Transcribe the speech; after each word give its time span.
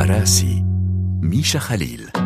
مراسي 0.00 0.62
ميشا 1.22 1.58
خليل. 1.58 2.19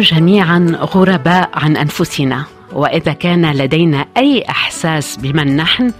جميعا 0.00 0.76
غرباء 0.80 1.50
عن 1.54 1.76
أنفسنا. 1.76 2.44
وإذا 2.72 3.12
كان 3.12 3.52
لدينا 3.52 4.06
أي 4.16 4.44
إحساس 4.48 5.16
بمن 5.16 5.56
نحن 5.56 5.92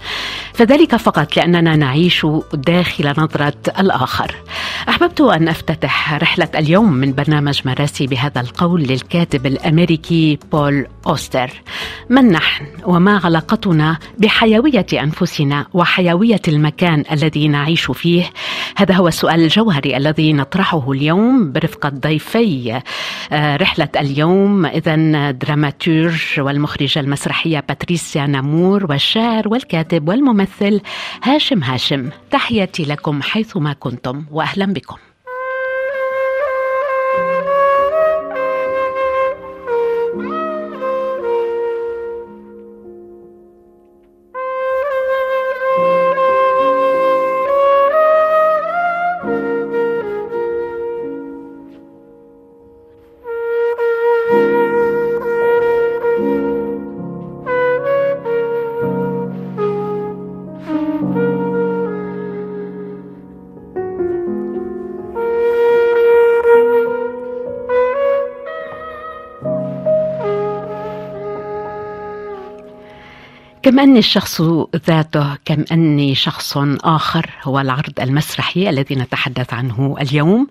فذلك 0.53 0.95
فقط 0.95 1.37
لأننا 1.37 1.75
نعيش 1.75 2.27
داخل 2.53 3.13
نظرة 3.17 3.53
الآخر. 3.79 4.35
أحببت 4.89 5.21
أن 5.21 5.47
أفتتح 5.47 6.13
رحلة 6.13 6.49
اليوم 6.55 6.93
من 6.93 7.13
برنامج 7.13 7.61
مراسي 7.65 8.07
بهذا 8.07 8.41
القول 8.41 8.81
للكاتب 8.81 9.45
الأمريكي 9.45 10.39
بول 10.51 10.87
أوستر. 11.07 11.49
من 12.09 12.31
نحن؟ 12.31 12.65
وما 12.83 13.21
علاقتنا 13.23 13.97
بحيوية 14.17 14.85
أنفسنا 14.93 15.65
وحيوية 15.73 16.41
المكان 16.47 17.03
الذي 17.11 17.47
نعيش 17.47 17.91
فيه 17.91 18.23
هذا 18.77 18.95
هو 18.95 19.07
السؤال 19.07 19.43
الجوهري 19.43 19.97
الذي 19.97 20.33
نطرحه 20.33 20.91
اليوم 20.91 21.51
برفقه 21.51 21.89
ضيفي 21.89 22.81
آه، 23.31 23.55
رحلة 23.55 23.89
اليوم 23.95 24.65
اذا 24.65 25.31
دراماتورج 25.31 26.39
والمخرجة 26.39 26.99
المسرحية 26.99 27.63
باتريسيا 27.67 28.27
نامور 28.27 28.85
والشاعر 28.89 29.47
والكاتب 29.47 30.09
والممثل 30.09 30.81
هاشم 31.23 31.63
هاشم 31.63 32.09
تحياتي 32.31 32.83
لكم 32.83 33.21
حيثما 33.21 33.73
كنتم 33.73 34.25
واهلا 34.31 34.65
بكم. 34.65 34.97
كم 73.65 73.79
أني 73.79 73.99
الشخص 73.99 74.41
ذاته 74.87 75.35
كم 75.45 75.65
أني 75.71 76.15
شخص 76.15 76.57
آخر 76.83 77.29
هو 77.43 77.59
العرض 77.59 77.99
المسرحي 77.99 78.69
الذي 78.69 78.95
نتحدث 78.95 79.53
عنه 79.53 79.95
اليوم. 80.01 80.47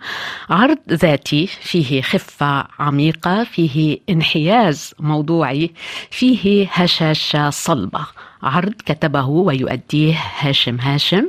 عرض 0.50 0.78
ذاتي 0.90 1.46
فيه 1.46 2.02
خفة 2.02 2.66
عميقة 2.78 3.44
فيه 3.44 3.98
انحياز 4.10 4.94
موضوعي 5.00 5.70
فيه 6.10 6.68
هشاشة 6.72 7.50
صلبة. 7.50 8.06
عرض 8.42 8.74
كتبه 8.86 9.26
ويؤديه 9.26 10.18
هاشم 10.38 10.80
هاشم 10.80 11.24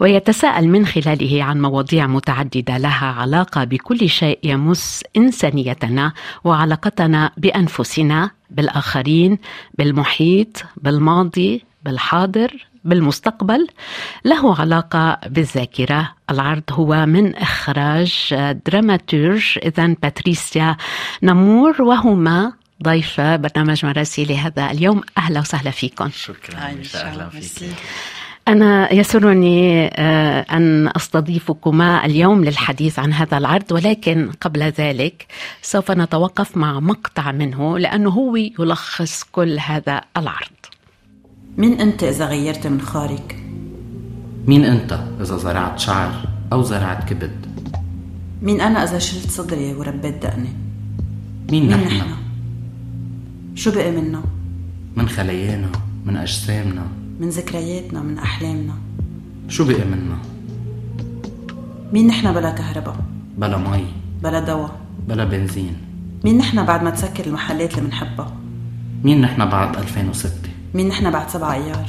ويتساءل 0.00 0.68
من 0.68 0.86
خلاله 0.86 1.42
عن 1.42 1.60
مواضيع 1.60 2.06
متعددة 2.06 2.78
لها 2.78 3.06
علاقة 3.06 3.64
بكل 3.64 4.08
شيء 4.08 4.38
يمس 4.44 5.04
إنسانيتنا 5.16 6.12
وعلاقتنا 6.44 7.30
بأنفسنا. 7.36 8.37
بالآخرين 8.50 9.38
بالمحيط 9.78 10.64
بالماضي 10.76 11.64
بالحاضر 11.84 12.66
بالمستقبل. 12.84 13.66
له 14.24 14.60
علاقة 14.60 15.18
بالذاكرة. 15.26 16.14
العرض 16.30 16.62
هو 16.70 17.06
من 17.06 17.34
إخراج 17.34 18.34
دراماتورج 18.66 19.58
إذا 19.62 19.86
باتريسيا 20.02 20.76
نمور 21.22 21.82
وهما 21.82 22.52
ضيفة 22.82 23.36
برنامج 23.36 23.86
مراسي 23.86 24.24
لهذا 24.24 24.70
اليوم. 24.70 25.02
أهلا 25.18 25.40
وسهلا 25.40 25.70
فيكم. 25.70 26.10
شكرا. 26.10 26.58
أهلا 26.94 27.28
فيك. 27.28 27.74
أنا 28.48 28.92
يسرني 28.92 29.86
آه، 29.86 30.40
أن 30.40 30.90
أستضيفكما 30.96 32.06
اليوم 32.06 32.44
للحديث 32.44 32.98
عن 32.98 33.12
هذا 33.12 33.38
العرض 33.38 33.72
ولكن 33.72 34.30
قبل 34.40 34.62
ذلك 34.62 35.26
سوف 35.62 35.90
نتوقف 35.90 36.56
مع 36.56 36.80
مقطع 36.80 37.32
منه 37.32 37.78
لأنه 37.78 38.10
هو 38.10 38.36
يلخص 38.36 39.24
كل 39.32 39.58
هذا 39.58 40.00
العرض 40.16 40.58
مين 41.58 41.80
أنت 41.80 42.02
إذا 42.04 42.26
غيرت 42.26 42.66
من 42.66 42.80
خارج؟ 42.80 43.32
مين 44.46 44.64
أنت 44.64 45.00
إذا 45.20 45.36
زرعت 45.36 45.78
شعر 45.78 46.12
أو 46.52 46.62
زرعت 46.62 47.08
كبد؟ 47.08 47.46
مين 48.42 48.60
أنا 48.60 48.84
إذا 48.84 48.98
شلت 48.98 49.30
صدري 49.30 49.74
وربيت 49.74 50.22
دقني؟ 50.22 50.48
مين, 51.50 51.66
مين 51.66 51.70
نحن؟ 51.70 52.02
شو 53.54 53.70
بقي 53.70 53.90
منا؟ 53.90 54.22
من 54.96 55.08
خلايانا 55.08 55.72
من 56.04 56.16
أجسامنا 56.16 56.86
من 57.20 57.28
ذكرياتنا 57.28 58.02
من 58.02 58.18
أحلامنا 58.18 58.74
شو 59.48 59.64
بقي 59.64 59.84
منا؟ 59.84 60.18
مين 61.92 62.06
نحن 62.06 62.32
بلا 62.32 62.50
كهرباء؟ 62.50 62.96
بلا 63.38 63.56
مي 63.56 63.84
بلا 64.22 64.40
دواء 64.40 64.76
بلا 65.08 65.24
بنزين 65.24 65.76
مين 66.24 66.38
نحن 66.38 66.64
بعد 66.64 66.82
ما 66.82 66.90
تسكر 66.90 67.26
المحلات 67.26 67.78
اللي 67.78 67.88
بنحبها؟ 67.88 68.32
مين 69.04 69.20
نحن 69.20 69.46
بعد 69.48 69.76
2006 69.76 70.30
مين 70.74 70.88
نحن 70.88 71.10
بعد 71.10 71.30
7 71.30 71.52
أيار؟ 71.52 71.86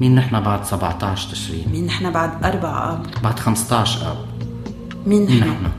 مين 0.00 0.14
نحن 0.14 0.40
بعد 0.40 0.64
17 0.64 1.30
تشرين؟ 1.30 1.68
مين 1.72 1.86
نحن 1.86 2.10
بعد 2.10 2.44
4 2.44 2.92
آب؟ 2.92 3.06
بعد 3.22 3.38
15 3.38 4.10
آب 4.12 4.16
مين 5.06 5.24
نحن؟ 5.24 5.38
نحن 5.38 5.70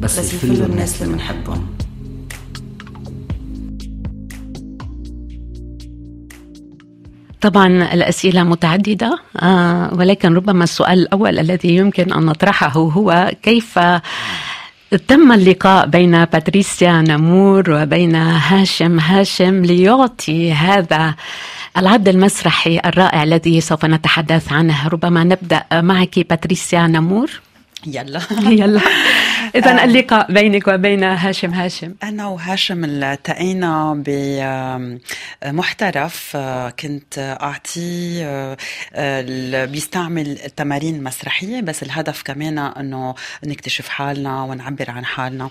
بس, 0.00 0.18
بس 0.18 0.34
يفلوا 0.34 0.66
الناس 0.66 1.02
اللي 1.02 1.12
بنحبهم 1.14 1.66
طبعا 7.44 7.94
الأسئلة 7.94 8.42
متعددة 8.42 9.18
آه 9.40 9.94
ولكن 9.94 10.34
ربما 10.34 10.64
السؤال 10.64 10.98
الأول 10.98 11.38
الذي 11.38 11.76
يمكن 11.76 12.12
أن 12.12 12.26
نطرحه 12.26 12.80
هو 12.80 13.32
كيف 13.42 13.78
تم 15.08 15.32
اللقاء 15.32 15.86
بين 15.86 16.24
باتريسيا 16.24 16.92
نمور 16.92 17.70
وبين 17.70 18.14
هاشم؟ 18.16 19.00
هاشم 19.00 19.64
ليعطي 19.64 20.52
هذا 20.52 21.14
العرض 21.78 22.08
المسرحي 22.08 22.80
الرائع 22.84 23.22
الذي 23.22 23.60
سوف 23.60 23.84
نتحدث 23.84 24.52
عنه. 24.52 24.88
ربما 24.88 25.24
نبدأ 25.24 25.64
معك 25.72 26.18
باتريسيا 26.28 26.86
نمور 26.86 27.30
يلا. 27.86 28.20
يلا. 28.60 28.80
اذا 29.54 29.80
آه. 29.80 29.84
اللقاء 29.84 30.32
بينك 30.32 30.68
وبين 30.68 31.04
هاشم. 31.04 31.50
هاشم. 31.54 31.94
أنا 32.02 32.26
وهاشم 32.26 32.84
التقينا 32.84 34.02
بمحترف 35.44 36.32
آه، 36.36 36.70
كنت 36.70 37.36
اعطيه 37.42 38.56
آه، 38.94 39.64
بيستعمل 39.64 40.38
التمارين 40.44 40.94
المسرحيه 40.94 41.60
بس 41.60 41.82
الهدف 41.82 42.22
كمان 42.22 42.58
إنه 42.58 43.14
نكتشف 43.44 43.88
حالنا 43.88 44.42
ونعبر 44.42 44.90
عن 44.90 45.04
حالنا. 45.04 45.50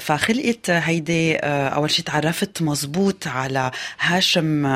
فخلقت 0.00 0.70
هيدي 0.70 1.36
أول 1.36 1.90
شيء 1.90 2.04
تعرفت 2.04 2.62
مزبوط 2.62 3.26
على 3.26 3.70
هاشم 4.00 4.66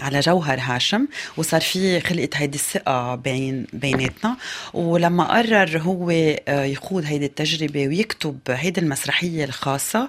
على 0.00 0.20
جوهر 0.20 0.58
هاشم 0.60 1.06
وصار 1.36 1.60
في 1.60 2.00
خلقت 2.00 2.36
هيدي 2.36 2.58
الثقة 2.58 3.14
بين 3.14 3.66
بيناتنا. 3.72 4.36
ولما 4.74 5.24
قرر 5.24 5.78
هو 5.78 6.10
يخوض 6.50 7.04
هيدي 7.04 7.26
التجربة 7.26 7.88
ويكتب 7.88 8.38
هيدي 8.48 8.80
المسرحية 8.80 9.44
الخاصة. 9.44 10.08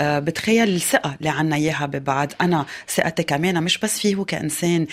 بتخيل 0.00 0.68
الثقة 0.68 1.16
اللي 1.18 1.28
عنا 1.28 1.56
إياها 1.56 1.86
ببعض. 1.86 2.32
أنا 2.40 2.66
ثقتي 2.88 3.22
كمان 3.22 3.62
مش 3.62 3.78
بس 3.78 3.98
فيه 3.98 4.14
هو 4.14 4.24
كإنسان 4.24 4.86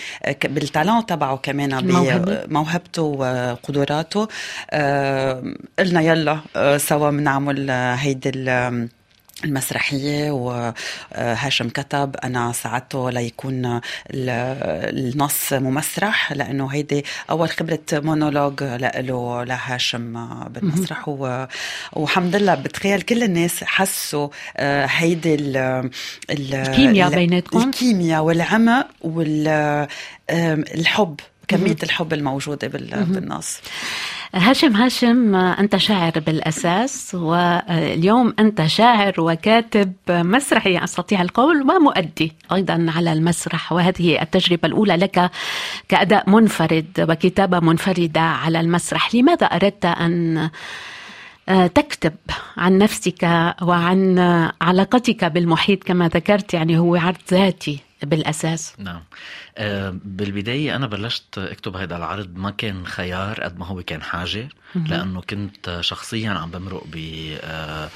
بالتالون 0.44 1.06
تبعه 1.06 1.36
كمان 1.36 1.80
بموهبته 2.46 3.02
وقدراته. 3.02 4.28
قلنا 5.78 6.00
يلا 6.00 6.40
سوا 6.78 7.10
بنعمل 7.10 7.70
هيدي 7.70 8.30
المسرحية 9.44 10.30
وهاشم 10.30 11.68
كتب 11.68 12.16
أنا 12.24 12.52
ساعدته 12.52 13.10
ليكون 13.10 13.80
النص 14.10 15.52
ممسرح 15.52 16.32
لأنه 16.32 16.66
هيدي 16.66 17.04
أول 17.30 17.48
خبرة 17.48 17.78
مونولوج 17.92 18.62
له 18.62 19.44
لهاشم 19.44 20.28
بالمسرح. 20.48 21.08
والحمد 21.92 22.36
لله 22.36 22.54
بتخيل 22.54 23.02
كل 23.02 23.22
الناس 23.22 23.64
حسوا 23.64 24.28
آه، 24.56 24.86
هيدي 24.86 25.34
الكيمياء 26.30 27.10
بيناتكم؟ 27.10 27.68
الكيمياء 27.68 28.22
والعمق 28.22 28.86
والحب 29.00 31.20
كمية 31.48 31.76
الحب 31.82 32.12
الموجودة 32.12 32.68
بالنص. 32.68 33.60
هاشم 34.34 34.76
هاشم 34.76 35.34
أنت 35.34 35.76
شاعر 35.76 36.12
بالأساس 36.26 37.14
واليوم 37.14 38.34
أنت 38.38 38.66
شاعر 38.66 39.14
وكاتب 39.18 39.92
مسرحي 40.08 40.84
أستطيع 40.84 41.22
القول 41.22 41.62
ومؤدي 41.62 42.32
أيضا 42.52 42.86
على 42.96 43.12
المسرح. 43.12 43.72
وهذه 43.72 44.22
التجربة 44.22 44.68
الأولى 44.68 44.96
لك 44.96 45.30
كأداء 45.88 46.30
منفرد 46.30 47.06
وكتابة 47.08 47.60
منفردة 47.60 48.20
على 48.20 48.60
المسرح. 48.60 49.14
لماذا 49.14 49.46
أردت 49.46 49.84
أن 49.84 50.50
تكتب 51.74 52.14
عن 52.56 52.78
نفسك 52.78 53.52
وعن 53.62 54.18
علاقتك 54.60 55.24
بالمحيط؟ 55.24 55.84
كما 55.84 56.08
ذكرت 56.08 56.54
يعني 56.54 56.78
هو 56.78 56.96
عرض 56.96 57.16
ذاتي. 57.30 57.80
بالأساس. 58.02 58.74
نعم. 58.78 59.02
آه، 59.58 59.98
بالبداية 60.04 60.76
أنا 60.76 60.86
بلشت 60.86 61.38
أكتب 61.38 61.76
هذا 61.76 61.96
العرض 61.96 62.36
ما 62.36 62.50
كان 62.50 62.86
خيار 62.86 63.40
قد 63.42 63.58
ما 63.58 63.66
هو 63.66 63.82
كان 63.82 64.02
حاجة 64.02 64.48
لأنه 64.74 65.20
كنت 65.20 65.78
شخصيا 65.80 66.30
عم 66.30 66.50
بمرق 66.50 66.84
ب 66.86 66.96
آه، 67.42 67.90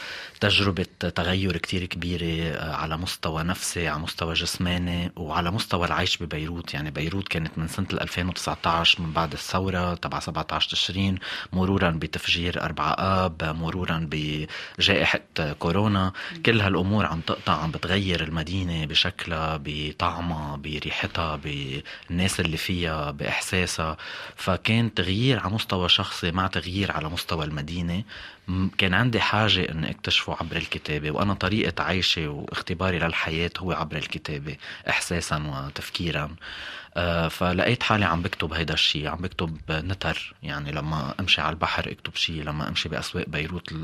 تجربة 0.44 0.87
تغير 1.14 1.56
كتير 1.56 1.85
كبيرة 1.85 2.56
آه، 2.56 2.75
على 2.75 2.96
مستوى 2.96 3.43
نفسي 3.43 3.88
على 3.88 4.02
مستوى 4.02 4.35
جسماني 4.35 5.12
وعلى 5.17 5.50
مستوى 5.50 5.87
العيش 5.87 6.23
ببيروت. 6.23 6.75
يعني 6.75 6.91
بيروت 6.91 7.29
كانت 7.29 7.58
من 7.58 7.69
سنة 7.69 7.87
2019 7.93 9.02
من 9.02 9.12
بعد 9.12 9.32
الثورة 9.32 9.94
تبع 9.94 10.20
17 10.20 10.70
تشرين 10.70 11.19
مرورا 11.52 11.91
بتفجير 11.91 12.62
4 12.62 12.93
آب 12.99 13.44
مرورا 13.44 14.08
بجائحة 14.11 15.20
كورونا. 15.58 16.12
كل 16.47 16.61
هالأمور 16.61 17.06
عم 17.06 17.20
تقطع 17.20 17.52
عم 17.52 17.70
بتغير 17.70 18.23
المدينة 18.25 18.87
بشكلها 18.87 19.61
بطعمها 19.64 20.56
بريحتها 20.56 21.37
بالناس 21.37 22.40
اللي 22.40 22.56
فيها 22.56 23.11
بإحساسها. 23.11 23.97
فكان 24.37 24.94
تغيير 24.94 25.40
على 25.40 25.55
مستوى 25.55 25.88
شخصي 25.88 26.31
مع 26.31 26.47
تغيير 26.47 26.93
على 26.93 27.08
مستوى 27.08 27.44
المدينة. 27.44 28.05
كان 28.79 28.94
عندي 28.94 29.20
حاجة 29.20 29.70
أن 29.70 29.85
أكتشفه 29.85 30.37
عبر 30.41 30.56
الكتابة 30.56 31.11
وأنا 31.11 31.35
طريقة 31.35 31.82
عيشي 31.82 32.26
واختباري 32.26 32.99
للحياة 32.99 33.50
هو 33.58 33.73
عبر 33.73 33.96
الكتابة 33.96 34.56
إحساسا 34.88 35.37
وتفكيرا. 35.37 36.37
آه، 36.96 37.29
فلقيت 37.29 37.82
حالي 37.82 38.05
عم 38.05 38.23
بكتب 38.23 38.52
هيدا 38.52 38.75
الشيء 38.75 39.08
عم 39.08 39.19
بكتب 39.19 39.58
نتر 39.70 40.35
يعني 40.43 40.73
لما 40.73 41.14
أمشي 41.20 41.41
على 41.41 41.50
البحر 41.50 41.91
أكتب 41.93 42.17
شيء 42.17 42.43
لما 42.43 42.69
أمشي 42.69 42.88
بأسواق 42.88 43.29
بيروت 43.29 43.75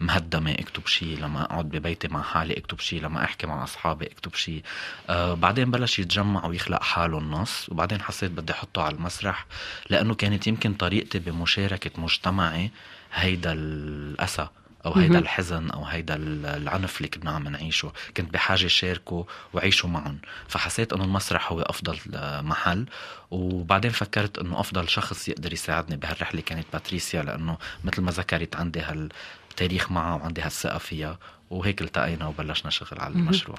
المهدمة 0.00 0.52
أكتب 0.52 0.86
شيء 0.86 1.18
لما 1.18 1.42
أقعد 1.44 1.68
ببيتي 1.68 2.08
مع 2.08 2.22
حالي 2.22 2.58
أكتب 2.58 2.80
شيء 2.80 3.02
لما 3.02 3.24
أحكي 3.24 3.46
مع 3.46 3.64
أصحابي 3.64 4.06
أكتب 4.06 4.34
شيء 4.34 4.62
آه 5.10 5.34
بعدين 5.34 5.70
بلش 5.70 5.98
يتجمع 5.98 6.46
ويخلق 6.46 6.82
حاله 6.82 7.18
النص 7.18 7.68
وبعدين 7.68 8.02
حسيت 8.02 8.30
بدي 8.30 8.52
أحطه 8.52 8.82
على 8.82 8.94
المسرح 8.94 9.46
لأنه 9.90 10.14
كانت 10.14 10.46
يمكن 10.46 10.74
طريقتي 10.74 11.18
بمشاركة 11.18 11.90
مجتمعي 11.98 12.70
هيدا 13.14 13.52
الأسى 13.52 14.48
أو 14.86 14.92
هيدا 14.92 15.18
الحزن 15.18 15.70
أو 15.70 15.84
هيدا 15.84 16.14
العنف 16.56 16.96
اللي 16.96 17.08
كنا 17.08 17.30
عم 17.30 17.48
نعيشه. 17.48 17.92
كنت 18.16 18.34
بحاجة 18.34 18.66
شاركه 18.66 19.26
وعيشه 19.52 19.88
معهم 19.88 20.18
فحسيت 20.48 20.92
إنه 20.92 21.04
المسرح 21.04 21.52
هو 21.52 21.60
أفضل 21.60 21.98
محل. 22.44 22.86
وبعدين 23.30 23.90
فكرت 23.90 24.38
إنه 24.38 24.60
أفضل 24.60 24.88
شخص 24.88 25.28
يقدر 25.28 25.52
يساعدني 25.52 25.96
بهالرحلة 25.96 26.40
كانت 26.40 26.66
باتريسيا 26.72 27.22
لأنه 27.22 27.56
مثل 27.84 28.02
ما 28.02 28.10
ذكرت 28.10 28.56
عندي 28.56 28.80
هالتاريخ 28.80 29.90
معها 29.90 30.14
وعندي 30.14 30.40
هالثقة 30.40 30.78
فيها. 30.78 31.18
وهيك 31.50 31.82
التقينا 31.82 32.26
وبلشنا 32.26 32.70
شغل 32.70 33.00
على 33.00 33.14
المشروع. 33.14 33.58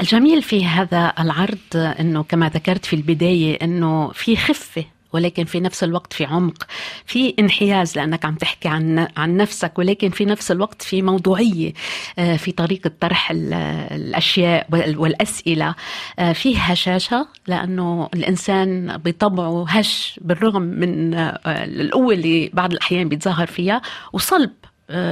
الجميل 0.00 0.42
في 0.42 0.66
هذا 0.66 1.12
العرض 1.18 1.58
إنه 1.74 2.22
كما 2.22 2.48
ذكرت 2.48 2.84
في 2.84 2.96
البداية 2.96 3.58
إنه 3.62 4.12
في 4.12 4.36
خفة 4.36 4.84
ولكن 5.12 5.44
في 5.44 5.60
نفس 5.60 5.84
الوقت 5.84 6.12
في 6.12 6.24
عمق 6.24 6.66
في 7.06 7.34
انحياز 7.38 7.96
لأنك 7.96 8.24
عم 8.24 8.34
تحكي 8.34 8.68
عن 8.68 9.08
عن 9.16 9.36
نفسك 9.36 9.78
ولكن 9.78 10.10
في 10.10 10.24
نفس 10.24 10.50
الوقت 10.50 10.82
في 10.82 11.02
موضوعية 11.02 11.72
آه، 12.18 12.36
في 12.36 12.52
طريقة 12.52 12.90
طرح 13.00 13.30
الأشياء 13.30 14.66
والأسئلة. 14.72 15.74
آه، 16.18 16.32
في 16.32 16.56
هشاشة 16.58 17.28
لأنه 17.46 18.08
الإنسان 18.14 18.96
بطبعه 18.96 19.64
هش 19.68 20.20
بالرغم 20.22 20.62
من 20.62 21.14
آه، 21.14 21.40
القوة 21.46 22.14
اللي 22.14 22.50
بعض 22.52 22.72
الأحيان 22.72 23.08
بيتظاهر 23.08 23.46
فيها 23.46 23.82
وصلب. 24.12 24.50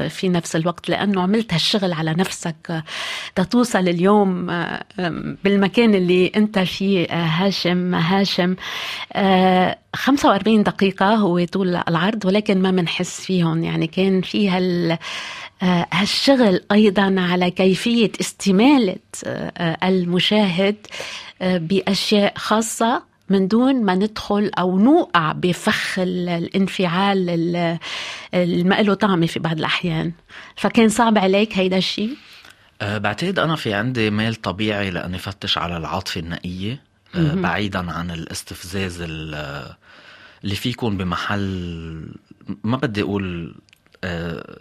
في 0.09 0.29
نفس 0.29 0.57
الوقت 0.57 0.89
لأنه 0.89 1.23
عملت 1.23 1.55
هالشغل 1.55 1.93
على 1.93 2.11
نفسك 2.11 2.57
آه، 2.71 2.85
تتوصل 3.35 3.89
اليوم 3.89 4.51
آه، 4.51 4.85
بالمكان 5.45 5.95
اللي 5.95 6.33
أنت 6.37 6.59
فيه 6.59 7.07
هاشم 7.11 7.95
هاشم. 7.95 8.57
45 9.97 10.63
دقيقة 10.63 11.15
هو 11.15 11.45
طول 11.45 11.77
العرض 11.77 12.25
ولكن 12.25 12.63
ما 12.63 12.71
بنحس 12.71 13.21
فيهم. 13.21 13.65
يعني 13.65 13.87
كان 13.87 14.23
فيها 14.23 14.99
هالشغل 15.93 16.61
أيضا 16.73 17.15
على 17.19 17.51
كيفية 17.51 18.13
استمالة 18.21 18.97
المشاهد 19.83 20.77
بأشياء 21.41 22.33
خاصة. 22.37 23.10
من 23.31 23.49
دون 23.49 23.85
ما 23.85 23.95
ندخل 23.95 24.51
أو 24.59 24.79
نوقع 24.79 25.33
بفخ 25.33 25.99
الانفعال 25.99 27.31
اللي 28.35 28.83
له 28.83 28.95
طعمه 28.95 29.27
في 29.27 29.39
بعض 29.39 29.59
الأحيان. 29.59 30.13
فكان 30.57 30.89
صعب 30.89 31.19
عليك 31.19 31.59
هيدا 31.59 31.77
الشيء 31.77 32.17
أه 32.83 32.99
بعتقد 32.99 33.39
أنا 33.39 33.57
في 33.57 33.75
عندي 33.75 34.11
ميل 34.11 34.35
طبيعي 34.35 34.91
لأني 34.91 35.19
فتش 35.19 35.59
على 35.59 35.77
العاطفة 35.77 36.21
النقية 36.21 36.83
أه 37.15 37.35
بعيدا 37.35 37.93
عن 37.93 38.11
الاستفزاز 38.11 39.01
اللي 39.01 39.75
في 40.55 40.69
يكون 40.69 40.97
بمحل 40.97 42.15
ما 42.65 42.77
بدي 42.77 43.03
أقول 43.03 43.55
أه 44.05 44.59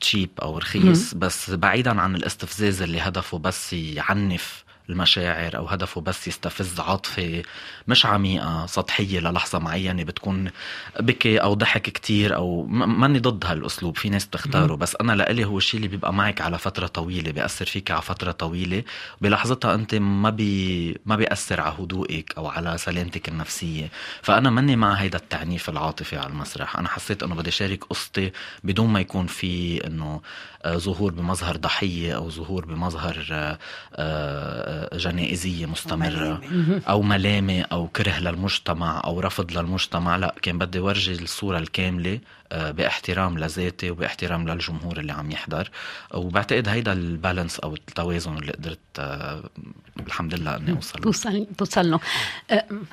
تشيب 0.00 0.30
أو 0.42 0.58
رخيص 0.58 1.14
بس 1.14 1.50
بعيدا 1.50 2.00
عن 2.00 2.16
الاستفزاز 2.16 2.82
اللي 2.82 3.00
هدفه 3.00 3.38
بس 3.38 3.72
يعنف 3.72 4.63
المشاعر 4.90 5.56
أو 5.56 5.66
هدفه 5.66 6.00
بس 6.00 6.28
يستفز 6.28 6.80
عاطفة 6.80 7.42
مش 7.88 8.06
عميقة 8.06 8.66
سطحية 8.66 9.20
للحظة 9.20 9.58
معينة 9.58 10.02
بتكون 10.02 10.50
بكي 11.00 11.38
أو 11.38 11.54
ضحك 11.54 11.82
كتير 11.82 12.34
أو 12.36 12.66
ماني 12.66 13.18
ضد 13.18 13.44
هالأسلوب 13.44 13.96
في 13.96 14.08
ناس 14.08 14.26
بتختاره. 14.26 14.74
بس 14.76 14.96
أنا 15.00 15.12
لإلي 15.12 15.44
هو 15.44 15.58
الشيء 15.58 15.78
اللي 15.78 15.88
بيبقى 15.88 16.12
معك 16.14 16.40
على 16.40 16.58
فترة 16.58 16.86
طويلة 16.86 17.30
بيأثر 17.30 17.66
فيك 17.66 17.90
على 17.90 18.02
فترة 18.02 18.32
طويلة. 18.32 18.82
بلحظتها 19.20 19.74
أنت 19.74 19.94
ما 19.94 20.30
بي 20.30 20.98
ما 21.06 21.16
بيأثر 21.16 21.60
على 21.60 21.74
هدوئك 21.78 22.34
أو 22.36 22.46
على 22.48 22.78
سلامتك 22.78 23.28
النفسية. 23.28 23.90
فأنا 24.22 24.50
ماني 24.50 24.76
مع 24.76 24.92
هيدا 24.92 25.18
التعنيف 25.18 25.68
العاطفي 25.68 26.16
على 26.16 26.28
المسرح. 26.28 26.76
أنا 26.78 26.88
حسيت 26.88 27.22
إنه 27.22 27.34
بدي 27.34 27.50
شارك 27.50 27.84
قصتي 27.84 28.32
بدون 28.64 28.88
ما 28.88 29.00
يكون 29.00 29.26
في 29.26 29.86
إنه 29.86 30.20
ظهور 30.66 31.12
بمظهر 31.12 31.56
ضحية 31.56 32.16
أو 32.16 32.30
ظهور 32.30 32.64
بمظهر 32.64 33.26
آه، 33.32 33.58
آه، 33.94 34.96
جنائزية 34.96 35.66
مستمرة 35.66 36.40
أو 36.88 37.02
ملامة 37.02 37.60
أو 37.72 37.88
كره 37.88 38.18
للمجتمع 38.18 39.02
أو 39.04 39.20
رفض 39.20 39.52
للمجتمع 39.52 40.16
لا 40.16 40.34
كان 40.42 40.58
بدي 40.58 40.78
ورجي 40.78 41.12
الصورة 41.12 41.58
الكاملة 41.58 42.20
آه، 42.52 42.70
باحترام 42.70 43.38
لذاتي 43.38 43.90
وباحترام 43.90 44.48
للجمهور 44.48 45.00
اللي 45.00 45.12
عم 45.12 45.30
يحضر. 45.30 45.70
وبعتقد 46.14 46.68
هيدا 46.68 46.92
البالانس 46.92 47.60
أو 47.60 47.74
التوازن 47.74 48.36
اللي 48.36 48.52
قدرت 48.52 48.78
آه، 48.98 49.42
الحمد 50.06 50.34
لله 50.34 50.56
إني 50.56 50.72
أوصل 50.72 50.98
توصل 50.98 51.46
توصل 51.58 51.90
له. 51.90 52.00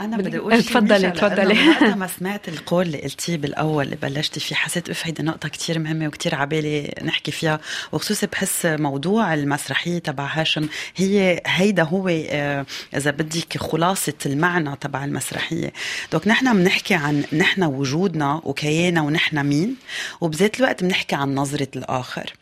أنا 0.02 0.18
بدي 0.18 0.38
أقول 0.38 0.64
تفضلي 0.64 1.12
تفضلي. 1.12 1.56
ما 1.96 2.08
سمعت 2.20 2.50
القول 2.50 2.86
اللي 2.86 3.02
قلتيه 3.02 3.38
بالأول 3.38 3.86
اللي 3.86 3.96
بلشتي 3.96 4.40
فيه 4.40 4.56
حسيت 4.56 4.90
اف 4.90 5.06
هيدي 5.06 5.24
نقطة 5.24 5.50
كتير 5.50 5.80
مهمة 5.80 6.08
وكتير 6.08 6.36
عبالي 6.36 6.94
نحكي 7.04 7.32
فيها. 7.32 7.60
وخصوصي 7.92 8.28
بحس 8.28 8.66
موضوع 8.66 9.34
المسرحية 9.34 10.00
تبع 10.00 10.26
هاشم 10.26 10.68
هي 10.96 11.12
هي 11.12 11.42
هيدا 11.46 11.84
هو 11.84 12.08
آه، 12.30 12.66
إذا 12.96 13.12
بدك 13.12 13.58
خلاصة 13.58 14.14
المعنى 14.26 14.76
تبع 14.82 15.06
المسرحية. 15.06 15.74
دوك 16.12 16.28
نحن 16.28 16.58
بنحكي 16.58 16.94
عن 16.94 17.24
نحن 17.34 17.64
وجودنا 17.64 18.42
وكيانا 18.44 19.02
ونحن 19.02 19.46
مين 19.46 19.76
وبذات 20.22 20.60
الوقت 20.60 20.84
بنحكي 20.84 21.16
عن 21.16 21.36
نظرة 21.36 21.68
الآخر. 21.76 22.34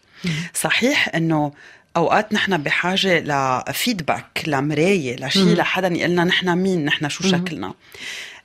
صحيح 0.54 1.16
إنه 1.16 1.52
أوقات 1.98 2.34
نحن 2.34 2.58
بحاجة 2.58 3.20
لفيدباك 3.20 4.44
لمراية 4.48 5.16
لشيء 5.16 5.56
لحدا 5.56 5.88
يقول 5.88 6.12
لنا 6.12 6.24
نحن 6.24 6.58
مين 6.58 6.86
نحن 6.86 7.10
شو 7.10 7.24
شكلنا. 7.24 7.74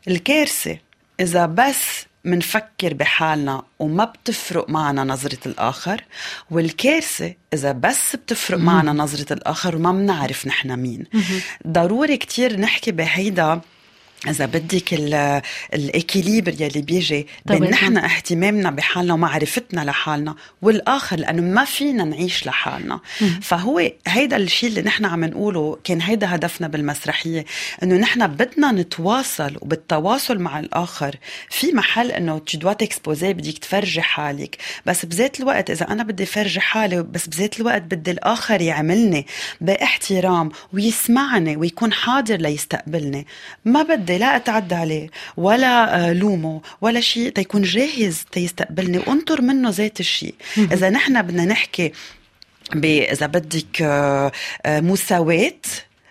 الكارثة 0.08 0.78
إذا 1.20 1.46
بس 1.46 1.93
منفكر 2.24 2.94
بحالنا 2.94 3.62
وما 3.78 4.04
بتفرق 4.04 4.70
معنا 4.70 5.04
نظرة 5.04 5.38
الآخر 5.46 6.04
والكارثة 6.50 7.34
إذا 7.54 7.72
بس 7.72 8.16
بتفرق 8.16 8.58
معنا 8.58 8.92
نظرة 8.92 9.32
الآخر 9.32 9.76
وما 9.76 9.92
بنعرف 9.92 10.46
نحن 10.46 10.76
مين. 10.78 11.04
ضروري 11.66 12.16
كتير 12.16 12.60
نحكي 12.60 12.92
بهيدا 12.92 13.60
إذا 14.28 14.46
بدك 14.46 14.94
الإكيليبر 15.74 16.52
يلي 16.62 16.80
بيجي 16.80 17.26
بين 17.46 17.64
نحن 17.64 17.96
اهتمامنا 17.96 18.70
بحالنا 18.70 19.14
ومعرفتنا 19.14 19.80
لحالنا 19.80 20.34
والآخر 20.62 21.16
لأنه 21.16 21.42
ما 21.42 21.64
فينا 21.64 22.04
نعيش 22.04 22.46
لحالنا. 22.46 23.00
فهو 23.42 23.90
هيدا 24.06 24.36
الشيء 24.36 24.68
اللي 24.68 24.82
نحن 24.82 25.04
عم 25.04 25.24
نقوله 25.24 25.78
كان 25.84 26.00
هيدا 26.00 26.34
هدفنا 26.34 26.68
بالمسرحية 26.68 27.44
إنه 27.82 27.96
نحن 27.96 28.26
بدنا 28.26 28.72
نتواصل 28.72 29.56
وبالتواصل 29.60 30.38
مع 30.38 30.58
الآخر. 30.58 31.16
في 31.50 31.72
محل 31.72 32.10
إنه 32.10 32.40
dois 32.56 32.84
t'exposer 32.84 33.24
بدك 33.24 33.58
تفرجي 33.58 34.02
حالك. 34.02 34.56
بس 34.86 35.04
بذات 35.04 35.40
الوقت 35.40 35.70
إذا 35.70 35.88
أنا 35.88 36.02
بدي 36.02 36.26
فرجي 36.26 36.60
حالي 36.60 37.02
بس 37.02 37.26
بذات 37.26 37.60
الوقت 37.60 37.82
بدي 37.82 38.10
الآخر 38.10 38.60
يعملني 38.60 39.26
باحترام 39.60 40.50
ويسمعني 40.72 41.56
ويكون 41.56 41.92
حاضر 41.92 42.36
ليستقبلني. 42.36 43.26
ما 43.64 43.82
بدي 43.82 44.13
لا 44.18 44.36
أتعدى 44.36 44.74
عليه 44.74 45.10
ولا 45.36 46.08
آه، 46.08 46.12
لومه 46.12 46.60
ولا 46.80 47.00
شيء. 47.00 47.28
تيكون 47.28 47.62
جاهز 47.62 48.24
تيستقبلني 48.32 48.98
وانطر 48.98 49.40
منه 49.40 49.70
ذات 49.70 50.00
الشيء. 50.00 50.34
إذا 50.58 50.90
نحن 50.90 51.22
بدنا 51.22 51.44
نحكي 51.44 51.92
إذا 53.12 53.26
بدك 53.26 53.82
آه، 53.82 54.32
آه، 54.66 54.80
مساواة 54.80 55.60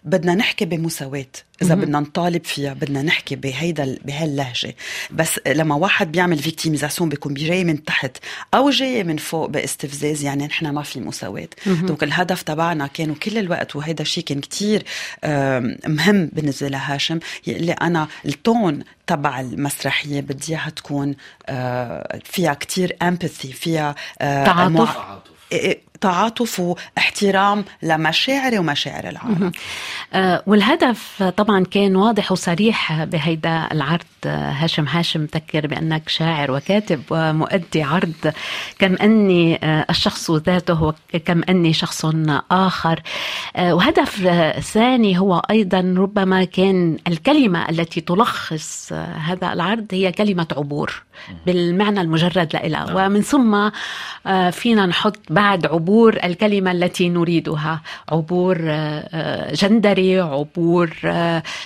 بدنا 0.06 0.36
نحكي 0.36 0.66
بمساواة. 0.66 1.26
إذا 1.62 1.76
بدنا 1.76 2.00
نطالب 2.00 2.46
فيها 2.46 2.74
بدنا 2.74 3.02
نحكي 3.02 3.36
بهيدا 3.36 3.98
بهاللهجة. 4.06 4.76
بس 5.12 5.40
لما 5.48 5.76
واحد 5.76 6.12
بيعمل 6.12 6.38
victimisation 6.38 7.10
بيكون 7.10 7.34
جاي 7.34 7.64
من 7.64 7.84
تحت 7.84 8.18
أو 8.54 8.70
جاي 8.70 9.04
من 9.04 9.18
فوق 9.18 9.50
باستفزاز 9.50 10.24
يعني 10.24 10.46
نحن 10.46 10.70
ما 10.70 10.84
في 10.84 11.00
مساواة. 11.00 11.48
donc 11.66 12.04
الهدف 12.04 12.42
تبعنا 12.42 12.88
كانوا 12.88 13.16
كل 13.16 13.38
الوقت 13.38 13.76
وهيدا 13.76 14.02
الشيء 14.02 14.24
كان 14.24 14.42
كتير 14.42 14.84
مهم 15.88 16.30
بالنسبة 16.34 16.68
لهاشم. 16.68 17.20
يقول 17.48 17.64
لي 17.64 17.72
أنا 17.72 18.08
ال 18.26 18.37
tone 18.37 18.84
تبع 19.08 19.40
المسرحية 19.40 20.22
بدي 20.22 20.54
إياها 20.54 20.70
تكون 20.70 21.16
آه، 21.50 22.20
فيها 22.26 22.54
كتير 22.54 22.98
empathy 23.02 23.54
فيها 23.54 23.96
آه، 24.22 24.46
تعاطف. 24.46 24.98
تعاطف 26.04 26.60
واحترام 26.60 27.66
لمشاعري 27.84 28.60
ومشاعر 28.60 29.10
العالم. 29.10 29.52
آه، 30.14 30.44
والهدف 30.48 31.24
طبعا 31.38 31.64
كان 31.64 31.96
واضح 31.96 32.32
وصريح 32.32 33.04
بهيدا 33.04 33.68
العرض. 33.72 34.04
هاشم 34.26 34.88
هاشم 34.88 35.26
تذكر 35.26 35.68
بأنك 35.68 36.10
شاعر 36.10 36.52
وكاتب 36.52 37.02
ومؤدي 37.10 37.84
عرض. 37.84 38.34
كم 38.80 38.96
أني 38.96 39.60
آه، 39.64 39.86
الشخص 39.90 40.32
ذاته 40.32 40.94
وكم 41.14 41.42
أني 41.50 41.74
شخص 41.74 42.06
آخر. 42.52 43.02
آه، 43.56 43.74
وهدف 43.76 44.16
ثاني 44.60 45.20
هو 45.20 45.42
أيضا 45.52 45.96
ربما 45.98 46.44
كان 46.44 46.98
الكلمة 47.08 47.70
التي 47.70 48.02
تلخص 48.02 48.94
هذا 48.94 49.54
العرض 49.54 49.86
هي 49.92 50.12
كلمة 50.12 50.48
عبور 50.58 51.04
بالمعنى 51.46 52.02
المجرد 52.02 52.50
لها 52.54 52.86
نعم. 52.86 52.96
ومن 52.96 53.22
ثم 53.22 53.70
فينا 54.52 54.86
نحط 54.86 55.20
بعد 55.30 55.66
عبور 55.66 55.93
الكلمة 56.24 56.72
التي 56.72 57.10
نريدها 57.10 57.82
عبور 58.10 58.58
جندري 59.54 60.20
عبور 60.20 60.90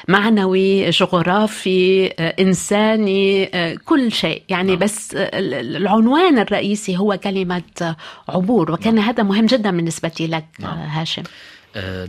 معنوي 0.07 0.89
جغرافي 0.89 2.07
إنساني 2.39 3.45
كل 3.85 4.11
شيء 4.11 4.43
يعني 4.49 4.71
نعم. 4.71 4.79
بس 4.79 5.15
العنوان 5.15 6.39
الرئيسي 6.39 6.97
هو 6.97 7.17
كلمة 7.23 7.95
عبور 8.29 8.71
وكان 8.71 8.95
نعم. 8.95 9.05
هذا 9.05 9.23
مهم 9.23 9.45
جدا 9.45 9.71
بالنسبة 9.71 10.11
لك 10.19 10.45
نعم. 10.59 10.77
هاشم 10.77 11.21
آه، 11.21 11.56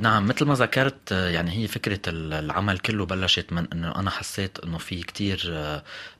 نعم 0.01 0.27
مثل 0.27 0.45
ما 0.45 0.55
ذكرت 0.55 1.13
آه، 1.13 1.29
يعني 1.29 1.51
هي 1.51 1.67
فكرة 1.69 2.01
العمل 2.09 2.79
كله 2.79 3.07
بلشت 3.07 3.53
من 3.53 3.67
إنه 3.73 3.95
أنا 3.97 4.11
حسيت 4.11 4.59
إنه 4.59 4.79
في 4.79 5.03
كتير 5.03 5.41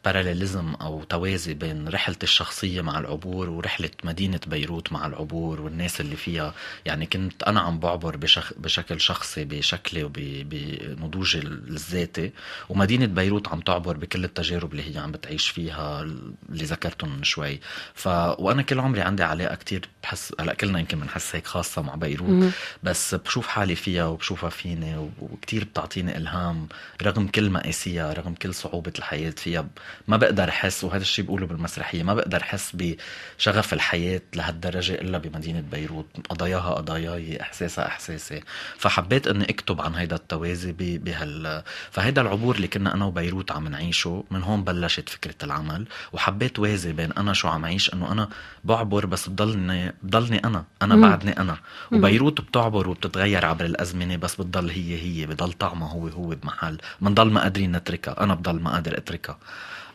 باراليليزم 0.05 0.75
آه، 0.75 0.85
أو 0.85 1.05
توازي 1.05 1.55
بين 1.55 1.89
رحلة 1.89 2.17
الشخصية 2.23 2.81
مع 2.81 2.99
العبور 2.99 3.51
ورحلة 3.51 3.91
مدينة 4.05 4.41
بيروت 4.47 4.93
مع 4.93 5.07
العبور 5.07 5.61
والناس 5.61 6.01
اللي 6.01 6.17
فيها. 6.17 6.55
يعني 6.85 7.07
كنت 7.07 7.43
أنا 7.43 7.61
عم 7.61 7.79
بعبر 7.79 8.17
بشخ 8.17 8.53
بشكل 8.57 9.01
شخصي 9.01 9.45
بشكلي 9.45 10.05
وبنضوجي 10.05 11.39
الذاتي. 11.39 12.33
ومدينة 12.69 13.07
بيروت 13.07 13.49
عم 13.49 13.61
تعبر 13.61 13.97
بكل 13.97 14.25
التجارب 14.25 14.73
اللي 14.73 14.95
هي 14.95 14.99
عم 14.99 15.13
بتعيش 15.13 15.49
فيها 15.49 16.03
اللي 16.03 16.65
ذكرتهم 16.65 17.17
من 17.17 17.25
شوي. 17.25 17.61
ف 17.95 18.07
وأنا 18.39 18.63
كل 18.63 18.81
عمري 18.81 19.01
عندي 19.01 19.23
علاقة 19.23 19.55
كتير 19.55 19.89
بحس 20.03 20.35
هلأ 20.41 20.55
كلنا 20.55 20.79
يمكن 20.79 21.01
بنحس 21.01 21.37
هيك 21.37 21.47
خاصة 21.47 21.83
مع 21.83 21.95
بيروت. 21.95 22.53
بس 22.83 23.15
بشوف 23.15 23.38
حالي 23.47 23.75
فيها 23.75 24.07
وبشوفها 24.07 24.51
فيني 24.51 25.11
وكتير 25.21 25.65
بتعطيني 25.65 26.17
إلهام 26.17 26.69
رغم 27.03 27.27
كل 27.27 27.51
مقاسيها 27.51 28.13
رغم 28.13 28.35
كل 28.35 28.55
صعوبة 28.55 28.93
الحياة 28.99 29.31
فيها. 29.31 29.67
ما 30.09 30.17
بقدر 30.17 30.49
أحس 30.49 30.85
وهذا 30.85 31.03
الشيء 31.03 31.25
بقوله 31.25 31.47
بالمسرحية 31.47 32.03
ما 32.03 32.15
بقدر 32.15 32.41
أحس 32.41 32.73
بشغف 32.75 33.73
الحياة 33.73 34.21
لهالدرجة 34.35 34.95
إلا 34.95 35.19
بمدينة 35.19 35.61
بيروت. 35.73 36.07
قضاياها 36.29 36.75
قضاياي 36.75 37.41
إحساسها 37.41 37.87
إحساسي. 37.87 38.43
فحبيت 38.79 39.27
أني 39.27 39.45
أكتب 39.51 39.81
عن 39.81 39.95
هيدا 39.95 40.17
التوازي 40.17 40.73
بهال 40.79 41.63
فهيدا 41.91 42.23
العبور 42.23 42.57
اللي 42.57 42.69
كنا 42.69 42.95
أنا 42.95 43.05
وبيروت 43.05 43.53
عم 43.53 43.69
نعيشه 43.69 44.25
من 44.31 44.43
هون 44.43 44.65
بلشت 44.65 45.09
فكرة 45.09 45.35
العمل. 45.43 45.87
وحبيت 46.13 46.59
وازي 46.59 46.93
بين 46.93 47.13
أنا 47.13 47.33
شو 47.33 47.49
عم 47.49 47.65
عيش 47.65 47.95
أنه 47.95 48.13
أنا 48.13 48.29
بعبر 48.65 49.07
بس 49.07 49.29
بضلني 49.29 49.95
بضلني 50.03 50.39
أنا 50.45 50.65
أنا 50.83 50.97
بعدني 50.97 51.41
أنا. 51.41 51.57
وبيروت 51.93 52.41
بتعبر 52.41 52.89
وبتتغير 52.89 53.18
بتتغير 53.19 53.45
عبر 53.47 53.65
الأزمنة 53.65 54.17
بس 54.17 54.35
بتضل 54.35 54.71
هي 54.71 55.03
هي 55.03 55.27
بضل 55.27 55.53
طعمها 55.53 55.93
هو 55.93 56.09
هو 56.09 56.29
بمحل. 56.29 56.79
بنضل 57.01 57.31
ما 57.31 57.41
قادرين 57.43 57.73
نتركها 57.77 58.21
أنا 58.21 58.35
بضل 58.35 58.61
ما 58.61 58.71
قادر 58.71 58.99
أتركها. 58.99 59.39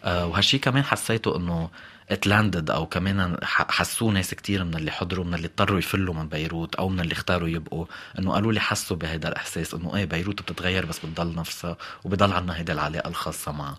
أه 0.04 0.26
وهالشي 0.26 0.58
كمان 0.58 0.84
حسيته 0.84 1.38
إنه 1.38 1.70
اتلاندد 2.10 2.70
أو 2.72 2.86
كمان 2.86 3.38
حسوه 3.44 4.12
ناس 4.12 4.34
كتير 4.34 4.64
من 4.64 4.76
اللي 4.76 4.92
حضروا 4.92 5.26
من 5.26 5.34
اللي 5.34 5.48
اضطروا 5.48 5.80
يفلوا 5.80 6.14
من 6.14 6.28
بيروت 6.28 6.76
أو 6.76 6.90
من 6.90 7.00
اللي 7.00 7.14
اختاروا 7.14 7.48
يبقوا. 7.50 7.86
إنه 8.20 8.32
قالوا 8.34 8.52
لي 8.54 8.60
حسوا 8.60 8.98
بهذا 8.98 9.28
الإحساس 9.28 9.74
إنه 9.74 9.96
إيه 9.96 10.06
بيروت 10.06 10.42
بتتغير 10.42 10.86
بس 10.86 11.00
بتضل 11.06 11.36
نفسها 11.36 11.78
وبضل 12.04 12.34
عنا 12.34 12.58
هيدا 12.58 12.74
العلاقة 12.74 13.08
الخاصة 13.10 13.52
معها. 13.52 13.78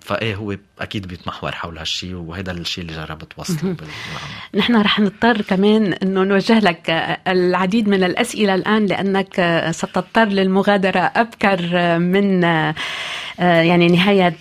فإيه 0.00 0.34
هو 0.34 0.56
أكيد 0.80 1.06
بيتمحور 1.06 1.52
حول 1.52 1.78
هالشيء 1.78 2.14
وهذا 2.14 2.52
الشيء 2.52 2.84
اللي 2.84 2.96
جربت 2.96 3.32
بالعمل 3.62 3.76
نحن 4.54 4.76
رح 4.76 5.00
نضطر 5.00 5.42
كمان 5.42 5.92
إنه 5.92 6.24
نوجه 6.24 6.58
لك 6.58 6.90
العديد 7.28 7.88
من 7.88 8.04
الأسئلة 8.04 8.54
الآن 8.54 8.86
لأنك 8.86 9.66
ستضطر 9.70 10.24
للمغادرة 10.24 11.00
أبكر 11.00 11.98
من 11.98 12.42
يعني 13.38 13.86
نهاية 13.86 14.36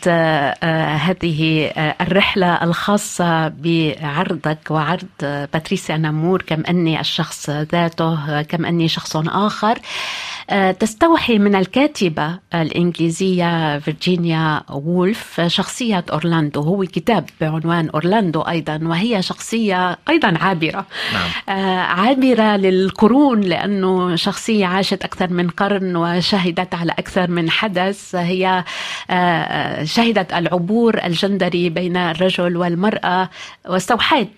هذه 0.95 1.71
الرحلة 2.01 2.63
الخاصة 2.63 3.47
بعرضك 3.47 4.71
وعرض 4.71 5.07
باتريسيا 5.21 5.97
نامور 5.97 6.41
كم 6.41 6.63
أني 6.69 6.99
الشخص 6.99 7.49
ذاته 7.49 8.41
كم 8.41 8.65
أني 8.65 8.87
شخص 8.87 9.15
آخر. 9.15 9.79
آه، 10.49 10.71
تستوحي 10.71 11.39
من 11.39 11.55
الكاتبة 11.55 12.39
الإنجليزية 12.53 13.79
فيرجينيا 13.79 14.63
وولف 14.85 15.41
شخصية 15.41 16.05
أورلاندو 16.11 16.61
هو 16.61 16.85
كتاب 16.85 17.29
بعنوان 17.41 17.89
أورلاندو 17.89 18.41
أيضا 18.41 18.79
وهي 18.83 19.21
شخصية 19.21 19.97
أيضا 20.09 20.37
عابرة 20.37 20.85
نعم. 21.13 21.57
آه، 21.57 21.79
عابرة 21.79 22.57
للقرون 22.57 23.41
لأنه 23.41 24.15
شخصية 24.15 24.65
عاشت 24.65 25.03
أكثر 25.03 25.33
من 25.33 25.49
قرن 25.49 25.95
وشهدت 25.95 26.75
على 26.75 26.91
أكثر 26.91 27.29
من 27.29 27.49
حدث 27.49 28.15
هي 28.15 28.63
آه، 29.09 29.83
شهدت 29.83 30.33
العبور 30.33 31.03
الجندري 31.03 31.69
بين 31.69 31.97
الرجل 31.97 32.57
والمرأة 32.57 33.29
واستوحيت 33.69 34.29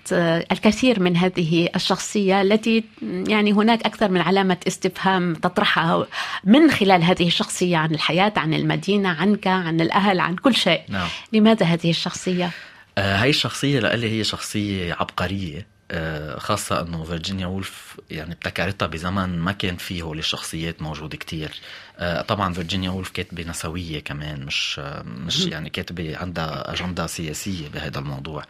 الكثير 0.52 1.00
من 1.00 1.18
هذه 1.18 1.70
الشخصية 1.76 2.42
التي 2.42 2.84
يعني 3.28 3.52
هناك 3.52 3.86
أكثر 3.86 4.12
من 4.12 4.22
علامة 4.22 4.58
استفهام 4.68 5.34
تطرحها 5.34 6.06
من 6.44 6.72
خلال 6.72 7.04
هذه 7.04 7.28
الشخصية 7.28 7.78
عن 7.78 7.92
الحياة 7.92 8.34
عن 8.38 8.54
المدينة 8.54 9.10
عنك 9.10 9.48
عن 9.48 9.82
الأهل 9.82 10.20
عن 10.30 10.36
كل 10.36 10.56
شيء. 10.56 10.82
نعم. 10.88 11.08
لماذا 11.34 11.66
هذه 11.66 11.90
الشخصية؟ 11.90 12.52
آه 12.98 13.16
هاي 13.16 13.30
الشخصية 13.30 13.80
لألي 13.80 14.20
هي 14.20 14.24
شخصية 14.24 14.94
عبقرية. 14.94 15.80
آه، 15.92 16.40
خاصة 16.40 16.82
إنه 16.82 17.04
فيرجينيا 17.04 17.48
وولف 17.48 17.98
يعني 18.10 18.34
ابتكرتها 18.34 18.86
بزمن 18.88 19.40
ما 19.40 19.52
كان 19.52 19.78
فيه 19.78 20.02
هول 20.02 20.20
الشخصيات 20.20 20.82
موجودة 20.82 21.18
كتير. 21.18 21.52
آه، 22.00 22.22
طبعا 22.22 22.54
فيرجينيا 22.54 22.90
وولف 22.90 23.10
كاتبة 23.10 23.44
نسوية 23.44 24.00
كمان 24.00 24.46
مش 24.46 24.80
مش 25.06 25.46
يعني 25.46 25.70
كاتبة 25.70 26.18
عندها 26.18 26.74
أجندة 26.74 27.08
سياسية 27.08 27.68
بهذا 27.68 28.00
الموضوع. 28.00 28.44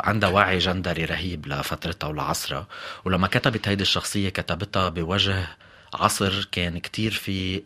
عندها 0.00 0.28
وعي 0.28 0.58
جندري 0.58 1.04
رهيب 1.04 1.46
لفترتها 1.46 2.06
ولعصرها. 2.08 2.66
ولما 3.04 3.26
كتبت 3.26 3.68
هيدي 3.68 3.82
الشخصية 3.82 4.28
كتبتها 4.28 4.88
بوجه 4.88 5.46
عصر 5.94 6.48
كان 6.52 6.78
كتير 6.78 7.12
في 7.12 7.62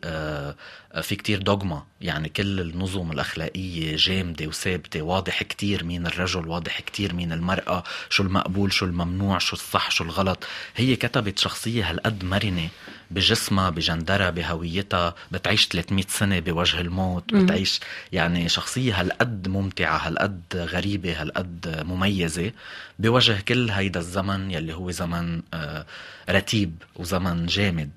في 1.01 1.17
كتير 1.17 1.43
دوغما. 1.43 1.83
يعني 2.01 2.29
كل 2.29 2.61
النظم 2.61 3.13
الأخلاقية 3.13 3.97
جامدة 3.97 4.47
وثابتة 4.47 5.03
واضح 5.03 5.43
كتير 5.43 5.85
مين 5.85 6.07
الرجل 6.07 6.49
واضح 6.49 6.81
كتير 6.81 7.15
مين 7.15 7.33
المرأة 7.33 7.85
شو 8.11 8.23
المقبول 8.23 8.73
شو 8.73 8.87
الممنوع 8.87 9.39
شو 9.39 9.57
الصح 9.57 9.91
شو 9.91 10.05
الغلط. 10.05 10.45
هي 10.77 10.97
كتبت 10.97 11.39
شخصية 11.39 11.91
هالقد 11.91 12.25
مرنة 12.25 12.69
بجسمها 13.11 13.71
بجندرها 13.71 14.31
بهويتها. 14.31 15.15
بتعيش 15.33 15.67
300 15.67 16.05
سنة 16.09 16.39
بوجه 16.39 16.81
الموت. 16.81 17.35
بتعيش 17.35 17.81
يعني 18.13 18.49
شخصية 18.49 19.01
هالقد 19.01 19.49
ممتعة 19.49 19.97
هالقد 19.97 20.43
غريبة 20.55 21.23
هالقد 21.23 21.85
مميزة 21.87 22.53
بوجه 22.99 23.41
كل 23.41 23.71
هيدا 23.71 24.01
الزمن 24.01 24.51
يلي 24.51 24.75
هو 24.75 24.91
زمن 24.91 25.43
آه، 25.55 25.87
رتيب 26.31 26.83
وزمن 26.97 27.47
جامد. 27.47 27.91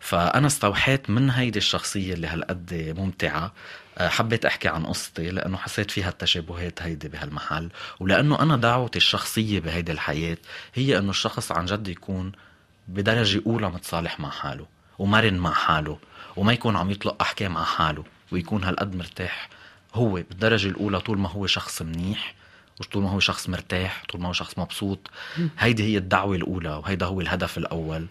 فأنا 0.00 0.46
استوحيت 0.46 1.10
من 1.10 1.30
هيدي 1.30 1.58
الشخصية 1.58 2.14
اللي 2.14 2.26
هالقد 2.26 2.94
ممتعة. 2.98 3.52
آه، 3.98 4.08
حبيت 4.08 4.44
أحكي 4.44 4.68
عن 4.68 4.86
قصتي 4.86 5.30
لأنه 5.30 5.56
حسيت 5.56 5.90
فيها 5.90 6.08
التشابهات 6.08 6.82
هيدي 6.82 7.08
بهالمحل 7.08 7.68
ولأنه 8.00 8.42
أنا 8.42 8.56
دعوتي 8.56 8.96
الشخصية 8.96 9.60
بهيدي 9.60 9.92
الحياة 9.92 10.36
هي 10.74 10.98
إنه 10.98 11.10
الشخص 11.10 11.52
عن 11.52 11.66
جد 11.66 11.88
يكون 11.88 12.32
بدرجة 12.88 13.42
أولى 13.46 13.70
متصالح 13.70 14.20
مع 14.20 14.30
حاله 14.30 14.66
ومرن 14.98 15.34
مع 15.34 15.52
حاله 15.52 15.98
وما 16.36 16.52
يكون 16.52 16.76
عم 16.76 16.90
يطلق 16.90 17.22
أحكام 17.22 17.56
على 17.56 17.66
حاله 17.66 18.04
ويكون 18.32 18.64
هالقد 18.64 18.96
مرتاح 18.96 19.48
هو 19.94 20.12
بالدرجة 20.12 20.68
الأولى 20.68 21.00
طول 21.00 21.18
ما 21.18 21.28
هو 21.28 21.46
شخص 21.46 21.82
منيح 21.82 22.34
وطول 22.80 23.02
ما 23.02 23.10
هو 23.10 23.20
شخص 23.20 23.48
مرتاح 23.48 24.02
طول 24.08 24.20
ما 24.20 24.28
هو 24.28 24.32
شخص 24.32 24.58
مبسوط. 24.58 25.10
هيدي 25.58 25.82
هي 25.84 25.98
الدعوة 25.98 26.36
الأولى 26.36 26.70
وهيدا 26.70 27.06
هو 27.06 27.20
الهدف 27.20 27.58
الأول. 27.58 28.02
آه، 28.02 28.06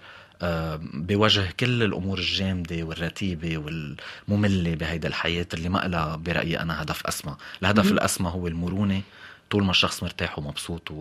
بوجه 0.93 1.53
كل 1.60 1.84
الأمور 1.84 2.19
الجامدة 2.19 2.84
والرتيبة 2.84 3.58
والمملة 3.58 4.75
بهيدا 4.75 5.08
الحياة 5.08 5.46
اللي 5.53 5.69
ما 5.69 5.79
لها 5.79 6.15
برأيي 6.15 6.60
أنا 6.60 6.81
هدف 6.81 7.08
أسمى، 7.08 7.36
الهدف 7.62 7.91
الأسمى 7.91 8.29
هو 8.29 8.48
المرونة 8.48 9.01
طول 9.50 9.63
ما 9.63 9.72
الشخص 9.72 10.03
مرتاح 10.03 10.39
ومبسوط 10.39 10.91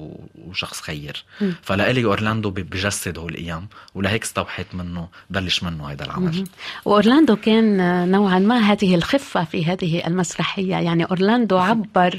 وشخص 0.47 0.81
خير. 0.81 1.25
فلإلي 1.63 2.05
أورلاندو 2.05 2.51
بجسد 2.51 3.19
هول 3.19 3.33
الأيام 3.33 3.69
ولهيك 3.95 4.23
استوحيت 4.23 4.75
منه 4.75 5.09
بلش 5.31 5.63
منه 5.63 5.91
هذا 5.91 6.05
العمل. 6.05 6.45
وأورلاندو 6.85 7.37
كان 7.37 8.09
نوعا 8.11 8.39
ما 8.39 8.59
هذه 8.59 8.95
الخفة 8.95 9.45
في 9.45 9.65
هذه 9.65 10.07
المسرحية. 10.07 10.77
يعني 10.77 11.05
أورلاندو 11.05 11.59
عبر 11.69 12.19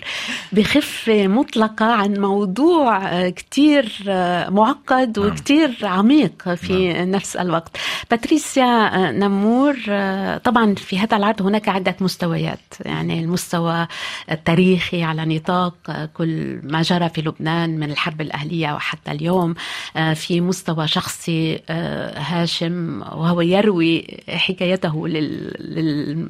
بخفة 0.52 1.28
مطلقة 1.28 1.86
عن 1.86 2.14
موضوع 2.14 3.30
كتير 3.30 4.04
معقد 4.50 5.20
نعم. 5.20 5.30
وكتير 5.30 5.78
عميق 5.84 6.54
في 6.54 6.94
نعم. 6.94 7.12
نفس 7.12 7.36
الوقت. 7.36 7.78
باتريسيا 8.12 8.90
نمور 9.12 9.76
طبعا 10.38 10.76
في 10.76 11.00
هذا 11.00 11.18
العرض 11.18 11.42
هناك 11.42 11.70
عدة 11.70 11.96
مستويات. 12.02 12.74
يعني 12.86 13.20
المستوى 13.20 13.88
التاريخي 14.32 15.04
على 15.04 15.26
نطاق 15.26 16.10
كل 16.20 16.60
ما 16.64 16.82
جرى 16.82 17.10
في 17.10 17.22
لبنان 17.22 17.80
من 17.80 17.92
الحرب 17.92 18.22
الأهلية 18.22 18.74
وحتى 18.74 19.12
اليوم 19.12 19.56
آه، 19.98 20.14
في 20.14 20.42
مستوى 20.42 20.88
شخصي 20.88 21.60
آه، 21.70 22.20
هاشم 22.20 23.02
وهو 23.02 23.42
يروي 23.42 24.18
حكايته 24.30 25.08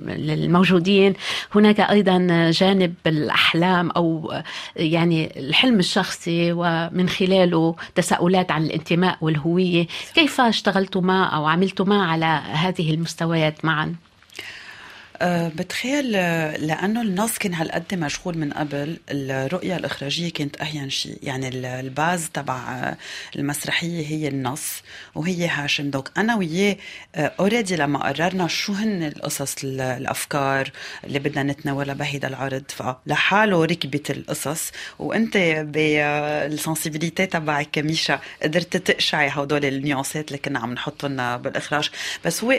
للموجودين 0.07 1.13
هناك 1.55 1.79
أيضا 1.79 2.49
جانب 2.51 2.93
الأحلام 3.07 3.89
أو 3.89 4.33
يعني 4.75 5.39
الحلم 5.39 5.79
الشخصي 5.79 6.51
ومن 6.51 7.09
خلاله 7.09 7.75
تساؤلات 7.95 8.51
عن 8.51 8.63
الانتماء 8.63 9.17
والهوية 9.21 9.87
كيف 10.15 10.41
اشتغلتما 10.41 11.23
أو 11.23 11.45
عملتما 11.45 12.03
على 12.05 12.41
هذه 12.51 12.93
المستويات 12.93 13.65
معا؟ 13.65 14.08
أه، 15.21 15.47
بتخيل 15.47 16.15
أه، 16.15 16.57
لأنه 16.57 17.01
النص 17.01 17.37
كان 17.37 17.53
هالقد 17.53 17.95
مشغول 17.95 18.37
من 18.37 18.53
قبل 18.53 18.97
الرؤية 19.09 19.75
الإخراجية 19.77 20.31
كانت 20.31 20.61
اهين 20.61 20.89
شيء 20.89 21.19
يعني 21.23 21.47
ال 21.79 21.89
base 21.89 22.29
تبع 22.33 22.55
أه، 22.69 22.97
المسرحية 23.35 24.07
هي 24.07 24.27
النص 24.27 24.81
وهي 25.15 25.47
هاشم 25.47 25.89
donc. 25.89 26.11
أنا 26.17 26.35
وياه 26.35 26.77
already 27.15 27.75
لما 27.75 28.07
قررنا 28.07 28.47
شو 28.47 28.73
هن 28.73 29.03
القصص 29.03 29.55
الأفكار 29.63 30.71
اللي 31.03 31.19
بدنا 31.19 31.43
نتناولها 31.43 31.93
بهيدا 31.93 32.27
العرض 32.27 32.63
فلحاله 32.67 33.65
ركبت 33.65 34.11
القصص. 34.11 34.71
وأنت 34.99 35.37
بال 35.67 35.92
sensibility 35.92 37.25
تبعك 37.25 37.77
ميشا 37.77 38.19
قدرت 38.43 38.77
تقشعي 38.77 39.29
هدول 39.29 39.65
ال 39.65 39.73
nuance 39.73 40.19
ات 40.20 40.27
اللي 40.27 40.37
كنا 40.37 40.59
عم 40.59 40.73
نحطهم 40.73 41.37
بالإخراج. 41.37 41.89
بس 42.25 42.43
هو 42.43 42.51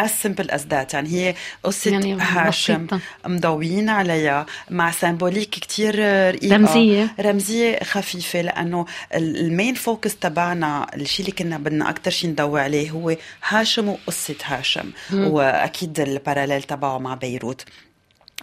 as 0.00 0.10
simple 0.26 0.50
as 0.50 0.60
that. 0.70 0.94
يعني 0.94 1.08
هي 1.08 1.34
قصة 1.62 1.90
يعني 1.90 2.14
هاشم 2.20 2.86
مضويين 3.26 3.88
عليها 3.88 4.46
مع 4.70 4.90
symbolique 4.90 5.50
كتير 5.50 5.94
رقيقة. 6.34 6.56
رمزية. 6.56 7.14
رمزية 7.20 7.78
خفيفة 7.82 8.40
لأنه 8.40 8.86
ال 9.14 9.26
main 9.26 9.74
focus 9.74 10.16
تبعنا 10.16 10.86
الشيء 10.94 11.26
اللي 11.26 11.36
كنا 11.36 11.58
بدنا 11.58 11.90
أكتر 11.90 12.10
شيء 12.10 12.30
نضوي 12.30 12.60
عليه 12.60 12.90
هو 12.90 13.16
هاشم 13.48 13.88
وقصة 13.88 14.36
هاشم. 14.44 14.90
وأكيد 15.12 16.00
ال 16.00 16.06
parallèle 16.06 16.62
تبعه 16.62 16.98
مع 16.98 17.14
بيروت. 17.14 17.64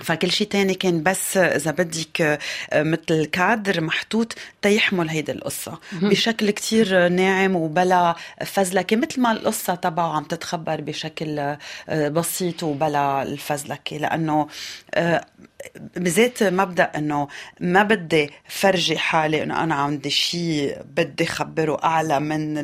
فكل 0.04 0.32
شيء 0.32 0.48
تاني 0.48 0.74
كان 0.74 1.04
بس 1.04 1.38
إذا 1.38 1.72
بدك 1.72 2.22
آه، 2.22 2.84
مثل 2.84 3.26
كادر 3.26 3.82
محطوط 3.82 4.36
تيحمل 4.62 5.10
هيدي 5.10 5.32
القصة. 5.32 5.80
بشكل 5.92 6.50
كتير 6.52 7.08
ناعم 7.08 7.56
وبلا 7.56 8.16
فزلكة. 8.46 8.96
مثل 8.96 9.22
ما 9.22 9.32
القصة 9.32 9.76
تبعه 9.76 10.16
عم 10.16 10.24
تتخبر 10.24 10.82
بشكل 10.82 11.40
آه، 11.90 12.08
بسيط 12.10 12.64
وبلا 12.64 13.24
الفزلكة. 13.24 13.98
لأنه 13.98 14.48
آه، 14.94 15.26
بذات 15.96 16.44
مبدأ 16.44 16.92
إنه 16.96 17.28
ما 17.60 17.84
بدي 17.84 18.30
فرجي 18.48 18.98
حالي 18.98 19.44
إنه 19.44 19.64
أنا 19.64 19.76
عندي 19.76 20.10
شيء 20.10 20.78
بدي 20.96 21.26
خبره 21.26 21.80
أعلى 21.84 22.20
من 22.20 22.58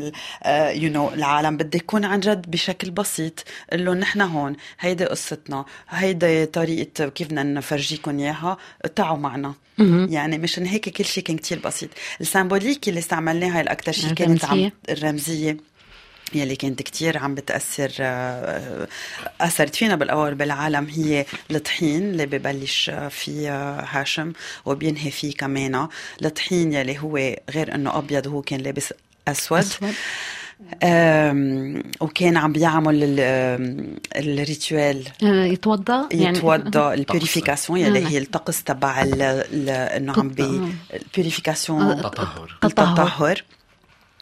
you 0.81 0.91
know 0.91 1.09
العالم. 1.13 1.57
بدي 1.57 1.77
يكون 1.77 2.05
عن 2.05 2.19
جد 2.19 2.51
بشكل 2.51 2.91
بسيط. 2.91 3.43
له 3.73 3.93
نحن 3.93 4.21
هون 4.21 4.55
هيدي 4.79 5.05
قصتنا 5.05 5.65
هيدي 5.89 6.45
طريقة 6.45 7.07
كيف 7.07 7.27
بدنا 7.27 7.43
نفرجيكم 7.43 8.19
إياها 8.19 8.57
تعوا 8.95 9.17
معنا. 9.17 9.53
يعني 10.09 10.37
مشان 10.37 10.65
هيك 10.65 10.89
كل 10.89 11.05
شيء 11.05 11.23
كان 11.23 11.37
كتير 11.37 11.59
بسيط. 11.59 11.89
ال 12.21 12.27
symbolique 12.27 12.89
اللي 12.89 12.99
استعملناها 12.99 13.61
الاكثر 13.61 13.91
شيء 13.91 14.13
كانت 14.13 14.45
عم 14.45 14.71
الرمزية. 14.89 15.57
يلي 16.33 16.55
كانت 16.55 16.81
كتير 16.81 17.17
عم 17.17 17.35
بتأثر 17.35 17.91
آه، 17.99 18.87
أثرت 19.41 19.75
فينا 19.75 19.95
بالأول 19.95 20.35
بالعالم 20.35 20.87
هي 20.89 21.25
الطحين 21.51 22.01
اللي 22.01 22.25
ببلش 22.25 22.91
فيه 23.09 23.79
هاشم 23.79 24.33
وبينهي 24.65 25.11
فيه 25.11 25.33
كمان 25.33 25.87
الطحين 26.25 26.73
يلي 26.73 26.99
هو 26.99 27.17
غير 27.49 27.75
أنه 27.75 27.97
أبيض 27.97 28.27
هو 28.27 28.41
كان 28.41 28.59
لابس 28.59 28.93
أسود, 29.27 29.59
أسود. 29.59 29.93
وكان 32.01 32.37
عم 32.37 32.53
بيعمل 32.53 33.19
ال 34.15 34.28
rituel 34.28 35.03
آه، 35.23 35.45
يتوضأ 35.45 36.09
يعني 36.11 36.37
يتوضأ. 36.37 36.93
ال 36.99 37.05
purification 37.05 37.79
يلي 37.79 38.07
هي 38.07 38.17
الطقس 38.17 38.63
تبع 38.63 39.01
إنه 39.03 40.13
عم 40.17 40.29
بي 40.29 40.61
ال 40.93 41.01
purification 41.01 41.91
التطهر 41.91 42.57
التطهر 42.63 43.43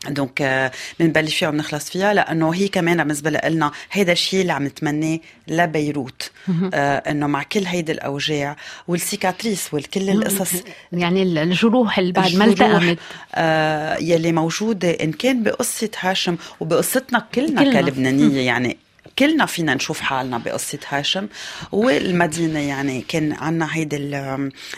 donc 0.10 0.72
بنبلش 1.00 1.36
فيها 1.36 1.50
وبنخلص 1.50 1.90
فيها 1.90 2.14
لأنه 2.14 2.54
هي 2.54 2.68
كمان 2.68 2.98
بالنسبة 2.98 3.30
لنا 3.30 3.72
هيدا 3.92 4.12
الشيء 4.12 4.42
اللي 4.42 4.54
عم 4.54 4.66
نتمناه 4.66 5.20
لبيروت. 5.48 6.32
آه 6.74 6.98
إنه 6.98 7.28
مع 7.28 7.44
كل 7.44 7.66
هيدي 7.66 7.92
الأوجاع 7.92 8.56
والسيكاتريس 8.88 9.74
والكل 9.74 10.10
القصص 10.10 10.64
يعني 10.94 11.24
الجروح 11.24 12.00
اللي 12.00 12.12
بعد 12.12 12.36
ما 12.36 12.46
التأمت 12.46 13.00
آه 13.36 13.98
يلي 13.98 14.32
موجودة 14.32 14.90
إن 14.90 15.12
كان 15.12 15.44
بقصة 15.44 15.90
هاشم 16.00 16.38
وبقصتنا 16.60 17.26
كلنا, 17.36 17.64
كلنا. 17.64 17.82
كلبنانية 17.82 18.42
يعني 18.42 18.78
كلنا 19.20 19.46
فينا 19.46 19.74
نشوف 19.76 20.02
حالنا 20.02 20.38
بقصة 20.38 20.80
هاشم. 20.90 21.28
والمدينة 21.72 22.60
يعني 22.60 23.02
كان 23.02 23.34
عنا 23.34 23.76
هيدي 23.76 23.98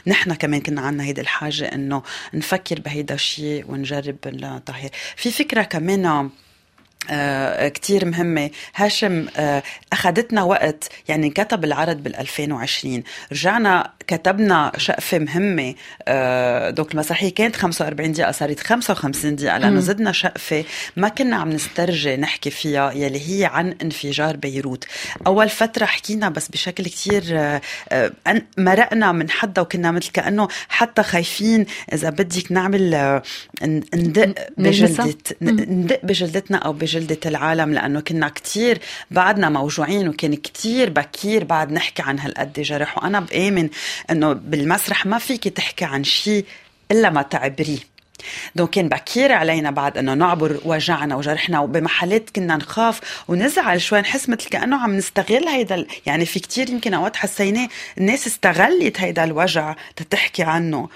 نحن 0.08 0.34
كمان 0.34 0.62
كنا 0.62 0.82
عنا 0.82 1.04
هيدي 1.04 1.22
الحاجة 1.22 1.66
إنه 1.66 2.04
نفكر 2.34 2.80
بهيدا 2.80 3.16
الشيء 3.16 3.72
ونجرب 3.72 4.18
نطهر 4.26 4.90
في 5.16 5.32
فكرة 5.32 5.64
كمان 5.64 6.30
كتير 7.70 8.06
مهمة. 8.06 8.50
هاشم 8.76 9.26
آه 9.38 9.64
أخذتنا 9.94 10.44
وقت 10.44 10.90
يعني 11.08 11.30
كتب 11.30 11.64
العرض 11.64 12.04
بال 12.04 12.16
2020 12.16 13.04
رجعنا 13.32 13.92
كتبنا 14.08 14.72
شقفة 14.78 15.20
مهمة. 15.20 15.76
آه 16.08 16.70
دوك 16.70 16.92
المسرحية 16.92 17.34
كانت 17.34 17.56
45 17.56 18.12
دقيقة 18.12 18.32
صارت 18.32 18.60
55 18.60 19.36
دقيقة. 19.36 19.58
لأنه 19.58 19.80
زدنا 19.80 20.12
شقفة 20.12 20.64
ما 20.96 21.08
كنا 21.10 21.36
عم 21.36 21.50
نسترجي 21.50 22.18
نحكي 22.18 22.50
فيها 22.50 22.92
يلي 22.92 23.22
هي 23.30 23.46
عن 23.46 23.76
انفجار 23.82 24.36
بيروت. 24.36 24.86
أول 25.28 25.50
فترة 25.50 25.86
حكينا 25.86 26.30
بس 26.30 26.48
بشكل 26.48 26.84
كتير 26.84 27.24
آه 27.32 27.62
آه 27.92 28.12
مرقنا 28.58 29.12
من 29.12 29.30
حدا 29.30 29.62
وكنا 29.62 29.92
مثل 29.92 30.12
كأنه 30.12 30.48
حتى 30.70 31.04
خايفين 31.04 31.66
إذا 31.94 32.10
بدك 32.10 32.52
نعمل 32.52 32.94
آه 32.94 33.22
ندق 33.96 34.36
بجلدة 34.58 35.16
ندق 35.42 36.00
بجلدتنا 36.04 36.58
أو 36.58 36.74
بجلدة 36.74 36.95
جلدة 37.00 37.20
العالم 37.26 37.74
لأنه 37.74 38.00
كنا 38.00 38.30
كتير 38.30 38.80
بعدنا 39.12 39.50
موجوعين 39.50 40.08
وكان 40.08 40.36
كتير 40.36 40.90
بكير 40.90 41.44
بعد 41.44 41.72
نحكي 41.72 42.02
عن 42.02 42.20
هالقد 42.20 42.60
جرح. 42.60 42.98
وأنا 42.98 43.20
بآمن 43.20 43.70
أنه 44.12 44.34
بالمسرح 44.34 45.06
ما 45.06 45.18
فيك 45.18 45.48
تحكي 45.48 45.86
عن 45.86 46.04
شيء 46.04 46.46
إلا 46.92 47.10
ما 47.10 47.22
تعبريه. 47.22 47.96
دونك 48.56 48.70
كان 48.70 48.90
بكير 48.90 49.32
علينا 49.32 49.72
بعد 49.72 49.98
إنه 49.98 50.14
نعبر 50.14 50.60
وجعنا 50.66 51.16
وجرحنا 51.16 51.60
وبمحلات 51.60 52.30
كنا 52.30 52.56
نخاف 52.58 53.24
ونزعل 53.28 53.82
شوي 53.82 54.02
نحس 54.02 54.30
مثل 54.30 54.50
كأنه 54.50 54.84
عم 54.84 54.98
نستغل 54.98 55.48
هيدا 55.48 55.86
يعني 56.06 56.26
في 56.26 56.40
كتير 56.40 56.70
يمكن 56.70 56.94
أوقات 56.94 57.16
حسيناه 57.16 57.68
الناس 57.98 58.28
استغلت 58.28 59.02
هيدا 59.02 59.24
الوجع 59.24 59.76
تتحكي 59.96 60.44
عنه. 60.44 60.90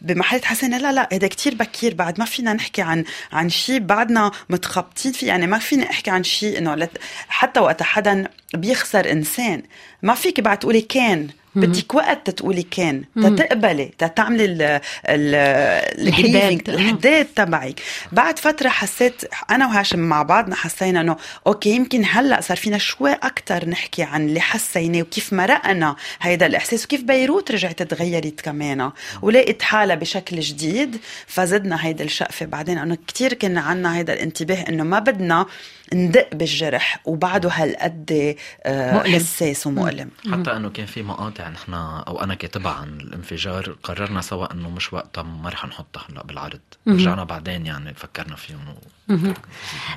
بمحل 0.00 0.44
حسينا 0.44 0.76
لا 0.76 0.92
لا 0.92 1.08
هذا 1.12 1.28
كتير 1.28 1.54
بكير. 1.54 1.94
بعد 1.94 2.18
ما 2.18 2.24
فينا 2.24 2.52
نحكي 2.52 2.82
عن 2.82 3.04
عن 3.32 3.48
شيء 3.48 3.78
بعدنا 3.78 4.30
متخبطين 4.50 5.12
فيه. 5.12 5.26
يعني 5.26 5.46
ما 5.46 5.58
فينا 5.58 5.90
احكي 5.90 6.10
عن 6.10 6.24
شيء 6.24 6.58
إنه 6.58 6.88
حتى 7.28 7.60
وقت 7.60 7.82
حدا 7.82 8.28
بيخسر 8.54 9.12
إنسان 9.12 9.62
ما 10.02 10.14
فيك 10.14 10.40
بعد 10.40 10.58
تقولي 10.58 10.80
كان. 10.80 11.28
بدك 11.60 11.94
وقت 11.94 12.30
تقولي 12.30 12.62
كان. 12.62 13.04
تتقبلي 13.16 13.90
تتعملي 13.98 14.80
الحداد 15.08 16.68
الحداد 16.68 17.26
تبعك. 17.36 17.80
بعد 18.12 18.38
فترة 18.38 18.68
حسيت 18.68 19.22
أنا 19.50 19.66
وهاشم 19.66 19.98
مع 19.98 20.22
بعضنا 20.22 20.54
حسينا 20.54 21.00
إنه 21.00 21.16
أوكي 21.46 21.70
يمكن 21.70 22.04
هلأ 22.10 22.40
صار 22.40 22.56
فينا 22.56 22.78
شوي 22.78 23.12
أكثر 23.12 23.68
نحكي 23.68 24.02
عن 24.02 24.28
اللي 24.28 24.40
حسيناه 24.40 25.02
وكيف 25.02 25.32
مرقنا 25.32 25.96
هيدا 26.20 26.46
الإحساس 26.46 26.84
وكيف 26.84 27.02
بيروت 27.02 27.52
رجعت 27.52 27.82
تغيرت 27.82 28.40
كمان. 28.40 28.90
ولقيت 29.22 29.62
حالها 29.62 29.96
بشكل 29.96 30.40
جديد 30.40 30.96
فزدنا 31.26 31.86
هيدا 31.86 32.04
الشقفة. 32.04 32.46
بعدين 32.46 32.78
إنه 32.78 32.98
كثير 33.06 33.34
كنا 33.34 33.60
عنا 33.60 33.96
هيدا 33.96 34.12
الانتباه 34.12 34.64
إنه 34.68 34.84
ما 34.84 34.98
بدنا 34.98 35.46
ندق 35.94 36.28
بالجرح 36.34 37.00
وبعده 37.04 37.50
هالقد 37.52 38.36
آه، 38.64 39.02
حساس 39.02 39.66
ومؤلم. 39.66 40.10
حتى 40.32 40.56
إنه 40.56 40.70
كان 40.70 40.86
في 40.86 41.02
مقاطع 41.02 41.47
نحن 41.48 41.74
أو 41.74 42.22
أنا 42.22 42.34
كاتبها 42.34 42.72
عن 42.72 43.00
الانفجار 43.00 43.76
قررنا 43.82 44.20
سوا 44.20 44.52
إنه 44.52 44.70
مش 44.70 44.92
وقتها 44.92 45.22
ما 45.22 45.48
رح 45.48 45.66
نحطها 45.66 46.04
هلأ 46.10 46.22
بالعرض. 46.24 46.60
رجعنا 46.88 47.24
بعدين 47.24 47.66
يعني 47.66 47.94
فكرنا 47.94 48.36
فيهم 48.36 48.60
و... 48.68 49.16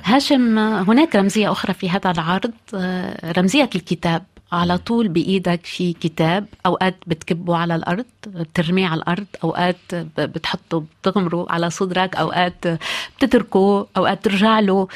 هاشم 0.04 0.58
هناك 0.58 1.16
رمزية 1.16 1.52
أخرى 1.52 1.74
في 1.74 1.90
هذا 1.90 2.10
العرض. 2.10 2.52
آه، 2.74 3.32
رمزية 3.32 3.70
الكتاب. 3.74 4.24
على 4.52 4.78
طول 4.78 5.08
بإيدك 5.08 5.66
في 5.66 5.92
كتاب. 5.92 6.46
أوقات 6.66 6.96
بتكبه 7.06 7.56
على 7.56 7.74
الأرض 7.74 8.04
بترميه 8.26 8.86
على 8.86 8.98
الأرض. 8.98 9.26
أوقات 9.44 9.94
بتحطه 10.18 10.84
بتغمره 11.02 11.46
على 11.50 11.70
صدرك. 11.70 12.16
أوقات 12.16 12.64
بتتركه. 13.16 13.86
أوقات 13.96 14.24
ترجع 14.24 14.60
له. 14.60 14.88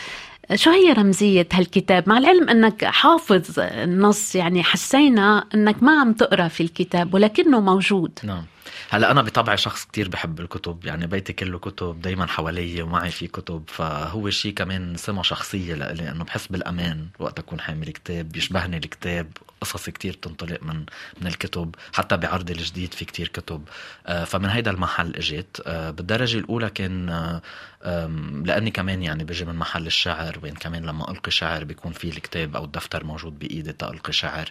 شو 0.54 0.70
هي 0.70 0.92
رمزية 0.92 1.48
هالكتاب؟ 1.52 2.08
مع 2.08 2.18
العلم 2.18 2.48
أنك 2.48 2.84
حافظ 2.84 3.54
النص 3.58 4.34
يعني 4.34 4.62
حسينا 4.62 5.44
أنك 5.54 5.82
ما 5.82 6.00
عم 6.00 6.12
تقرأ 6.12 6.48
في 6.48 6.62
الكتاب 6.62 7.14
ولكنه 7.14 7.60
موجود. 7.60 8.18
نعم. 8.22 8.44
هلا 8.90 9.10
أنا 9.10 9.22
بطبعي 9.22 9.56
شخص 9.56 9.84
كتير 9.84 10.08
بحب 10.08 10.40
الكتب 10.40 10.84
يعني 10.84 11.06
بيتي 11.06 11.32
كله 11.32 11.58
كتب 11.58 12.00
دايما 12.00 12.26
حوالي 12.26 12.82
ومعي 12.82 13.10
في 13.10 13.26
كتب 13.26 13.62
فهو 13.66 14.30
شيء 14.30 14.52
كمان 14.54 14.96
سمة 14.96 15.22
شخصية 15.22 15.74
لإلي 15.74 16.10
إنه 16.10 16.24
بحس 16.24 16.46
بالأمان 16.46 17.06
وقت 17.18 17.38
أكون 17.38 17.60
حامل 17.60 17.86
كتاب 17.86 18.28
بيشبهني 18.28 18.76
الكتاب 18.76 19.26
قصص 19.60 19.90
كتير 19.90 20.12
تنطلق 20.12 20.62
من 20.62 20.86
من 21.20 21.26
الكتب 21.26 21.74
حتى 21.92 22.16
بعرضي 22.16 22.52
الجديد 22.52 22.94
في 22.94 23.04
كتير 23.04 23.28
كتب. 23.28 23.62
آه، 24.06 24.24
فمن 24.24 24.48
هيدا 24.48 24.70
المحل 24.70 25.16
إجيت. 25.16 25.56
آه، 25.66 25.90
بالدرجة 25.90 26.38
الأولى 26.38 26.70
كان 26.70 27.08
آه، 27.08 27.42
لأني 28.44 28.70
كمان 28.70 29.02
يعني 29.02 29.24
بجي 29.24 29.44
من 29.44 29.54
محل 29.54 29.86
الشعر 29.86 30.38
وين 30.42 30.54
كمان 30.54 30.84
لما 30.86 31.10
ألقي 31.10 31.30
شعر 31.30 31.64
بيكون 31.64 31.92
في 31.92 32.08
الكتاب 32.08 32.56
أو 32.56 32.64
الدفتر 32.64 33.04
موجود 33.04 33.38
بإيدي 33.38 33.72
تالقي 33.72 34.12
شعر. 34.12 34.50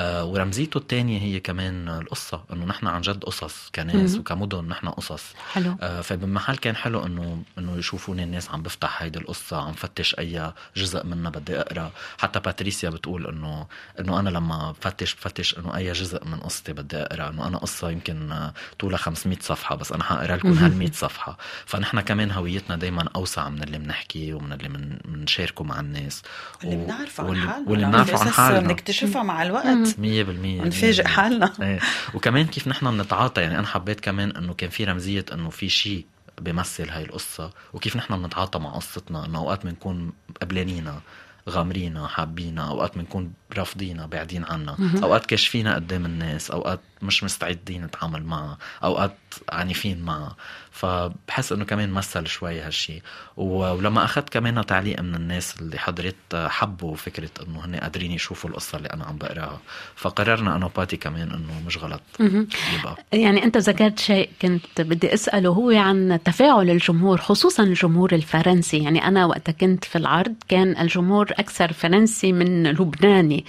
ورمزيته 0.00 0.78
الثانية 0.78 1.20
هي 1.20 1.40
كمان 1.40 1.88
القصة 1.88 2.44
إنه 2.52 2.64
نحن 2.66 2.86
عن 2.86 3.00
جد 3.00 3.24
قصص 3.24 3.70
كناس 3.74 4.14
مم. 4.14 4.20
وكمدن 4.20 4.64
نحن 4.64 4.88
قصص. 4.88 5.24
حلو. 5.52 5.76
آه 5.80 6.00
فبالمحل 6.00 6.56
كان 6.56 6.76
حلو 6.76 7.06
إنه 7.06 7.42
إنه 7.58 7.76
يشوفوني 7.76 8.22
الناس 8.22 8.50
عم 8.50 8.62
بفتح 8.62 9.02
هيدي 9.02 9.18
القصة 9.18 9.62
عم 9.62 9.72
فتش 9.72 10.14
أي 10.18 10.52
جزء 10.76 11.06
منها 11.06 11.30
بدي 11.30 11.60
أقرأ. 11.60 11.90
حتى 12.18 12.40
باتريسيا 12.40 12.90
بتقول 12.90 13.26
إنه 13.26 13.66
إنه 14.00 14.20
أنا 14.20 14.30
لما 14.30 14.70
بفتش 14.72 15.14
بفتش 15.14 15.58
إنه 15.58 15.76
أي 15.76 15.92
جزء 15.92 16.24
من 16.24 16.40
قصتي 16.40 16.72
بدي 16.72 16.96
أقرأ 16.96 17.28
إنه 17.28 17.46
أنا 17.46 17.58
قصة 17.58 17.90
يمكن 17.90 18.50
طولها 18.78 18.98
500 18.98 19.38
صفحة 19.40 19.74
بس 19.76 19.92
أنا 19.92 20.04
حاقرا 20.04 20.36
لكم 20.36 20.52
هال 20.58 20.76
100 20.78 20.90
صفحة. 20.92 21.38
فنحن 21.66 22.00
كمان 22.00 22.30
هويتنا 22.30 22.75
دائما 22.76 23.08
أوسع 23.16 23.48
من 23.48 23.62
اللي 23.62 23.78
بنحكي 23.78 24.32
ومن 24.32 24.52
اللي 24.52 24.68
بنشاركه 25.04 25.64
مع 25.64 25.80
الناس. 25.80 26.22
واللي 26.64 26.76
بنعرفه 26.76 27.24
عن 27.24 27.36
حالنا. 27.36 27.70
واللي 27.70 27.86
بنعرفه 27.86 28.18
عن 28.18 28.28
حالنا. 28.28 28.60
بنكتشفها 28.60 29.22
مع 29.22 29.42
الوقت. 29.42 29.88
100% 29.88 29.98
بنفاجئ 29.98 31.04
حالنا. 31.04 31.52
إيه. 31.62 31.80
وكمان 32.14 32.46
كيف 32.46 32.68
نحن 32.68 32.96
بنتعاطى 32.96 33.40
يعني 33.40 33.58
أنا 33.58 33.66
حبيت 33.66 34.00
كمان 34.00 34.30
إنه 34.30 34.54
كان 34.54 34.70
في 34.70 34.84
رمزية 34.84 35.24
إنه 35.32 35.50
في 35.50 35.68
شيء 35.68 36.06
بيمثل 36.40 36.88
هاي 36.88 37.02
القصة 37.02 37.50
وكيف 37.72 37.96
نحن 37.96 38.22
بنتعاطى 38.22 38.58
مع 38.58 38.70
قصتنا 38.70 39.26
إنه 39.26 39.38
أوقات 39.38 39.66
بنكون 39.66 40.12
قبلانينا 40.42 41.00
غامرينا 41.48 42.06
حابينا 42.06 42.68
أوقات 42.68 42.98
بنكون 42.98 43.32
رافضينا 43.56 44.06
بعدين 44.06 44.44
عنا 44.44 44.76
أوقات 45.02 45.26
كاشفينا 45.26 45.74
قدام 45.74 46.06
الناس 46.06 46.50
أوقات 46.50 46.80
مش 47.02 47.24
مستعدين 47.24 47.84
نتعامل 47.84 48.24
معها 48.24 48.58
أوقات 48.84 49.16
عنيفين 49.52 50.00
معها 50.02 50.36
فبحس 50.70 51.52
إنه 51.52 51.64
كمان 51.64 51.90
مثل 51.90 52.26
شوي 52.26 52.60
هالشي. 52.60 53.02
ولما 53.36 54.04
أخذت 54.04 54.28
كمان 54.28 54.66
تعليق 54.66 55.00
من 55.00 55.14
الناس 55.14 55.60
اللي 55.60 55.78
حضرت 55.78 56.14
حبوا 56.34 56.96
فكرة 56.96 57.30
إنه 57.42 57.64
هن 57.64 57.76
قادرين 57.76 58.12
يشوفوا 58.12 58.50
القصة 58.50 58.78
اللي 58.78 58.88
أنا 58.88 59.04
عم 59.04 59.16
بقراها. 59.16 59.60
فقررنا 59.96 60.56
أنا 60.56 60.66
وباتي 60.66 60.96
كمان 60.96 61.30
إنه 61.30 61.62
مش 61.66 61.78
غلط. 61.78 62.02
يبقى. 62.20 62.96
يعني 63.12 63.44
أنت 63.44 63.56
ذكرت 63.56 63.98
شيء 63.98 64.30
كنت 64.42 64.80
بدي 64.80 65.14
أسأله 65.14 65.50
هو 65.50 65.70
عن 65.70 66.18
تفاعل 66.24 66.70
الجمهور 66.70 67.18
خصوصا 67.18 67.62
الجمهور 67.62 68.12
الفرنسي. 68.14 68.78
يعني 68.78 69.08
أنا 69.08 69.26
وقت 69.26 69.50
كنت 69.50 69.84
في 69.84 69.96
العرض 69.98 70.34
كان 70.48 70.76
الجمهور 70.78 71.30
أكثر 71.30 71.72
فرنسي 71.72 72.32
من 72.32 72.66
لبناني. 72.66 73.44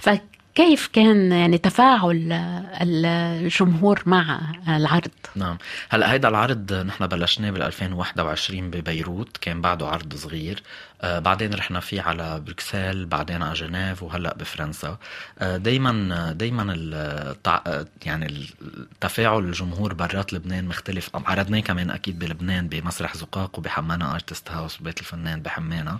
ف 0.00 0.10
كيف 0.54 0.86
كان 0.92 1.32
يعني 1.32 1.58
تفاعل 1.58 2.32
الجمهور 2.80 4.02
مع 4.06 4.40
العرض؟ 4.68 5.10
نعم 5.36 5.58
هلا 5.88 6.12
هيدا 6.12 6.28
العرض 6.28 6.72
نحن 6.72 7.06
بلشناه 7.06 7.50
بال 7.50 7.62
2021 7.62 8.70
ببيروت 8.70 9.36
كان 9.36 9.60
بعده 9.60 9.88
عرض 9.88 10.14
صغير 10.14 10.62
بعدين 11.04 11.54
رحنا 11.54 11.80
فيه 11.80 12.02
على 12.02 12.40
بروكسل 12.40 13.06
بعدين 13.06 13.42
على 13.42 13.54
جنيف 13.54 14.02
وهلأ 14.02 14.34
بفرنسا. 14.34 14.98
آه 15.38 15.56
دائما 15.56 16.32
دائما 16.32 16.74
التع... 16.76 17.60
يعني 18.06 18.26
التفاعل 18.26 19.38
الجمهور 19.38 19.94
برات 19.94 20.32
لبنان 20.32 20.64
مختلف. 20.64 21.10
عرضناه 21.14 21.60
كمان 21.60 21.90
أكيد 21.90 22.18
بلبنان 22.18 22.68
بمسرح 22.68 23.16
زقاق 23.16 23.58
وبحمانا 23.58 24.14
Artist 24.14 24.50
House 24.50 24.80
وبيت 24.80 25.00
الفنان 25.00 25.42
بحمانا 25.42 25.98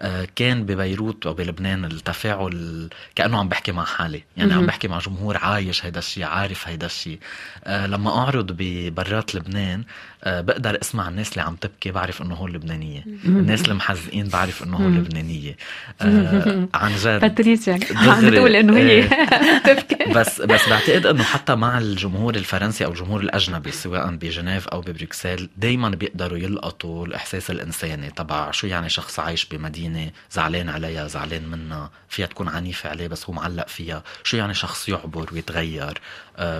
آه 0.00 0.28
كان 0.36 0.66
ببيروت 0.66 1.26
وبلبنان 1.26 1.84
التفاعل 1.84 2.88
كأنه 3.14 3.38
عم 3.38 3.48
بحكي 3.48 3.72
مع 3.72 3.84
حالي. 3.84 4.24
يعني 4.36 4.52
عم 4.52 4.66
بحكي 4.66 4.88
مع 4.88 4.98
جمهور 4.98 5.36
عايش 5.36 5.84
هيدا 5.84 5.98
الشيء 5.98 6.24
عارف 6.24 6.68
هيدا 6.68 6.86
الشيء 6.86 7.18
آه 7.64 7.86
لما 7.86 8.18
أعرض 8.18 8.46
ببرات 8.58 9.34
لبنان 9.34 9.84
آه 10.17 10.17
بقدر 10.26 10.78
اسمع 10.82 11.08
الناس 11.08 11.32
اللي 11.32 11.42
عم 11.42 11.56
تبكي 11.56 11.90
بعرف 11.90 12.22
إنه 12.22 12.34
هول 12.34 12.52
لبنانية. 12.52 13.04
الناس 13.24 13.68
المحزقين 13.68 14.28
بعرف 14.28 14.62
إنه 14.62 14.76
هول 14.76 14.92
لبنانية. 14.94 15.56
آه 16.02 16.68
عن 16.74 16.96
جد. 16.96 17.20
باتريسيا. 17.20 17.78
عم 17.94 18.30
تقول 18.30 18.56
إنه 18.56 18.76
هي 18.76 18.90
إيه. 18.90 19.08
تبكي. 19.74 20.12
بس 20.12 20.40
بس 20.40 20.68
بعتقد 20.68 21.06
إنه 21.06 21.22
حتى 21.22 21.54
مع 21.54 21.78
الجمهور 21.78 22.34
الفرنسي 22.34 22.84
أو 22.84 22.90
الجمهور 22.90 23.20
الأجنبي 23.20 23.70
سواء 23.70 24.10
بجنيف 24.10 24.68
أو 24.68 24.80
ببروكسل 24.80 25.48
دائما 25.56 25.88
بيقدروا 25.88 26.38
يلقطوا 26.38 27.06
الإحساس 27.06 27.50
الإنساني 27.50 28.10
تبع 28.10 28.50
شو 28.50 28.66
يعني 28.66 28.88
شخص 28.88 29.20
عايش 29.20 29.44
بمدينة 29.44 30.10
زعلان 30.30 30.68
عليها 30.68 31.08
زعلان 31.08 31.48
منها 31.48 31.90
فيها 32.08 32.26
تكون 32.26 32.48
عنيفة 32.48 32.90
عليه 32.90 33.08
بس 33.08 33.26
هو 33.26 33.32
معلق 33.32 33.68
فيها. 33.68 34.02
شو 34.24 34.36
يعني 34.36 34.54
شخص 34.54 34.88
يعبر 34.88 35.28
ويتغير؟ 35.32 35.84
آه 35.88 36.00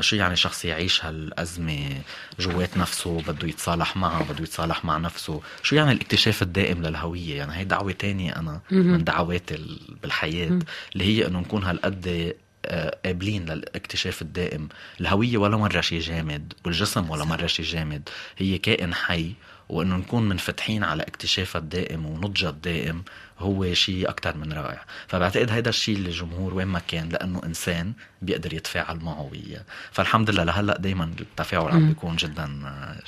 شو 0.00 0.16
يعني 0.16 0.36
شخص 0.36 0.64
يعيش 0.64 1.04
هالأزمة 1.04 2.02
جوات 2.40 2.76
نفسه 2.76 3.20
بده 3.20 3.48
يتصالح 3.48 3.96
معها 3.96 4.22
بده 4.22 4.42
يتصالح 4.42 4.84
مع 4.84 4.98
نفسه؟ 4.98 5.40
شو 5.62 5.76
يعني 5.76 5.92
الاكتشاف 5.92 6.42
الدائم 6.42 6.82
للهوية؟ 6.82 7.36
يعني 7.36 7.64
دعوة 7.64 7.92
تانية 7.92 8.36
أنا 8.36 8.60
من 8.70 9.04
دعواتي 9.04 9.78
بالحياة 10.02 10.58
اللي 10.92 11.04
هي 11.04 11.26
إنه 11.26 11.40
نكون 11.40 11.64
هالقد 11.64 12.34
آه، 12.66 12.98
قابلين 13.04 13.44
للاكتشاف 13.44 14.22
الدائم. 14.22 14.68
الهوية 15.00 15.38
ولا 15.38 15.56
مرة 15.56 15.80
شيء 15.80 16.00
جامد 16.00 16.52
والجسم 16.64 17.10
ولا 17.10 17.24
مرة 17.24 17.46
شيء 17.46 17.66
جامد. 17.66 18.08
هي 18.38 18.58
كائن 18.58 18.94
حي 18.94 19.32
وإنه 19.68 19.96
نكون 19.96 20.28
منفتحين 20.28 20.84
على 20.84 21.02
اكتشافها 21.02 21.60
الدائم 21.60 22.06
ونضجها 22.06 22.50
الدائم. 22.50 23.02
هو 23.38 23.74
شيء 23.74 24.08
أكثر 24.08 24.36
من 24.36 24.52
رائع. 24.52 24.84
فبعتقد 25.08 25.50
هذا 25.50 25.68
الشيء 25.68 25.96
اللي 25.96 26.08
الجمهور 26.08 26.54
وين 26.54 26.66
ما 26.66 26.80
كان 26.88 27.08
لأنه 27.08 27.40
إنسان 27.44 27.92
بيقدر 28.22 28.54
يتفاعل 28.54 28.96
معه 28.96 29.28
وياه 29.32 29.64
فالحمد 29.92 30.30
لله 30.30 30.44
لهلأ 30.44 30.76
دائما 30.78 31.04
التفاعل 31.20 31.68
عم 31.68 31.88
بيكون 31.88 32.16
جدا 32.16 32.48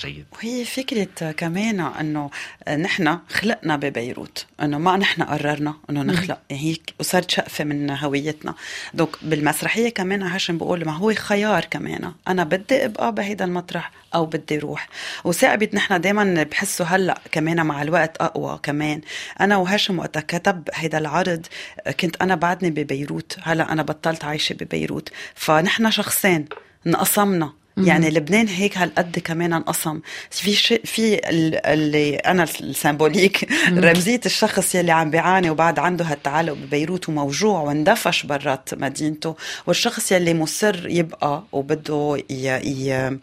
جيد. 0.01 0.25
وهي 0.33 0.65
فكرة 0.65 1.33
كمان 1.33 1.81
إنه 1.81 2.31
نحن 2.69 3.19
خلقنا 3.29 3.77
ببيروت 3.77 4.47
إنه 4.63 4.79
ما 4.79 4.97
نحن 4.97 5.23
قررنا 5.23 5.75
إنه 5.91 6.03
نخلق 6.03 6.39
هيك 6.51 6.95
وصارت 7.01 7.31
شقفة 7.31 7.65
من 7.65 7.91
هويتنا. 7.91 8.55
دوك 8.95 9.19
بالمسرحية 9.23 9.89
كمان 9.89 10.23
هاشم 10.23 10.59
بقول 10.59 10.85
ما 10.85 10.93
هو 10.93 11.15
خيار 11.15 11.65
كمان 11.65 12.13
أنا 12.29 12.45
بدي 12.45 12.85
أبقى 12.85 13.15
بهيدا 13.15 13.45
المطرح 13.45 13.93
أو 14.15 14.27
بدي 14.27 14.59
روح. 14.59 14.89
وثاقبت 15.25 15.75
نحن 15.75 16.01
دائما 16.01 16.43
بحسه 16.43 16.85
هلأ 16.85 17.21
كمان 17.33 17.67
مع 17.67 17.83
الوقت 17.83 18.17
أقوى 18.21 18.61
كمان. 18.63 19.01
أنا 19.41 19.57
وهاشم 19.57 19.99
وقتها 19.99 20.21
كتب 20.21 20.69
هيدا 20.75 20.99
العرض 20.99 21.47
كنت 22.01 22.23
أنا 22.23 22.35
بعدني 22.35 22.71
ببيروت. 22.71 23.37
هلأ 23.43 23.73
أنا 23.73 23.83
بطلت 23.83 24.25
عايشة 24.25 24.53
ببيروت. 24.53 25.09
فنحن 25.35 25.91
شخصين 25.91 26.45
انقسمنا. 26.87 27.53
يعني 27.77 28.11
لبنان 28.11 28.49
هيك 28.49 28.79
هالقد 28.79 29.19
كمان 29.19 29.53
انقسم. 29.53 30.01
في 30.31 30.53
شيء 30.53 30.81
في 30.85 31.21
اللي 31.29 32.17
أنا 32.17 32.43
السيمبوليك 32.61 33.49
رمزية 33.69 34.21
الشخص 34.27 34.75
يلي 34.75 34.93
عم 34.93 35.11
بيعاني 35.11 35.51
وبعد 35.51 35.79
عنده 35.79 36.05
هالتعلق 36.05 36.53
ببيروت 36.53 37.09
وموجوع 37.09 37.61
واندفش 37.61 38.27
برات 38.27 38.75
مدينته. 38.75 39.37
والشخص 39.67 40.13
يلي 40.13 40.35
مصر 40.35 40.89
يبقى 40.89 41.43
وبده 41.53 42.23
ي... 42.31 42.49
ي... 42.49 43.19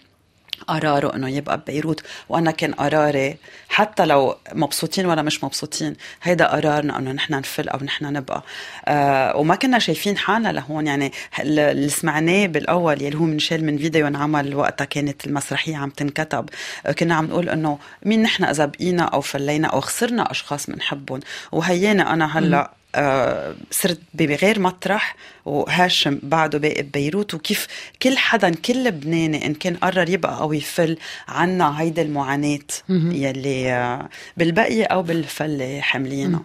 قراره 0.67 1.15
إنه 1.15 1.30
يبقى 1.30 1.58
ببيروت. 1.58 2.02
وأنا 2.30 2.52
كان 2.52 2.74
قراري 2.74 3.38
حتى 3.70 4.06
لو 4.06 4.36
مبسوطين 4.54 5.06
ولا 5.06 5.22
مش 5.22 5.43
مبسوطين 5.43 5.96
هيدا 6.24 6.48
قرارنا 6.48 7.00
إنه 7.00 7.12
نحن 7.12 7.34
نفل 7.34 7.70
أو 7.70 7.80
نحن 7.80 8.13
نبقى. 8.13 8.43
آه 8.86 9.38
وما 9.38 9.56
كنا 9.56 9.80
شايفين 9.80 10.17
حالنا 10.17 10.50
لهون. 10.50 10.88
يعني 10.88 11.12
اللي 11.39 11.89
سمعناه 11.89 12.46
بالأول 12.46 13.02
يلي 13.02 13.17
هو 13.17 13.24
منشال 13.24 13.65
من 13.65 13.78
فيديو 13.78 14.08
انعمل 14.08 14.56
وقتها 14.56 14.86
كانت 14.86 15.28
المسرحية 15.28 15.78
عم 15.78 15.89
تنكتب. 15.89 16.50
آه 16.86 16.91
كنا 16.91 17.15
عم 17.15 17.26
نقول 17.26 17.50
إنه 17.50 17.80
مين 18.06 18.22
نحن 18.22 18.43
إذا 18.43 18.65
بقينا 18.65 19.04
أو 19.04 19.22
فلينا 19.22 19.67
أو 19.67 19.82
خسرنا 19.82 20.32
أشخاص 20.32 20.70
بنحبهم. 20.70 21.20
وهينا 21.52 22.13
أنا 22.13 22.38
هلأ 22.38 22.72
صرت 23.72 24.00
بغير 24.14 24.60
مطرح 24.60 25.16
وهاشم 25.46 26.20
بعده 26.24 26.60
باقي 26.60 26.82
ببيروت 26.84 27.34
وكيف 27.34 27.68
كل 28.02 28.18
حدا 28.18 28.56
كل 28.56 28.84
لبناني 28.84 29.46
إن 29.46 29.54
كان 29.54 29.76
قرر 29.76 30.10
يبقى 30.10 30.40
أو 30.40 30.54
يفل 30.54 30.98
عنا 31.28 31.82
هيدي 31.82 32.02
المعاناة 32.02 32.60
يلي 32.90 33.74
آه، 33.74 34.10
بالبقيه 34.38 34.86
أو 34.86 35.02
بالفله 35.04 35.82
حاملينها 35.82 36.42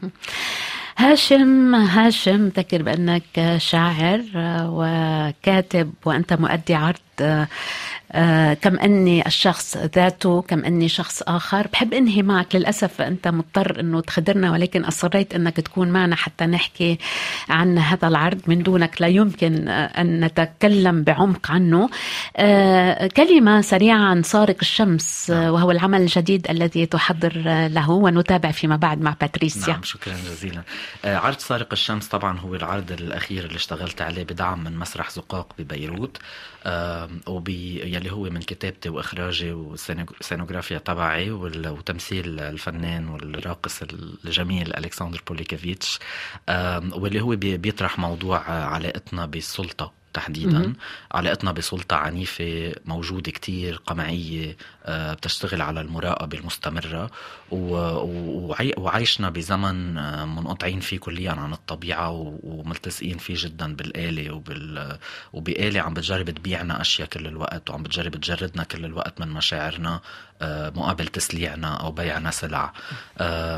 هاشم 0.99 1.75
هاشم 1.75 2.49
ذكر 2.49 2.83
بأنك 2.83 3.57
شاعر 3.57 4.23
آه، 4.37 4.71
وكاتب 4.73 5.93
وأنت 6.05 6.33
مؤدي 6.33 6.75
عرض 6.75 6.99
آه، 7.21 7.49
كم 8.55 8.79
أني 8.79 9.27
الشخص 9.27 9.77
ذاته 9.77 10.43
كم 10.43 10.65
أني 10.65 10.89
شخص 10.89 11.23
آخر. 11.23 11.67
بحب 11.67 11.95
إنهي 11.95 12.23
معك. 12.23 12.57
للأسف 12.57 13.01
أنت 13.01 13.29
مضطر 13.29 13.81
إنه 13.81 14.01
تخدرنا 14.01 14.53
ولكن 14.53 14.85
أصريت 14.85 15.35
إنك 15.35 15.57
تكون 15.57 15.89
معنا 15.89 16.17
حتى 16.17 16.47
نحكي 16.47 16.99
عن 17.49 17.79
هذا 17.79 18.09
العرض. 18.09 18.41
من 18.47 18.63
دونك 18.63 19.03
لا 19.03 19.09
يمكن 19.09 19.69
آه، 19.69 19.85
أن 19.85 20.25
نتكلم 20.25 21.03
بعمق 21.03 21.51
عنه. 21.51 21.91
آه، 22.37 23.07
كلمة 23.07 23.61
سريعه 23.61 24.05
عن 24.05 24.23
سارق 24.23 24.57
الشمس 24.61 25.31
وهو 25.31 25.71
العمل 25.71 26.01
الجديد 26.01 26.51
الذي 26.51 26.87
تحضر 26.87 27.33
له 27.69 27.91
ونتابع 27.91 28.51
فيما 28.51 28.77
بعد 28.77 29.01
مع 29.01 29.17
باتريسيا. 29.21 29.73
نعم 29.73 29.83
شكرا 29.83 30.15
جزيلا. 30.15 30.63
عرض 31.05 31.39
سارق 31.39 31.69
الشمس 31.73 32.07
طبعا 32.07 32.39
هو 32.39 32.55
العرض 32.55 32.93
الأخير 32.93 33.45
اللي 33.45 33.57
اشتغلت 33.57 34.03
عليه 34.03 34.25
بدعم 34.25 34.65
من 34.65 34.77
مسرح 34.77 35.11
زقاق 35.11 35.53
ببيروت 35.59 36.19
وبي 37.27 37.83
يلي 38.03 38.13
هو 38.13 38.23
من 38.23 38.41
كتابتي 38.43 38.89
وإخراجي 38.89 39.53
والسينوغرافيا 39.53 40.79
تبعي 40.79 41.31
وتمثيل 41.31 42.41
الفنان 42.41 43.09
والراقص 43.09 43.83
الجميل 43.83 44.77
ألكسندر 44.77 45.23
بوليكافيتش 45.29 45.99
واللي 46.95 47.21
هو 47.21 47.37
بيطرح 47.37 47.99
موضوع 47.99 48.51
علاقتنا 48.51 49.27
بالسلطه 49.27 50.02
تحديدا. 50.15 50.73
علاقتنا 51.13 51.53
بسلطة 51.53 51.97
عنيفة 51.97 52.75
موجودة 52.85 53.31
كتير 53.33 53.83
قمعية 53.87 54.57
آه، 54.85 55.15
بتشتغل 55.15 55.63
على 55.63 55.81
المراقبة 55.81 56.39
المستمرة. 56.39 57.11
وعايشنا 58.79 59.31
بزمن 59.31 59.99
آه، 59.99 60.25
منقطعين 60.25 60.81
فيه 60.81 60.99
كليا 60.99 61.31
عن 61.33 61.53
الطبيعة 61.53 62.11
وملتصقين 62.43 63.19
فيه 63.19 63.35
جدا 63.39 63.75
بالآلة 63.75 64.35
وبال 64.35 64.99
وبآلة 65.33 65.81
عم 65.81 65.95
بتجرب 65.95 66.31
تبيعنا 66.31 66.81
أشياء 66.81 67.09
كل 67.09 67.27
الوقت 67.27 67.71
وعم 67.71 67.83
بتجرب 67.83 68.17
تجردنا 68.17 68.65
كل 68.65 68.85
الوقت 68.85 69.21
من 69.21 69.29
مشاعرنا. 69.29 70.01
مقابل 70.77 71.07
تسليعنا 71.07 71.75
أو 71.75 71.93
بيعنا 71.93 72.31
سلع. 72.31 72.73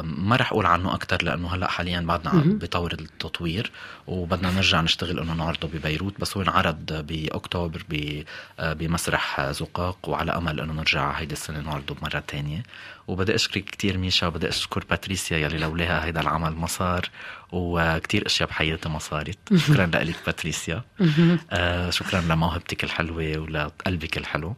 ما 0.02 0.36
رح 0.36 0.52
أقول 0.52 0.66
عنه 0.66 0.94
أكتر 0.94 1.22
لأنه 1.22 1.54
هلأ 1.54 1.68
حاليا 1.68 2.00
بعدنا 2.00 2.42
بطور 2.46 2.92
التطوير 2.92 3.70
وبدنا 4.06 4.50
نرجع 4.50 4.80
نشتغل 4.80 5.20
إنه 5.20 5.34
نعرضه 5.34 5.68
ببيروت 5.68 6.20
بس 6.20 6.36
هو 6.36 6.42
انعرض 6.42 6.92
بأكتوبر 6.92 7.82
بمسرح 8.58 9.50
زقاق 9.50 10.08
وعلى 10.08 10.32
أمل 10.32 10.60
إنه 10.60 10.72
نرجع 10.72 11.10
هيدي 11.10 11.32
السنة 11.32 11.60
نعرضه 11.60 11.96
مرة 12.02 12.22
تانية. 12.26 12.62
وبدي 13.08 13.34
أشكرك 13.34 13.64
كتير 13.64 13.98
ميشا 13.98 14.26
وبدي 14.26 14.48
أشكر 14.48 14.84
باتريسيا 14.90 15.38
يلي 15.38 15.58
لولاها 15.58 16.04
هيدا 16.04 16.20
العمل 16.20 16.52
ما 16.56 16.66
صار 16.66 17.10
وكتير 17.52 18.26
أشياء 18.26 18.48
بحياتي 18.48 18.88
ما 18.88 18.98
صارت. 18.98 19.38
شكرا 19.56 19.86
لك 19.86 20.16
باتريسيا. 20.26 20.82
آه 21.50 21.90
شكرا 21.90 22.20
لموهبتك 22.20 22.84
الحلوة 22.84 23.38
ولقلبك 23.38 24.18
الحلو. 24.18 24.56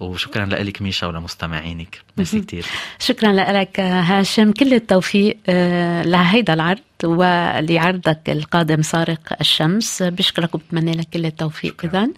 وشكرا 0.00 0.46
لك 0.46 0.82
ميشا 0.82 1.06
ولمستمعينك. 1.06 1.98
ميرسي 2.16 2.40
كثير 2.40 2.66
شكرا 2.98 3.32
لك 3.32 3.80
هاشم. 3.80 4.52
كل 4.52 4.74
التوفيق 4.74 5.38
آه، 5.48 6.02
لهيدا 6.02 6.54
العرض 6.54 6.78
ولعرضك 7.04 8.30
القادم 8.30 8.82
سارق 8.82 9.36
الشمس. 9.40 10.02
بشكرك 10.02 10.54
وبتمنى 10.54 10.92
لك 10.92 11.08
كل 11.12 11.26
التوفيق 11.26 11.84
اذا. 11.84 12.08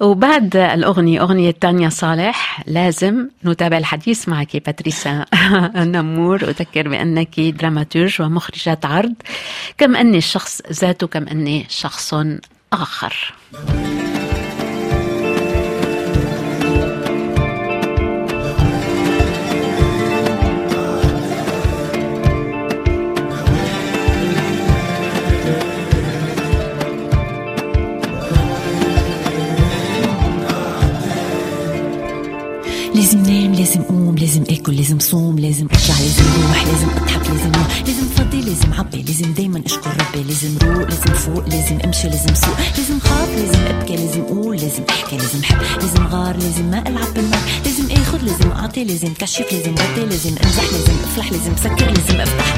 وبعد 0.00 0.56
الأغنية 0.56 1.20
أغنية 1.20 1.50
تانيا 1.50 1.88
صالح 1.88 2.62
لازم 2.66 3.28
نتابع 3.44 3.78
الحديث 3.78 4.28
معك 4.28 4.56
باتريسا 4.56 5.24
نمور 5.76 6.42
أذكر 6.42 6.88
بأنك 6.88 7.40
دراماتورج 7.40 8.22
ومخرجه 8.22 8.78
عرض. 8.84 9.14
كم 9.78 9.96
أني 9.96 10.18
الشخص 10.18 10.62
ذاته 10.72 11.06
كم 11.06 11.28
أني 11.28 11.66
شخص 11.68 12.14
آخر. 12.72 13.34
فوق 42.02 42.10
لازم 42.10 42.34
سوق 42.34 42.56
لازم 42.76 43.00
خاف 43.00 43.28
لازم 43.28 43.60
أبكي 43.66 43.96
لازم 43.96 44.22
أقول 44.22 44.56
لازم 44.56 44.82
أحكي 44.90 45.16
لازم 45.16 45.42
حب 45.42 45.58
لازم 45.80 46.06
غار 46.06 46.36
لازم 46.36 46.64
ما 46.64 46.88
ألعب 46.88 47.14
بالنار 47.14 47.40
لازم 47.64 47.90
آخذ 47.90 48.18
لازم 48.24 48.50
أعطي 48.50 48.84
لازم 48.84 49.14
كشف 49.14 49.52
لازم 49.52 49.74
غطي 49.74 50.04
لازم 50.06 50.34
امزح 50.44 50.72
لازم 50.72 50.92
أفلح 51.04 51.32
لازم 51.32 51.56
سكر 51.56 51.86
لازم 51.90 52.20
أفتح. 52.20 52.54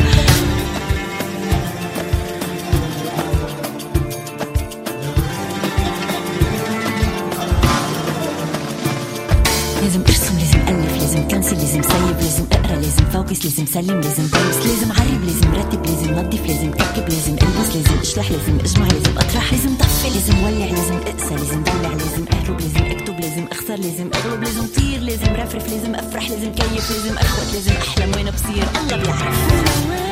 فوكس 13.41 13.59
لازم 13.59 13.67
سلم 13.67 14.01
لازم 14.01 14.23
بوس 14.23 14.67
لازم 14.67 14.93
عرب 14.93 15.25
لازم 15.25 15.55
رتب 15.55 15.87
لازم 15.87 16.11
نظف 16.11 16.47
لازم 16.47 16.71
كركب 16.71 17.09
لازم 17.09 17.33
ألبس 17.33 17.77
لازم 17.77 17.99
أشلح 18.01 18.31
لازم 18.31 18.59
أجمع 18.61 18.87
لازم 18.87 19.19
أطرح 19.19 19.53
لازم 19.53 19.77
طفي 19.77 20.09
لازم 20.09 20.39
ولع 20.45 20.67
لازم 20.67 20.95
أقسى 20.97 21.35
لازم 21.35 21.63
دلع 21.63 21.93
لازم 21.93 22.25
أهرب 22.33 22.61
لازم 22.61 22.85
أكتب 22.85 23.21
لازم 23.21 23.47
أخسر 23.53 23.77
لازم 23.77 24.11
أغلب 24.15 24.43
لازم 24.45 24.67
طير 24.77 25.01
لازم 25.01 25.33
رفرف 25.35 25.69
لازم 25.69 25.95
أفرح 25.95 26.31
لازم 26.31 26.53
كيف 26.53 26.91
لازم 26.91 27.19
اخوت 27.19 27.55
لازم 27.55 27.73
أحلم 27.73 28.13
وين 28.17 28.31
بصير 28.31 28.65
الله 28.83 28.97
بيعرف. 28.97 30.10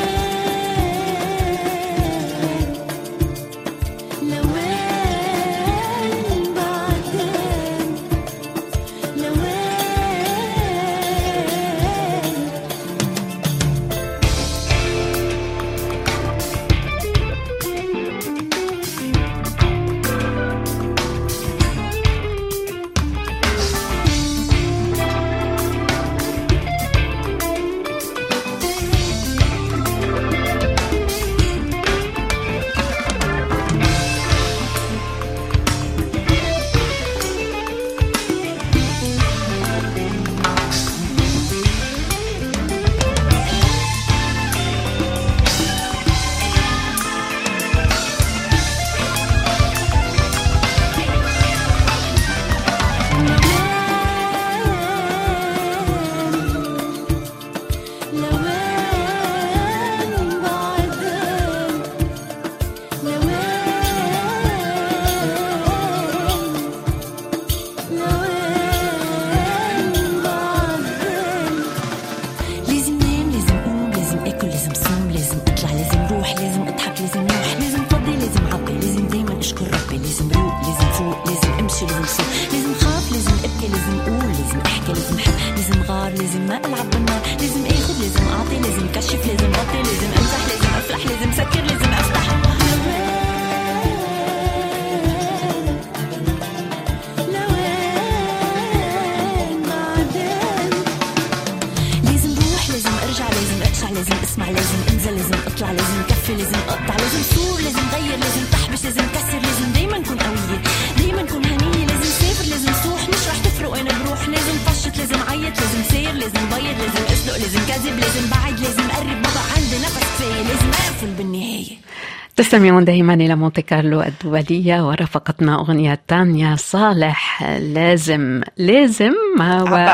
تستمعون 122.59 122.85
دائما 122.85 123.15
إلى 123.15 123.37
مونتي 123.37 123.63
كارلو 123.63 124.01
الدولية 124.03 124.89
ورافقتنا 124.89 125.55
أغنية 125.61 126.01
تانيا 126.09 126.57
صالح. 126.57 127.43
لازم 127.59 128.41
لازم 128.57 129.13
و... 129.41 129.87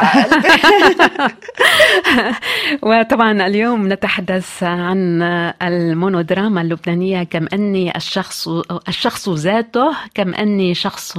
وطبعا 2.88 3.46
اليوم 3.46 3.92
نتحدث 3.92 4.62
عن 4.62 5.22
المونودراما 5.62 6.60
اللبنانية. 6.60 7.22
كم 7.22 7.46
أني 7.52 7.96
الشخص 7.96 8.48
الشخص 8.88 9.28
ذاته 9.28 9.96
كم 10.14 10.34
أني 10.34 10.74
شخص 10.74 11.18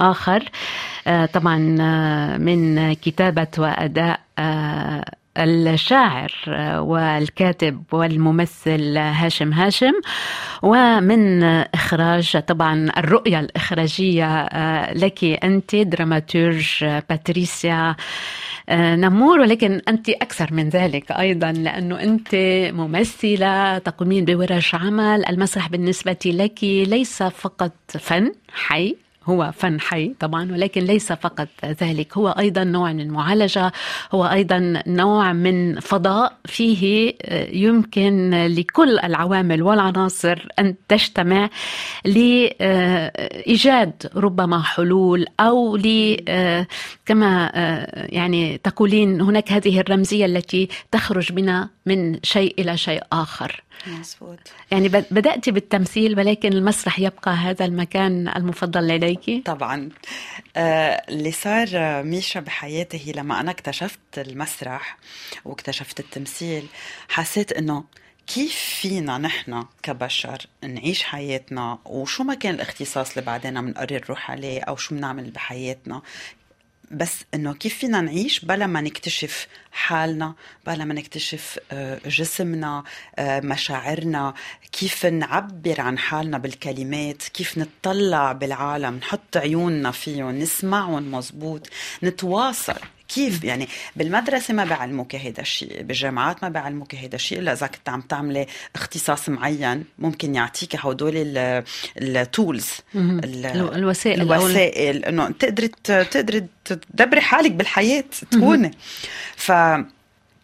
آخر. 0.00 0.42
طبعا 1.32 1.58
من 2.38 2.92
كتابة 2.92 3.48
وأداء 3.58 4.20
الشاعر 5.38 6.32
والكاتب 6.78 7.82
والممثل 7.92 8.96
هاشم 8.96 9.52
هاشم 9.52 9.92
ومن 10.62 11.42
إخراج 11.44 12.42
طبعا 12.46 12.90
الرؤية 12.96 13.40
الإخراجية 13.40 14.46
لك 14.92 15.24
أنت 15.24 15.76
دراماتورج 15.76 16.84
باتريسيا 17.10 17.96
نمور 18.70 19.40
ولكن 19.40 19.80
أنت 19.88 20.08
أكثر 20.08 20.54
من 20.54 20.68
ذلك 20.68 21.12
أيضا 21.12 21.52
لأنه 21.52 22.02
أنت 22.02 22.34
ممثلة 22.74 23.78
تقومين 23.78 24.24
بورش 24.24 24.74
عمل 24.74 25.26
المسرح 25.28 25.68
بالنسبة 25.68 26.16
لك 26.26 26.64
ليس 26.64 27.22
فقط 27.22 27.72
فن 27.88 28.32
حي. 28.54 28.96
هو 29.26 29.52
فن 29.56 29.80
حي 29.80 30.14
طبعا 30.20 30.52
ولكن 30.52 30.80
ليس 30.80 31.12
فقط 31.12 31.48
ذلك. 31.64 32.16
هو 32.18 32.28
أيضا 32.28 32.64
نوع 32.64 32.92
من 32.92 33.00
المعالجه 33.00 33.72
هو 34.12 34.24
أيضا 34.24 34.82
نوع 34.86 35.32
من 35.32 35.80
فضاء. 35.80 36.36
فيه 36.44 37.14
يمكن 37.52 38.30
لكل 38.46 38.98
العوامل 38.98 39.62
والعناصر 39.62 40.48
أن 40.58 40.74
تجتمع 40.88 41.50
لإيجاد 42.04 43.92
ربما 44.16 44.62
حلول 44.62 45.26
أو 45.40 45.76
ل 45.76 46.16
كما 47.06 47.50
يعني 47.96 48.58
تقولين 48.58 49.20
هناك 49.20 49.52
هذه 49.52 49.80
الرمزية 49.80 50.26
التي 50.26 50.68
تخرج 50.90 51.32
بنا 51.32 51.75
من 51.86 52.22
شيء 52.22 52.54
إلى 52.58 52.76
شيء 52.76 53.02
آخر 53.12 53.62
مزبوط. 53.86 54.38
يعني 54.70 54.88
بدأت 54.88 55.48
بالتمثيل 55.48 56.18
ولكن 56.18 56.52
المسرح 56.52 56.98
يبقى 56.98 57.30
هذا 57.30 57.64
المكان 57.64 58.28
المفضل 58.28 58.88
لديك؟ 58.88 59.46
طبعا 59.46 59.88
آه 60.56 61.02
اللي 61.08 61.32
صار 61.32 61.68
ميشا 62.02 62.40
بحياتي 62.40 63.12
لما 63.12 63.40
أنا 63.40 63.50
اكتشفت 63.50 63.98
المسرح 64.18 64.96
واكتشفت 65.44 66.00
التمثيل 66.00 66.66
حسيت 67.08 67.52
إنه 67.52 67.84
كيف 68.26 68.54
فينا 68.54 69.18
نحن 69.18 69.64
كبشر 69.82 70.38
نعيش 70.64 71.02
حياتنا 71.02 71.78
وشو 71.84 72.24
ما 72.24 72.34
كان 72.34 72.54
الاختصاص 72.54 73.10
اللي 73.10 73.26
بعدين 73.26 73.60
بنقرر 73.60 74.00
نروح 74.04 74.30
عليه 74.30 74.60
أو 74.60 74.76
شو 74.76 74.94
بنعمل 74.94 75.30
بحياتنا 75.30 76.02
بس 76.90 77.24
إنه 77.34 77.54
كيف 77.54 77.78
فينا 77.78 78.00
نعيش 78.00 78.44
بلا 78.44 78.66
ما 78.66 78.80
نكتشف 78.80 79.46
حالنا 79.72 80.34
بلا 80.66 80.84
ما 80.84 80.94
نكتشف 80.94 81.58
آه، 81.72 82.00
جسمنا 82.06 82.84
آه، 83.16 83.40
مشاعرنا 83.40 84.34
كيف 84.72 85.06
نعبر 85.06 85.80
عن 85.80 85.98
حالنا 85.98 86.38
بالكلمات 86.38 87.22
كيف 87.22 87.58
نطلع 87.58 88.32
بالعالم 88.32 88.96
نحط 88.96 89.36
عيوننا 89.36 89.90
فيهم 89.90 90.38
نسمعهم 90.38 91.12
مزبوط 91.12 91.68
نتواصل. 92.02 92.80
كيف 93.08 93.44
يعني 93.44 93.68
بالمدرسة 93.96 94.54
ما 94.54 94.64
بيعلموك 94.64 95.14
هيدا 95.14 95.42
الشيء 95.42 95.82
بالجامعات 95.82 96.42
ما 96.42 96.48
بيعلموك 96.48 96.94
هيدا 96.94 97.14
الشيء 97.14 97.38
إلا 97.38 97.52
إذا 97.52 97.66
كنت 97.66 97.88
عم 97.88 98.00
تعملي 98.00 98.46
اختصاص 98.74 99.28
معين 99.28 99.84
ممكن 99.98 100.34
يعطيك 100.34 100.76
هدول 100.76 101.12
ال 101.96 102.08
tools 102.08 102.68
الوسائل 102.94 104.20
الوسائل 104.22 105.04
إنه 105.04 105.30
تقدري 105.30 105.68
تقدري 105.84 106.46
تدبري 106.64 107.20
حالك 107.20 107.52
بالحياة 107.52 108.04
تكوني. 108.30 108.70
ف 109.36 109.52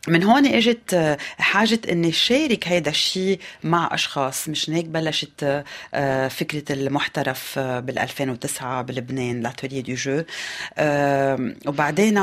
من 0.09 0.23
هون 0.23 0.47
إجت 0.47 0.95
آه، 0.95 1.19
حاجة 1.39 1.81
إني 1.91 2.13
شارك 2.13 2.69
هيدا 2.69 2.91
الشيء 2.91 3.41
مع 3.65 3.89
أشخاص. 3.93 4.49
مش 4.49 4.71
هيك 4.71 4.85
بلشت 4.87 5.65
آه، 5.95 6.29
فكرة 6.29 6.73
المحترف 6.73 7.59
آه، 7.59 7.81
بال 7.81 7.99
2009 7.99 8.83
بلبنان 8.83 9.41
L'Atelier 9.41 9.83
du 9.83 9.95
Je. 9.95 10.23
وبعدين 11.67 12.15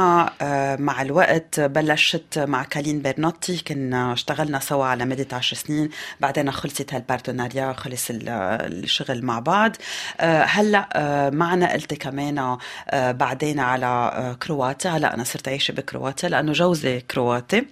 مع 0.81 1.01
الوقت 1.01 1.59
بلشت 1.59 2.39
مع 2.39 2.63
كالين 2.63 3.01
برنوتي 3.01 3.63
كنا 3.67 4.13
اشتغلنا 4.13 4.59
سوا 4.59 4.85
على 4.85 5.05
مدة 5.05 5.27
10 5.31 5.57
سنين. 5.57 5.89
بعدين 6.19 6.51
خلصت 6.51 6.93
هال 6.93 7.06
partenariat 7.06 7.73
خلص 7.73 8.07
الشغل 8.11 9.25
مع 9.25 9.39
بعض. 9.39 9.75
هلأ 10.19 11.29
معنا 11.33 11.73
قلت 11.73 11.93
كمان 11.93 12.57
بعدين 12.93 13.59
على 13.59 14.35
كرواتيا. 14.43 14.91
هلأ 14.91 15.13
أنا 15.13 15.23
صرت 15.23 15.47
عايشة 15.47 15.71
بكرواتيا 15.71 16.29
لأنه 16.29 16.51
جوزي 16.51 17.01
كرواتي. 17.01 17.68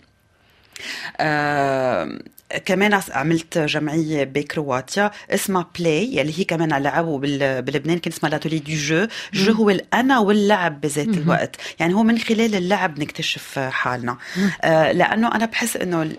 آه 1.18 2.20
كمان 2.66 3.00
عملت 3.12 3.58
جمعية 3.58 4.24
بكرواتيا 4.24 5.12
اسمها 5.30 5.68
Play 5.80 6.16
يلي 6.18 6.40
هي 6.40 6.44
كمان 6.44 6.84
لعبوا 6.84 7.20
بلبنان 7.62 8.00
كان 8.00 8.14
اسمها 8.14 8.32
L'Atelier 8.32 8.60
du 8.60 8.74
Je 8.74 9.08
je 9.34 9.54
هو 9.54 9.70
الأنا 9.70 10.20
واللعب 10.20 10.82
بذات 10.82 11.08
الوقت. 11.08 11.56
يعني 11.80 11.94
هو 11.94 12.04
من 12.04 12.18
خلال 12.20 12.56
اللعب 12.56 13.00
نكتشف 13.00 13.60
حالنا. 13.60 14.18
آه 14.62 14.92
لأنه 14.92 15.36
أنا 15.36 15.46
بحس 15.46 15.78
أنه 15.78 16.12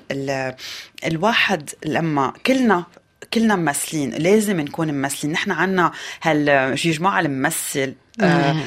الواحد 1.07 1.70
لما 1.87 2.33
كلنا 2.47 2.85
كلنا 3.35 3.57
ممثلين 3.57 4.11
لازم 4.11 4.61
نكون 4.61 4.95
ممثلين. 4.95 5.33
نحن 5.33 5.51
عنا 5.51 5.93
هالجماعة 6.22 7.20
الممثل 7.20 7.95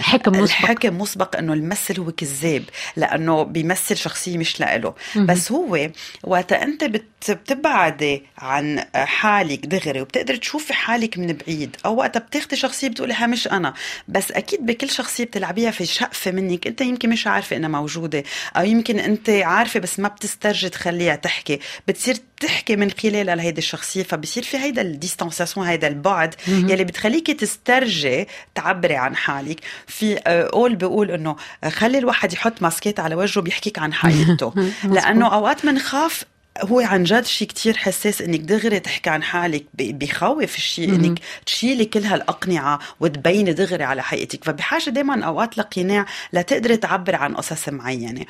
حكم 0.02 0.32
مسبق. 0.32 0.42
الحكم 0.42 0.98
مسبق 0.98 1.38
إنه 1.38 1.54
الممثل 1.54 2.00
هو 2.00 2.12
كذاب 2.12 2.64
لأنه 2.96 3.44
بيمثل 3.44 3.98
شخصية 3.98 4.38
مش 4.38 4.60
لإله. 4.60 4.94
بس 5.16 5.52
هو 5.52 5.90
وقت 6.24 6.52
أنت 6.54 6.84
بتبعدي 7.30 8.24
عن 8.38 8.84
حالك 8.96 9.66
دغري 9.66 10.02
وبتقدر 10.02 10.36
تشوفي 10.36 10.74
حالك 10.74 11.18
من 11.18 11.34
بعيد 11.34 11.76
أو 11.86 11.96
وقت 11.96 12.18
بتاخدي 12.18 12.56
شخصية 12.56 12.88
بتقولي 12.88 13.14
ها 13.14 13.28
مش 13.28 13.48
أنا 13.48 13.74
بس 14.08 14.32
أكيد 14.32 14.66
بكل 14.66 14.90
شخصية 14.90 15.24
بتلعبيها 15.24 15.72
في 15.72 15.86
شقفة 15.86 16.32
منك 16.32 16.68
أنت 16.68 16.82
يمكن 16.82 17.10
مش 17.10 17.28
عارفة 17.28 17.56
إنها 17.56 17.70
موجودة 17.70 18.24
أو 18.58 18.64
يمكن 18.64 19.00
أنت 19.00 19.30
عارفة 19.30 19.80
بس 19.80 20.00
ما 20.00 20.08
بتسترجي 20.08 20.70
تخليها 20.70 21.16
تحكي. 21.16 21.60
بتصير 21.88 22.18
تحكي 22.40 22.76
من 22.76 22.92
خلال 22.92 23.40
هيدي 23.40 23.58
الشخصية 23.58 24.04
فبصير 24.04 24.44
في 24.44 24.58
هيدا 24.58 24.82
الديستانسياسيون 24.82 25.68
هيدا 25.68 25.88
البعد 25.88 26.36
يلي 26.48 26.84
بتخليكي 26.84 27.34
تسترجي 27.34 28.28
تعبري 28.56 28.96
عن 28.96 29.16
حالك. 29.16 29.41
في 29.88 30.18
قول 30.54 30.76
بيقول 30.76 31.12
إنه 31.12 31.36
خلي 31.70 31.98
الواحد 31.98 32.34
يحط 32.34 32.62
ماسكات 32.62 33.00
على 33.00 33.16
وجهه 33.16 33.42
بيحكيك 33.42 33.80
عن 33.80 33.94
حقيقته 33.94 34.54
لأنه 34.96 35.34
أوقات 35.34 35.66
بنخاف 35.66 36.26
هو 36.60 36.80
عن 36.80 37.04
جد 37.04 37.26
شيء 37.26 37.48
كتير 37.48 37.78
حساس 37.78 38.22
إنك 38.22 38.40
دغري 38.40 38.80
تحكي 38.80 39.10
عن 39.10 39.24
حالك 39.24 39.66
بخوف 39.74 40.56
الشيء 40.56 40.90
إنك 40.90 41.20
تشيلي 41.46 41.86
كل 41.86 42.04
هالاقنعه 42.04 42.80
وتبيني 43.00 43.54
دغري 43.54 43.84
على 43.84 44.04
حقيقتك. 44.04 44.44
فبحاجة 44.44 44.90
دائما 44.90 45.26
أوقات 45.26 45.58
لقناع 45.58 46.06
لتقدري 46.34 46.78
تعبر 46.78 47.16
عن 47.16 47.36
قصص 47.36 47.70
معينة. 47.70 48.26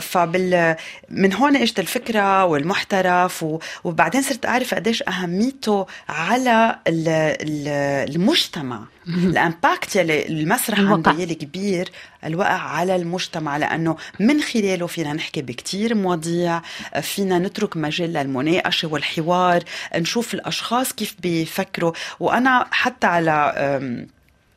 فبال 0.00 0.76
من 1.08 1.32
هون 1.32 1.56
إجت 1.56 1.78
الفكرة 1.78 2.44
والمحترف 2.44 3.42
و... 3.42 3.58
وبعدين 3.84 4.22
صرت 4.22 4.46
أعرف 4.46 4.74
قديش 4.74 5.02
أهميته 5.08 5.86
على 6.08 6.78
المجتمع. 6.88 8.84
الامباكت 9.08 9.96
يلي 9.96 10.28
المسرح 10.28 10.78
عنده 10.78 11.12
يلي 11.12 11.34
كبير 11.34 11.90
الوقع 12.24 12.58
على 12.58 12.96
المجتمع. 12.96 13.56
لأنه 13.56 13.96
من 14.20 14.40
خلاله 14.40 14.86
فينا 14.86 15.12
نحكي 15.12 15.42
بكتير 15.42 15.94
مواضيع 15.94 16.62
فينا 17.02 17.38
نترك 17.38 17.76
مجال 17.76 18.12
للمناقشة 18.12 18.88
والحوار 18.88 19.62
نشوف 19.96 20.34
الأشخاص 20.34 20.92
كيف 20.92 21.14
بيفكروا. 21.20 21.92
وأنا 22.20 22.66
حتى 22.70 23.06
على 23.06 23.54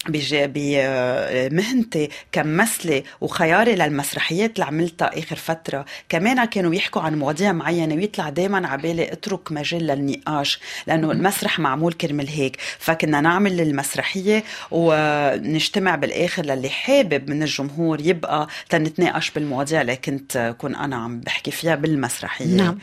بمهنتي 0.10 2.10
كممثلة 2.32 3.04
وخياري 3.22 3.76
للمسرحيات 3.76 4.52
اللي 4.54 4.66
عملتها 4.66 5.20
آخر 5.20 5.36
فترة. 5.36 5.86
كمان 6.10 6.46
كانوا 6.46 6.76
يحكوا 6.76 7.02
عن 7.02 7.20
مواضيع 7.20 7.52
معينة 7.52 7.96
ويطلع 7.96 8.30
دايما 8.30 8.68
عبالي 8.68 9.12
اترك 9.12 9.52
مجال 9.52 9.88
للنقاش 9.88 10.60
لأنه 10.88 11.12
المسرح 11.12 11.60
معمول 11.60 11.94
كرمال 11.94 12.28
هيك. 12.28 12.58
فكنا 12.80 13.22
نعمل 13.22 13.62
المسرحية 13.62 14.44
ونجتمع 14.72 15.96
بالآخر 15.96 16.46
للي 16.46 16.70
حابب 16.70 17.30
من 17.30 17.44
الجمهور 17.44 18.02
يبقى 18.02 18.48
تنتناقش 18.70 19.32
بالمواضيع 19.32 19.82
اللي 19.82 19.96
كنت 19.96 20.56
كون 20.58 20.76
أنا 20.76 20.96
عم 20.96 21.20
بحكي 21.20 21.52
فيها 21.52 21.76
بالمسرحية. 21.76 22.56
نعم. 22.56 22.78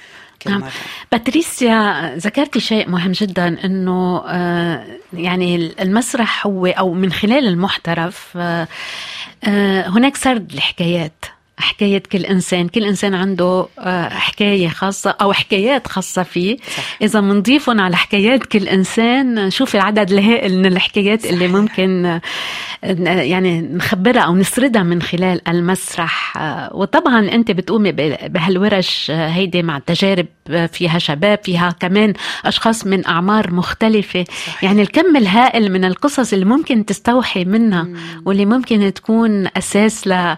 نعم. 0.46 0.62
باتريسيا 1.12 2.14
ذكرتي 2.16 2.60
شيء 2.60 2.88
مهم 2.88 3.12
جدا 3.12 3.64
إنه 3.64 4.24
آه، 4.26 4.86
يعني 5.12 5.72
المسرح 5.80 6.46
هو 6.46 6.66
أو 6.66 6.94
من 6.94 7.12
خلال 7.12 7.48
المحترف 7.48 8.32
آه، 8.36 8.68
آه، 9.44 9.88
هناك 9.88 10.16
سرد 10.16 10.52
الحكايات 10.52 11.24
حكاية 11.58 12.02
كل 12.12 12.24
إنسان 12.26 12.68
كل 12.68 12.84
إنسان 12.84 13.14
عنده 13.14 13.66
آه، 13.78 14.08
حكاية 14.08 14.68
خاصة 14.68 15.10
أو 15.10 15.32
حكايات 15.32 15.86
خاصة 15.86 16.22
فيه 16.22 16.56
صح. 16.56 16.96
إذا 17.02 17.20
منضيفهم 17.20 17.80
على 17.80 17.96
حكايات 17.96 18.46
كل 18.46 18.68
إنسان 18.68 19.50
شوف 19.50 19.76
العدد 19.76 20.12
الهائل 20.12 20.58
من 20.58 20.66
الحكايات 20.66 21.20
صحيح. 21.20 21.32
اللي 21.32 21.48
ممكن 21.48 22.06
آه، 22.06 22.20
يعني 23.20 23.60
نخبرها 23.60 24.20
أو 24.20 24.36
نسردها 24.36 24.82
من 24.82 25.02
خلال 25.02 25.48
المسرح 25.48 26.36
آه، 26.36 26.70
وطبعا 26.76 27.28
أنت 27.32 27.50
بتقومي 27.50 27.92
بهالورش 28.28 29.10
هيدي 29.10 29.62
مع 29.62 29.78
تجارب 29.78 30.26
فيها 30.72 30.98
شباب 30.98 31.38
فيها 31.44 31.70
كمان 31.80 32.12
أشخاص 32.44 32.86
من 32.86 33.06
أعمار 33.06 33.52
مختلفة 33.52 34.24
صحيح. 34.24 34.64
يعني 34.64 34.82
الكم 34.82 35.16
الهائل 35.16 35.72
من 35.72 35.84
القصص 35.84 36.32
اللي 36.32 36.44
ممكن 36.44 36.86
تستوحي 36.86 37.44
منها 37.44 37.88
واللي 38.24 38.46
ممكن 38.46 38.92
تكون 38.94 39.48
أساس 39.56 40.08
ل 40.08 40.36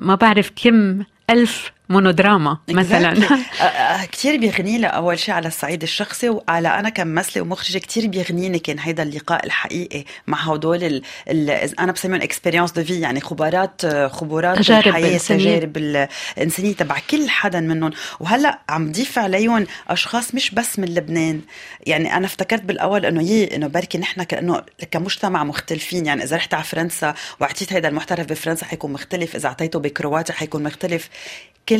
ما 0.00 0.14
بعرف 0.14 0.52
كم 0.56 1.02
ألف 1.30 1.72
مونودراما 1.90 2.58
مثلا. 2.68 3.14
كثير 4.12 4.36
بيغني 4.36 4.86
أول 4.86 5.18
شيء 5.18 5.34
على 5.34 5.48
الصعيد 5.48 5.82
الشخصي 5.82 6.28
وعلى 6.28 6.68
أنا 6.68 6.88
كممثله 6.88 7.42
ومخرجة 7.42 7.78
كثير 7.78 8.06
بيغنيني 8.06 8.58
كان 8.58 8.78
هيدا 8.78 9.02
اللقاء 9.02 9.46
الحقيقي 9.46 10.04
مع 10.26 10.38
هدول 10.38 10.84
ال 10.84 11.02
ال 11.28 11.50
أنا 11.80 11.92
بسميهم 11.92 12.22
expériences 12.22 12.72
de 12.72 12.84
vie 12.84 13.00
يعني 13.00 13.20
خبرات 13.20 13.86
خبرات 13.86 14.58
تجارب 14.58 14.86
الحياة 14.86 15.18
تجارب 15.18 15.76
الانسانيه 15.76 16.74
تبع 16.74 16.96
كل 17.10 17.28
حدا 17.28 17.60
منهم. 17.60 17.90
وهلأ 18.20 18.58
عم 18.68 18.92
ضيف 18.92 19.18
عليهم 19.18 19.66
أشخاص 19.88 20.34
مش 20.34 20.50
بس 20.50 20.78
من 20.78 20.94
لبنان. 20.94 21.40
يعني 21.86 22.16
أنا 22.16 22.26
افتكرت 22.26 22.62
بالأول 22.62 23.06
إنه 23.06 23.22
يي 23.22 23.56
إنه 23.56 23.66
بركي 23.66 23.98
نحن 23.98 24.22
كأنه 24.22 24.62
كمجتمع 24.90 25.44
مختلفين. 25.44 26.06
يعني 26.06 26.22
إذا 26.22 26.36
رحت 26.36 26.54
على 26.54 26.64
فرنسا 26.64 27.14
واعطيت 27.40 27.72
هيدا 27.72 27.88
المحترف 27.88 28.26
بفرنسا 28.26 28.66
حيكون 28.66 28.92
مختلف 28.92 29.36
إذا 29.36 29.48
اعطيته 29.48 29.78
بكرواتيا 29.78 30.34
حيكون 30.34 30.62
مختلف. 30.62 31.08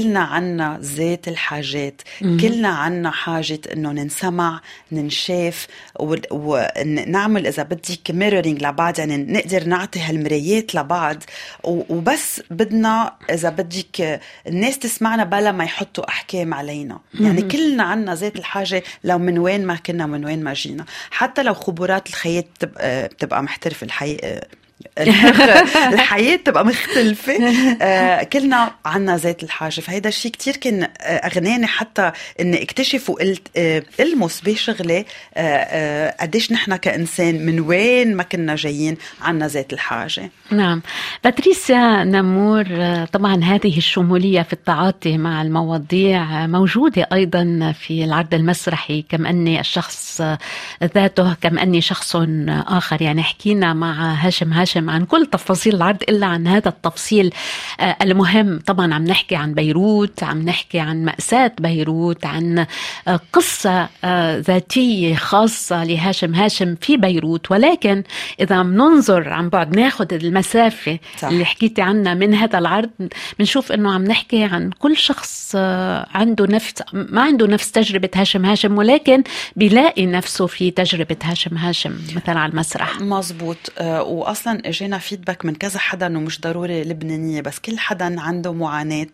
كلنا 0.01 0.21
عنا 0.21 0.79
ذات 0.83 1.29
الحاجات. 1.29 2.03
مم. 2.21 2.41
كلنا 2.41 2.69
عنا 2.69 3.11
حاجة 3.11 3.61
إنه 3.73 3.93
ننسمع 3.93 4.61
ننشاف 4.93 5.67
ونعمل 6.31 7.47
إذا 7.47 7.63
بدك 7.63 8.11
ميرورينج 8.11 8.63
لبعض 8.65 8.99
يعني 8.99 9.17
نقدر 9.17 9.65
نعطي 9.65 10.01
هالمرايات 10.01 10.75
لبعض. 10.75 11.17
وبس 11.65 12.43
بدنا 12.51 13.15
إذا 13.31 13.51
بدك 13.51 14.21
الناس 14.47 14.79
تسمعنا 14.79 15.25
بلا 15.25 15.53
ما 15.53 15.65
يحطوا 15.65 16.09
أحكام 16.09 16.55
علينا. 16.55 16.99
يعني 17.21 17.43
كلنا 17.43 17.83
عنا 17.83 18.15
ذات 18.15 18.37
الحاجة 18.37 18.83
لو 19.05 19.19
من 19.19 19.39
وين 19.39 19.67
ما 19.67 19.77
كنا 19.77 20.07
من 20.07 20.25
وين 20.25 20.45
ما 20.45 20.55
جينا. 20.55 20.85
حتى 21.11 21.43
لو 21.43 21.55
خبرات 21.55 22.09
الخياط 22.09 22.45
بتبقى, 22.45 23.09
بتبقى 23.09 23.43
محترفة 23.43 23.85
الحقيقة 23.85 24.41
الحياة 25.93 26.37
تبقى 26.37 26.64
مختلفة. 26.66 27.33
آه 27.83 28.22
كلنا 28.22 28.70
عنا 28.85 29.16
ذات 29.16 29.43
الحاجة 29.43 29.81
فهيدا 29.81 30.09
الشيء 30.09 30.33
كتير 30.33 30.57
كان 30.57 30.83
آه، 30.83 30.87
أغناني 31.07 31.66
حتى 31.66 32.12
إني 32.41 32.62
اكتشف 32.62 33.11
وقلت 33.11 33.43
آه 33.57 33.83
ألمس 34.01 34.41
بشغلي 34.41 35.05
آه 35.35 36.14
قديش 36.20 36.53
نحن 36.53 36.76
كإنسان 36.76 37.47
من 37.47 37.61
وين 37.61 38.16
ما 38.16 38.22
كنا 38.22 38.55
جايين 38.57 38.97
عنا 39.22 39.49
ذات 39.49 39.72
الحاجة. 39.72 40.31
نعم. 40.51 40.83
باتريسيا 41.24 42.05
نمور 42.05 42.64
طبعا 43.12 43.45
هذه 43.45 43.78
الشمولية 43.78 44.43
في 44.43 44.53
التعاطي 44.53 45.18
مع 45.18 45.43
المواضيع 45.43 46.47
موجودة 46.47 47.09
أيضا 47.12 47.74
في 47.81 48.05
العرض 48.05 48.35
المسرحي 48.35 49.05
كم 49.09 49.26
أني 49.26 49.61
الشخص 49.61 50.22
ذاته 50.95 51.35
كم 51.35 51.59
أني 51.59 51.81
شخص 51.81 52.16
آخر. 52.49 53.03
يعني 53.03 53.22
حكينا 53.22 53.72
مع 53.72 54.12
هاشم 54.14 54.53
هاشم 54.53 54.70
هاشم 54.71 54.91
عن 54.91 55.05
كل 55.05 55.27
تفاصيل 55.27 55.75
العرض 55.75 56.03
إلا 56.09 56.27
عن 56.27 56.47
هذا 56.47 56.68
التفصيل 56.68 57.35
آه، 57.81 57.97
المهم 58.03 58.59
طبعا 58.66 58.95
عم 58.95 59.05
نحكي 59.05 59.37
عن 59.37 59.55
بيروت 59.55 60.23
عم 60.23 60.43
نحكي 60.43 60.81
عن 60.81 61.05
مأساة 61.05 61.53
بيروت 61.61 62.27
عن 62.27 62.66
آه، 63.09 63.21
قصة 63.33 63.89
آه، 64.05 64.39
ذاتية 64.39 65.14
خاصة 65.14 65.85
لهاشم. 65.85 66.35
هاشم 66.35 66.75
في 66.81 66.97
بيروت 66.97 67.51
ولكن 67.51 68.03
إذا 68.41 68.62
بننظر 68.62 69.29
عن 69.29 69.49
بعد 69.49 69.77
ناخذ 69.77 70.14
المسافة 70.14 70.99
صح. 71.18 71.29
اللي 71.29 71.45
حكيتي 71.45 71.83
عنها 71.83 72.14
من 72.14 72.35
هذا 72.35 72.59
العرض 72.59 72.91
بنشوف 73.39 73.73
إنه 73.73 73.93
عم 73.93 74.05
نحكي 74.05 74.45
عن 74.45 74.71
كل 74.71 74.97
شخص 74.97 75.57
عنده 76.14 76.47
نفس 76.47 76.75
ما 76.93 77.23
عنده 77.23 77.47
نفس 77.47 77.73
تجربة 77.73 78.11
هاشم. 78.16 78.45
هاشم 78.45 78.79
ولكن 78.79 79.23
بيلاقي 79.57 80.07
نفسه 80.07 80.47
في 80.47 80.71
تجربة 80.71 81.16
هاشم. 81.25 81.57
هاشم 81.57 81.95
مثلا 82.16 82.41
على 82.41 82.53
المسرح. 82.53 83.01
مزبوط 83.01 83.73
وأصلا 83.81 84.60
إجينا 84.67 84.99
فيدباك 84.99 85.45
من 85.45 85.55
كذا 85.55 85.79
حدا 85.79 86.07
إنه 86.07 86.21
مش 86.21 86.41
ضروري 86.41 86.85
لبنانية 86.85 87.41
بس 87.41 87.59
كل 87.59 87.79
حدا 87.79 88.21
عنده 88.21 88.53
معاناة 88.53 89.07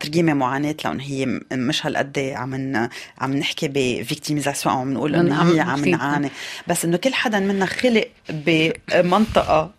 ترجمه 0.00 0.34
معاناة 0.34 0.76
لأن 0.84 1.00
هي 1.00 1.26
مش 1.52 1.86
هالقد 1.86 2.18
عم 2.18 2.88
عم 3.18 3.34
نحكي 3.36 3.68
بفيكتيميزاسيون 3.68 4.74
أو 4.74 4.80
عم 4.80 4.94
نقول 4.94 5.14
إنه 5.14 5.42
هي 5.54 5.60
عم 5.60 5.84
نعاني. 5.88 6.30
بس 6.66 6.84
إنه 6.84 6.96
كل 6.96 7.14
حدا 7.14 7.40
منا 7.40 7.66
خلق 7.66 8.08
بمنطقة 8.30 9.70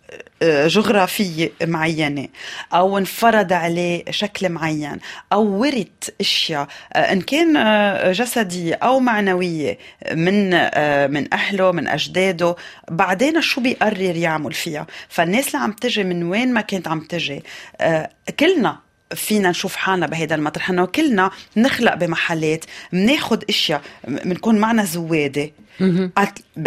جغرافية 0.42 1.52
معينة 1.64 2.28
أو 2.74 2.98
انفرض 2.98 3.52
عليه 3.52 4.04
شكل 4.10 4.48
معين 4.48 4.98
أو 5.32 5.42
ورث 5.42 6.10
أشياء 6.20 6.68
آه، 6.92 7.12
إن 7.12 7.20
كان 7.20 7.56
آه، 7.56 8.12
جسدية 8.12 8.74
أو 8.74 9.00
معنوية 9.00 9.78
من 10.12 10.50
من 11.10 11.34
أهله 11.34 11.72
من 11.72 11.88
أجداده 11.88 12.56
بعدين 12.90 13.40
شو 13.40 13.60
بيقرر 13.60 14.16
يعمل 14.16 14.52
فيها؟ 14.52 14.86
فالناس 15.08 15.46
اللي 15.46 15.58
عم 15.58 15.72
تجي 15.72 16.04
من 16.04 16.22
وين 16.22 16.54
ما 16.54 16.60
كانت 16.60 16.88
عم 16.88 17.00
تجي 17.00 17.42
كلنا 18.40 18.87
فينا 19.14 19.50
نشوف 19.50 19.76
حالنا 19.76 20.06
بهيدا 20.06 20.34
المطرح 20.34 20.70
انه 20.70 20.86
كلنا 20.86 21.30
نخلق 21.56 21.94
بمحلات 21.94 22.64
بناخذ 22.92 23.42
أشياء 23.48 23.82
بنكون 24.08 24.58
معنا 24.58 24.84
زوادة. 24.84 25.50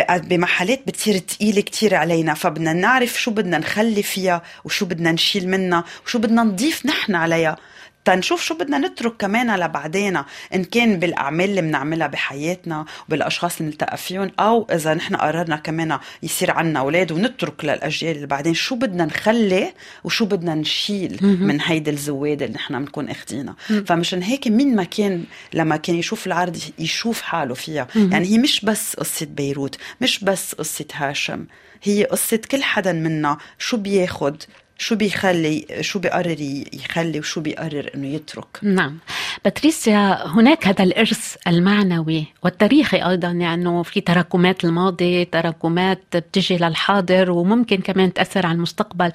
بمحلات 0.09 0.81
بتصير 0.87 1.17
تقيلة 1.17 1.61
كتير 1.61 1.95
علينا. 1.95 2.33
فبدنا 2.33 2.73
نعرف 2.73 3.21
شو 3.21 3.31
بدنا 3.31 3.57
نخلي 3.57 4.03
فيها 4.03 4.41
وشو 4.65 4.85
بدنا 4.85 5.11
نشيل 5.11 5.49
منها 5.49 5.83
وشو 6.05 6.19
بدنا 6.19 6.43
نضيف 6.43 6.85
نحن 6.85 7.15
عليها. 7.15 7.57
تنشوف 8.05 8.43
شو 8.43 8.53
بدنا 8.57 8.77
نترك 8.77 9.17
كمان 9.17 9.55
لبعدين 9.59 10.21
إن 10.55 10.63
كان 10.63 10.99
بالأعمال 10.99 11.49
اللي 11.49 11.61
بنعملها 11.61 12.07
بحياتنا 12.07 12.85
وبالاشخاص 13.07 13.57
اللي 13.57 13.71
نلتقى 13.71 13.97
فيهم 13.97 14.31
أو 14.39 14.67
إذا 14.71 14.93
نحن 14.93 15.15
قررنا 15.15 15.55
كمان 15.55 15.97
يصير 16.23 16.51
عنا 16.51 16.79
أولاد 16.79 17.11
ونترك 17.11 17.65
للأجيال 17.65 18.15
اللي 18.15 18.27
بعدين 18.27 18.53
شو 18.53 18.75
بدنا 18.75 19.05
نخلي 19.05 19.73
وشو 20.03 20.25
بدنا 20.25 20.55
نشيل 20.55 21.19
من 21.21 21.61
هيدي 21.61 21.89
الزواد 21.91 22.41
اللي 22.41 22.55
نحن 22.55 22.79
بنكون 22.79 23.09
أخذينها. 23.09 23.55
فمشان 23.85 24.23
هيك 24.23 24.47
مين 24.47 24.75
ما 24.75 24.83
كان 24.83 25.23
لما 25.53 25.77
كان 25.77 25.95
يشوف 25.95 26.27
العرض 26.27 26.57
يشوف 26.79 27.21
حاله 27.21 27.53
فيها. 27.53 27.87
يعني 27.95 28.27
هي 28.27 28.37
مش 28.37 28.65
بس 28.65 28.95
قصة 28.95 29.25
بيروت 29.25 29.77
مش 30.01 30.23
بس 30.23 30.55
قصة 30.55 30.85
هاشم 30.93 31.45
هي 31.83 32.03
قصة 32.03 32.37
كل 32.51 32.63
حدا 32.63 32.93
منا 32.93 33.37
شو 33.59 33.77
بياخد 33.77 34.43
شو 34.81 34.95
بيخلي 34.95 35.65
شو 35.81 35.99
بيقرر 35.99 36.63
يخلي 36.73 37.19
وشو 37.19 37.41
بيقرر 37.41 37.89
إنه 37.95 38.07
يترك. 38.07 38.59
نعم. 38.61 38.97
باتريسيا 39.43 40.27
هناك 40.27 40.67
هذا 40.67 40.83
الإرث 40.83 41.35
المعنوي 41.47 42.25
والتاريخي 42.43 42.97
أيضا 42.97 43.27
يعني 43.27 43.83
في 43.83 44.01
تراكمات 44.01 44.65
الماضي 44.65 45.25
تراكمات 45.25 46.03
بتجي 46.15 46.57
للحاضر 46.57 47.31
وممكن 47.31 47.77
كمان 47.77 48.13
تأثر 48.13 48.45
على 48.45 48.55
المستقبل. 48.55 49.11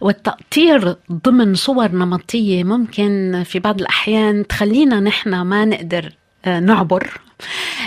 والتأطير 0.00 0.96
ضمن 1.12 1.54
صور 1.54 1.88
نمطية 1.88 2.64
ممكن 2.64 3.42
في 3.46 3.58
بعض 3.58 3.80
الأحيان 3.80 4.46
تخلينا 4.46 5.00
نحن 5.00 5.40
ما 5.40 5.64
نقدر 5.64 6.12
آه، 6.44 6.60
نعبر 6.60 7.20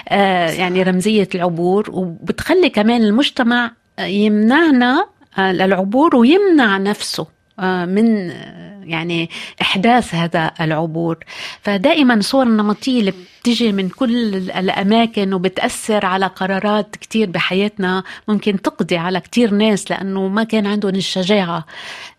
آه، 0.09 0.49
يعني 0.49 0.83
رمزية 0.83 1.29
العبور 1.35 1.89
وبتخلي 1.91 2.69
كمان 2.69 3.03
المجتمع 3.03 3.71
يمنعنا 3.99 4.99
آه، 4.99 5.16
للعبور 5.39 6.15
ويمنع 6.15 6.77
نفسه 6.77 7.27
آه، 7.59 7.85
من 7.85 8.31
آه، 8.31 8.81
يعني 8.83 9.29
إحداث 9.61 10.15
هذا 10.15 10.51
العبور. 10.61 11.17
فدائما 11.61 12.21
صور 12.21 12.43
النمطية 12.43 12.99
اللي 12.99 13.13
بتجي 13.41 13.71
من 13.71 13.89
كل 13.89 14.35
الأماكن 14.35 15.33
وبتأثر 15.33 16.05
على 16.05 16.25
قرارات 16.25 16.95
كتير 16.95 17.29
بحياتنا 17.29 18.03
ممكن 18.27 18.61
تقضي 18.61 18.97
على 18.97 19.19
كتير 19.19 19.53
ناس 19.53 19.91
لأنه 19.91 20.27
ما 20.27 20.43
كان 20.43 20.67
عندهم 20.67 20.95
الشجاعة 20.95 21.65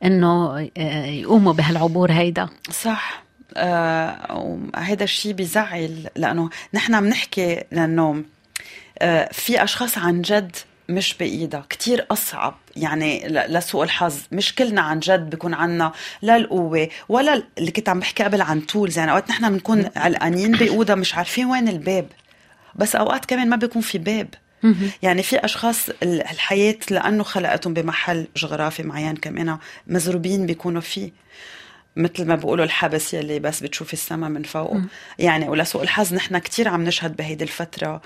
إنه 0.05 0.61
يقوموا 1.07 1.53
بهالعبور 1.53 2.13
هيدا. 2.13 2.49
صح. 2.71 3.23
آه 3.57 4.59
هذا 4.77 5.05
الشيء 5.05 5.33
بيزعل 5.33 6.09
لأنه 6.17 6.51
نحن 6.75 6.95
عم 6.95 7.07
نحكي 7.07 7.65
لأنه 7.73 8.25
آه 8.99 9.29
في 9.33 9.65
أشخاص 9.65 9.99
عن 9.99 10.23
جد 10.23 10.57
مش 10.89 11.15
بايدها 11.15 11.65
كتير 11.71 12.07
أصعب. 12.11 12.59
يعني 12.77 13.29
لسوء 13.29 13.85
الحظ. 13.85 14.17
مش 14.33 14.55
كلنا 14.55 14.81
عن 14.81 15.01
جد 15.01 15.31
بيكون 15.31 15.55
عنا 15.55 15.93
لا 16.23 16.37
القوة 16.37 16.89
ولا 17.09 17.43
اللي 17.59 17.71
كنت 17.71 17.89
عم 17.89 18.01
بحكي 18.01 18.25
قبل 18.25 18.43
عن 18.43 18.67
تولز 18.67 18.99
يعني 18.99 19.11
أوقات 19.11 19.31
نحن 19.31 19.51
بنكون 19.51 19.91
علقانين 19.97 20.53
بأوضة 20.53 20.95
مش 20.95 21.15
عارفين 21.15 21.47
وين 21.47 21.69
الباب. 21.69 22.07
بس 22.75 22.97
أوقات 22.97 23.25
كمان 23.25 23.49
ما 23.49 23.57
بيكون 23.57 23.83
في 23.83 23.99
باب. 23.99 24.29
يعني 25.03 25.23
في 25.23 25.37
أشخاص 25.37 25.89
الحياة 26.03 26.77
لأنه 26.91 27.23
خلقتهم 27.23 27.75
بمحل 27.75 28.27
جغرافي 28.37 28.83
معين 28.83 29.17
كمان 29.17 29.59
مزروبين 29.87 30.47
بيكونوا 30.47 30.81
فيه. 30.81 31.11
مثل 31.99 32.25
ما 32.25 32.35
بيقولوا 32.37 32.65
الحبس 32.65 33.15
يلي 33.15 33.39
بس 33.39 33.61
بتشوفي 33.61 33.93
السما 33.93 34.29
من 34.29 34.43
فوق 34.43 34.77
يعني 35.19 35.49
ولسوء 35.49 35.83
الحظ 35.83 36.15
نحن 36.15 36.39
كتير 36.39 36.69
عم 36.69 36.85
نشهد 36.85 37.17
بهيدي 37.17 37.45
الفترة 37.45 38.01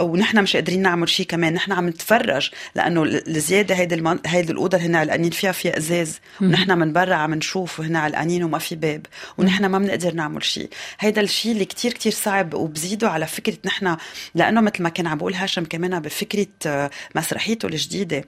ونحن 0.00 0.42
مش 0.42 0.56
قادرين 0.56 0.82
نعمل 0.82 1.08
شيء 1.08 1.26
كمان 1.26 1.52
نحن 1.52 1.72
عم 1.72 1.88
نتفرج 1.88 2.50
لأنه 2.74 3.02
الزيادة 3.02 3.74
هيدي 3.74 3.94
المن... 3.94 4.18
هيدي 4.26 4.52
الأوضة 4.52 4.76
اللي 4.76 4.88
هن 4.88 4.94
علقانين 4.94 5.30
فيها 5.30 5.52
فيها 5.52 5.76
إزاز 5.76 6.20
ونحن 6.40 6.78
من 6.78 6.92
برا 6.92 7.14
عم 7.14 7.34
نشوف 7.34 7.80
وهن 7.80 7.96
علقانين 7.96 8.44
وما 8.44 8.58
في 8.58 8.74
باب 8.74 9.06
ونحن 9.38 9.66
ما 9.66 9.78
بنقدر 9.78 10.14
نعمل 10.14 10.44
شيء 10.44 10.70
هيدا 11.00 11.20
الشيء 11.20 11.52
اللي 11.52 11.64
كتير 11.64 11.92
كتير 11.92 12.12
صعب 12.12 12.54
وبزيده 12.54 13.10
على 13.10 13.26
فكرة 13.26 13.58
نحن 13.64 13.96
لأنه 14.34 14.60
مثل 14.60 14.82
ما 14.82 14.88
كان 14.88 15.06
عم 15.06 15.18
بقول 15.18 15.34
هاشم 15.34 15.64
كمان 15.64 16.00
بفكرة 16.00 16.46
آه، 16.66 16.90
مسرحيته 17.14 17.66
الجديدة. 17.66 18.24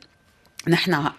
نحن 0.68 1.10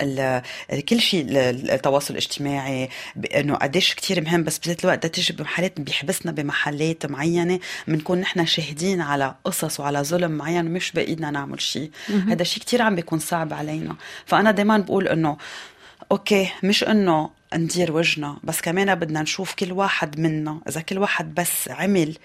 كل 0.90 1.02
شيء 1.02 1.26
التواصل 1.30 2.14
الاجتماعي 2.14 2.90
إنه 3.36 3.56
قديش 3.56 3.96
كثير 3.96 4.22
مهم 4.22 4.44
بس 4.44 4.60
بذات 4.60 4.84
الوقت 4.84 5.06
تيجي 5.06 5.34
بمحلات 5.34 5.82
بيحبسنا 5.82 6.32
بمحلات 6.32 7.06
معينة 7.06 7.60
بنكون 7.88 8.20
نحن 8.20 8.46
شاهدين 8.46 9.02
على 9.02 9.36
قصص 9.44 9.80
وعلى 9.80 10.04
ظلم 10.04 10.32
معين 10.32 10.68
ومش 10.68 10.92
بإيدنا 10.92 11.32
نعمل 11.32 11.62
شيء. 11.62 11.92
هذا 12.28 12.42
الشيء 12.42 12.64
كثير 12.64 12.82
عم 12.82 12.96
بيكون 12.96 13.20
صعب 13.20 13.54
علينا. 13.54 13.96
فأنا 14.26 14.52
دائما 14.52 14.78
بقول 14.78 15.08
إنه 15.08 15.38
أوكي 16.12 16.52
مش 16.64 16.84
إنه 16.84 17.30
ندير 17.56 17.92
وجهنا 17.92 18.38
بس 18.44 18.62
كمان 18.62 18.96
بدنا 18.96 19.22
نشوف 19.22 19.54
كل 19.54 19.72
واحد 19.72 20.20
منا 20.20 20.62
إذا 20.68 20.82
كل 20.82 20.98
واحد 20.98 21.36
بس 21.36 21.70
عمل 21.70 22.18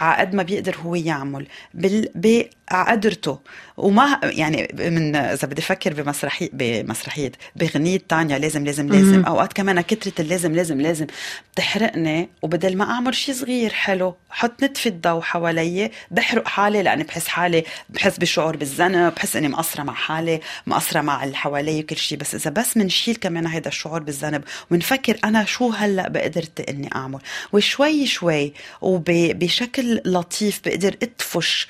على 0.00 0.20
قد 0.20 0.34
ما 0.34 0.42
بيقدر 0.42 0.76
هو 0.76 0.94
يعمل 0.94 1.46
بال... 1.74 2.48
قدرته 2.72 3.38
وما 3.76 4.20
يعني 4.22 4.68
من 4.74 5.16
إذا 5.16 5.48
بدي 5.48 5.62
أفكر 5.62 6.02
بمسرحيه 6.02 6.50
بمسرحية 6.52 7.32
بغنيه 7.56 7.98
تانيا 8.08 8.38
لازم 8.38 8.64
لازم 8.64 8.88
لازم. 8.88 9.24
أوقات 9.24 9.52
كمان 9.52 9.80
كثره 9.80 10.20
اللازم 10.20 10.54
لازم 10.54 10.80
لازم 10.80 11.06
بتحرقني. 11.54 12.28
وبدل 12.42 12.76
ما 12.76 12.84
أعمل 12.90 13.14
شيء 13.14 13.34
صغير 13.34 13.72
حلو 13.72 14.14
حط 14.30 14.64
نتفه 14.64 14.90
الضوء 14.90 15.20
حوالي 15.20 15.90
بحرق 16.10 16.48
حالي 16.48 16.82
لأني 16.82 17.04
بحس 17.04 17.28
حالي 17.28 17.64
بحس 17.88 18.18
بشعور 18.18 18.56
بالذنب 18.56 19.14
بحس 19.14 19.36
إني 19.36 19.48
مقصرة 19.48 19.82
مع 19.82 19.94
حالي 19.94 20.40
مقصرة 20.66 21.00
مع 21.00 21.24
اللي 21.24 21.36
حوالي 21.36 21.80
وكل 21.80 21.96
شيء 21.96 22.18
بس 22.18 22.34
إذا 22.34 22.50
بس 22.50 22.76
منشيل 22.76 23.16
كمان 23.16 23.46
هذا 23.46 23.68
الشعور 23.68 24.02
بالذنب 24.02 24.44
ونفكر 24.70 25.18
أنا 25.24 25.44
شو 25.44 25.70
هلأ 25.70 26.08
بقدرت 26.08 26.68
إني 26.68 26.90
أعمل. 26.94 27.18
وشوي 27.52 28.06
شوي 28.06 28.52
وبشكل 28.80 30.00
لطيف 30.04 30.60
بقدر 30.64 30.96
ادفش 31.02 31.68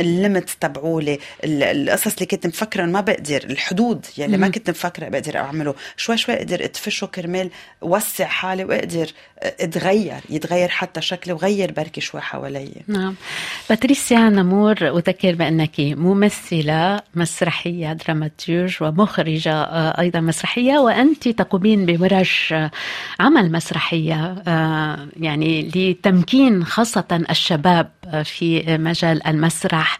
ال 0.00 0.06
limites 0.06 0.50
تبعولي 0.60 1.18
القصص 1.44 2.12
اللي 2.12 2.26
كنت 2.26 2.46
مفكرة 2.46 2.86
ما 2.86 3.00
بقدر 3.00 3.44
الحدود 3.44 4.06
يلي 4.18 4.36
ما 4.36 4.48
كنت 4.48 4.70
مفكرة 4.70 5.08
بقدر 5.08 5.36
أعمله. 5.36 5.74
شوي 5.96 6.16
شوي 6.16 6.34
أقدر 6.34 6.64
ادفشه 6.64 7.06
كرمال 7.06 7.50
وسع 7.80 8.24
حالي 8.24 8.64
وأقدر 8.64 9.10
اتغير 9.42 10.20
يتغير 10.30 10.68
حتى 10.68 11.00
شكلي 11.00 11.32
وغير 11.32 11.72
بركي 11.72 12.00
شوي 12.00 12.20
حوالي 12.20 12.70
نعم. 12.88 13.14
باتريسيا 13.68 14.18
نمور 14.18 14.76
أذكر 14.98 15.34
بأنك 15.34 15.80
ممثلة 15.80 17.00
مسرحية 17.14 17.92
دراماتورج 17.92 18.76
ومخرجة 18.80 19.54
آه، 19.54 20.00
أيضا 20.00 20.20
مسرحية 20.20 20.78
وأنت 20.78 21.28
تقومين 21.28 21.86
بورش 21.86 22.54
عمل 23.20 23.52
مسرحية 23.52 24.42
آه، 24.48 25.08
يعني 25.16 25.70
لتمكين 25.74 26.64
خاصة 26.64 27.24
الشباب 27.30 27.90
في 28.24 28.78
مجال 28.78 29.26
المسرح. 29.26 29.98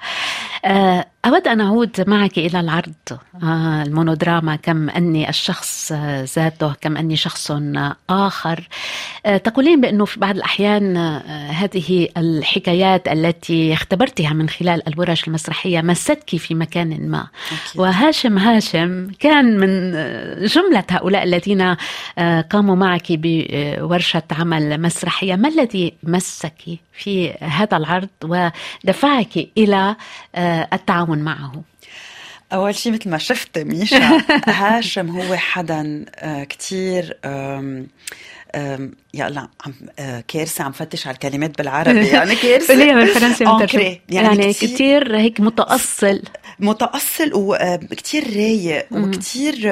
آه، 0.64 1.06
أود 1.26 1.48
أن 1.48 1.60
أعود 1.60 2.04
معك 2.06 2.38
إلى 2.38 2.60
العرض. 2.60 2.92
آه، 3.42 3.82
المونودراما 3.82 4.56
كم 4.56 4.90
أني 4.90 5.28
الشخص 5.28 5.92
ذاته 6.36 6.74
كم 6.80 6.96
أني 6.96 7.16
شخص 7.16 7.52
آخر. 8.10 8.68
آه، 9.26 9.36
تقولين 9.36 9.80
بأنه 9.80 10.04
في 10.04 10.20
بعض 10.20 10.34
الأحيان 10.34 10.96
هذه 11.50 12.08
الحكايات 12.16 13.08
التي 13.08 13.72
اختبرتها 13.72 14.32
من 14.32 14.48
خلال 14.48 14.88
الورش 14.88 15.28
المسرحية 15.28 15.80
مستك 15.80 16.36
في 16.36 16.54
مكان 16.54 17.10
ما. 17.10 17.26
أكيد. 17.46 17.80
وهاشم 17.80 18.38
هاشم 18.38 19.08
كان 19.18 19.58
من 19.58 19.92
جملة 20.46 20.84
هؤلاء 20.90 21.22
الذين 21.22 21.76
قاموا 22.50 22.76
معك 22.76 23.06
بورشة 23.10 24.22
عمل 24.32 24.82
مسرحية. 24.82 25.36
ما 25.36 25.48
الذي 25.48 25.94
مسك 26.02 26.62
في 26.92 27.32
هذا 27.32 27.76
العرض 27.76 28.08
ودفعك 28.24 29.48
إلى 29.58 29.96
التعاون؟ 30.72 31.09
معه. 31.18 31.62
أول 32.52 32.74
شيء 32.74 32.92
مثل 32.92 33.10
ما 33.10 33.18
شفت 33.18 33.58
ميشا 33.58 34.22
هاشم 34.46 35.10
هو 35.20 35.36
حدا 35.36 36.04
آه، 36.14 36.44
كتير 36.44 37.18
يا 39.14 39.28
الله 39.28 39.48
عم 39.66 39.74
آه، 39.98 40.24
كارثة 40.28 40.64
عم 40.64 40.72
فتش 40.72 41.06
على 41.06 41.14
الكلمات 41.14 41.58
بالعربي. 41.58 42.08
يعني 42.16 42.36
كارثة. 42.36 42.74
قوليها 42.74 42.94
بالفرنسي 42.94 43.44
يعني, 43.44 44.00
يعني 44.08 44.52
كتير, 44.52 44.68
كتير 44.68 45.16
هيك 45.16 45.40
متأصل. 45.40 46.22
متأصل 46.58 47.30
وكتير 47.34 48.24
رايق 48.24 48.86
وكتير 48.90 49.68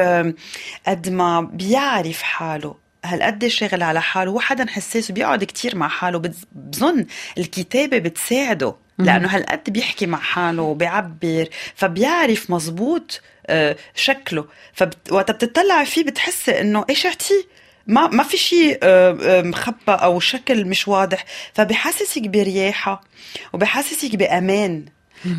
قد 0.87 1.09
ما 1.09 1.41
بيعرف 1.41 2.23
حاله. 2.23 2.75
هالقد 3.05 3.47
شاغل 3.47 3.83
على 3.83 4.03
حاله. 4.03 4.31
هو 4.31 4.41
حدا 4.41 4.67
حساس 4.71 5.11
وبيقعد 5.11 5.45
كتير 5.45 5.77
مع 5.77 5.89
حاله. 5.89 6.23
بظن 6.53 7.07
الكتابة 7.39 7.99
بتساعده. 7.99 8.75
لأنه 8.99 9.29
هالقد 9.29 9.71
بيحكي 9.71 10.07
مع 10.07 10.19
حاله 10.19 10.63
وبيعبر 10.63 11.49
فبيعرف 11.75 12.51
مزبوط 12.51 13.21
آه، 13.47 13.77
شكله. 13.95 14.45
فوقت 14.73 15.31
بتطلع 15.31 15.85
فيه 15.85 16.05
بتحسي 16.05 16.61
إنه 16.61 16.85
إيش 16.91 17.07
اعتي 17.07 17.47
ما 17.87 18.07
ما 18.07 18.23
في 18.23 18.37
شيء 18.37 18.79
آه، 18.83 19.19
آه، 19.23 19.43
مخبى 19.43 19.77
أو 19.89 20.21
شكل 20.21 20.65
مش 20.65 20.89
واضح. 20.89 21.25
فبحسسك 21.55 22.23
برياحة 22.29 23.05
وبحسسك 23.53 24.17
بأمان. 24.17 24.85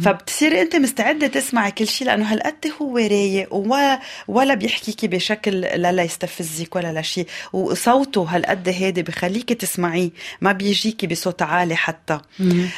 فبتصيري 0.06 0.62
أنت 0.62 0.76
مستعدة 0.76 1.28
تسمعي 1.28 1.72
كل 1.72 1.88
شيء 1.88 2.08
لأنه 2.08 2.34
هالقد 2.34 2.72
هو 2.82 2.98
رايق 2.98 3.54
ولا 3.54 4.00
ولا 4.28 4.54
بيحكيكي 4.54 5.08
بشكل 5.08 5.52
لا 5.62 5.92
لا 5.92 6.04
يستفزك 6.04 6.76
ولا 6.76 6.94
لا 6.94 7.02
شيء. 7.02 7.28
وصوته 7.54 8.24
هالقد 8.30 8.70
هادي 8.70 9.02
بخليكي 9.04 9.54
تسمعيه 9.56 10.10
ما 10.42 10.52
بيجيكي 10.52 11.08
بصوت 11.08 11.42
عالي 11.42 11.76
حتى. 11.76 12.20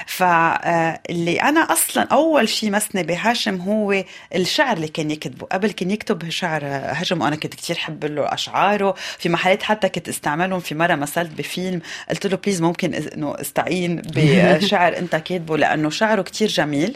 فاللي 0.08 1.41
أنا 1.41 1.60
أصلا 1.60 2.04
أول 2.04 2.49
شيء 2.49 2.72
مسني 2.72 3.04
بهاشم 3.04 3.56
هو 3.62 4.04
الشعر 4.36 4.78
اللي 4.78 4.88
كان 4.88 5.12
يكتبه. 5.12 5.47
قبل 5.52 5.72
كان 5.72 5.91
يكتب 5.91 6.30
شعر 6.30 6.62
هجم 6.66 7.22
وأنا 7.22 7.36
كنت 7.36 7.56
كثير 7.56 7.76
حب 7.76 8.06
له 8.06 8.34
أشعاره. 8.34 8.95
في 9.20 9.30
محلات 9.30 9.64
حتى 9.64 9.89
كنت 9.89 10.10
استعملهم 10.10 10.60
في 10.60 10.76
مرة 10.76 10.95
مثلت 10.95 11.32
بفيلم 11.38 11.82
قلت 12.10 12.28
له 12.28 12.38
بليز 12.38 12.62
ممكن 12.62 12.93
إنه 12.93 13.41
استعين 13.41 14.02
بشعر 14.16 14.97
أنت 14.97 15.16
كاتبه 15.16 15.58
لأنه 15.58 15.89
شعره 15.89 16.22
كثير 16.22 16.47
جميل. 16.47 16.91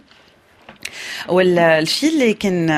والشيء 1.28 2.14
اللي 2.14 2.34
كان 2.34 2.70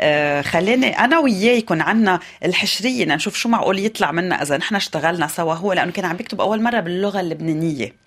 آه، 0.00 0.42
خلاني 0.42 0.98
أنا 0.98 1.18
وياه 1.18 1.56
يكون 1.56 1.80
عنا 1.80 2.20
الحشرية 2.44 3.04
نشوف 3.04 3.36
شو 3.36 3.48
معقول 3.48 3.78
يطلع 3.78 4.12
منا 4.12 4.42
إذا 4.42 4.56
نحن 4.56 4.74
اشتغلنا 4.74 5.26
سوا 5.26 5.54
هو 5.54 5.72
لأنه 5.72 5.92
كان 5.92 6.04
عم 6.04 6.16
بيكتب 6.16 6.40
أول 6.40 6.62
مرة 6.62 6.80
باللغة 6.80 7.20
اللبنانية. 7.20 8.02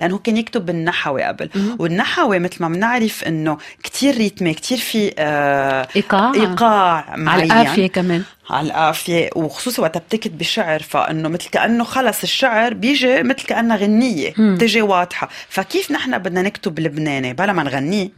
لأنه 0.00 0.18
كان 0.18 0.36
يكتب 0.36 0.66
بالنحوي 0.66 1.22
قبل. 1.22 1.50
والنحوي 1.78 2.38
مثل 2.38 2.56
ما 2.60 2.68
بنعرف 2.68 3.24
إنه 3.24 3.58
كتير 3.84 4.16
ريتمي 4.16 4.54
كتير 4.54 4.78
في 4.78 5.14
آه 5.18 5.88
إيقاع. 5.96 6.34
إيقاع 6.34 7.16
معين 7.16 7.52
على 7.52 7.62
القافيه 7.62 7.86
كمان. 7.86 8.22
على 8.50 8.66
القافية 8.66 9.30
وخصوصا 9.36 9.82
وقت 9.82 9.98
بتكتب 9.98 10.38
بشعر 10.38 10.82
فإنه 10.82 11.28
مثل 11.28 11.50
كأنه 11.50 11.84
خلص 11.84 12.22
الشعر 12.22 12.74
بيجي 12.74 13.22
مثل 13.22 13.46
كأنها 13.46 13.76
غنية 13.76 14.34
بتجي 14.38 14.82
واضحة. 14.82 15.28
فكيف 15.48 15.90
نحن 15.90 16.18
بدنا 16.18 16.42
نكتب 16.42 16.80
لبناني؟ 16.80 17.32
بلا 17.32 17.52
ما 17.52 17.62
نغنيه. 17.62 18.08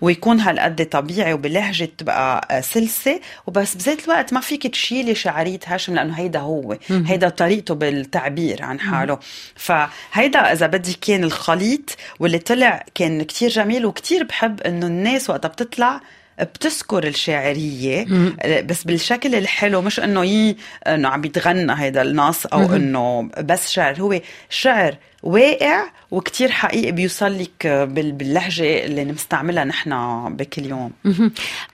ويكون 0.00 0.40
هالقد 0.40 0.86
طبيعي 0.86 1.32
وبلهجة 1.32 1.88
تبقى 1.98 2.62
سلسة. 2.62 3.20
وبس 3.46 3.74
بذات 3.74 4.04
الوقت 4.04 4.32
ما 4.32 4.40
فيك 4.40 4.66
تشيلي 4.66 5.14
شعرية 5.14 5.60
هاشم 5.66 5.94
لأنه 5.94 6.14
هيدا 6.14 6.38
هو. 6.38 6.76
هيدا 6.90 7.28
طريقته 7.28 7.74
بالتعبير 7.74 8.62
عن 8.62 8.80
حاله. 8.80 9.18
فهيدا 9.56 10.52
إذا 10.52 10.66
بدي 10.66 10.92
كان 11.00 11.24
الخليط 11.24 11.96
واللي 12.20 12.38
طلع 12.38 12.84
كان 12.94 13.22
كتير 13.22 13.48
جميل 13.48 13.86
وكتير 13.86 14.24
بحب 14.24 14.60
إنه 14.60 14.86
الناس 14.86 15.30
وقتها 15.30 15.48
بتطلع 15.48 16.00
بتذكر 16.42 17.06
الشاعرية 17.06 18.06
بس 18.62 18.84
بالشكل 18.84 19.34
الحلو 19.34 19.80
مش 19.80 20.00
إنه 20.00 20.24
يي 20.24 20.56
إنه 20.86 21.08
عم 21.08 21.20
بيتغنى 21.20 21.72
هذا 21.72 22.02
النص 22.02 22.46
أو 22.46 22.76
إنه 22.76 23.30
بس 23.40 23.70
شعر 23.70 24.00
هو 24.00 24.20
شعر 24.50 24.96
واقع 25.22 25.84
وكتير 26.10 26.50
حقيقي 26.50 26.92
بيوصل 26.92 27.38
لك 27.38 27.66
باللهجة 27.66 28.84
اللي 28.84 29.04
نستعملها 29.04 29.64
نحن 29.64 29.90
بكل 30.36 30.66
يوم. 30.66 30.92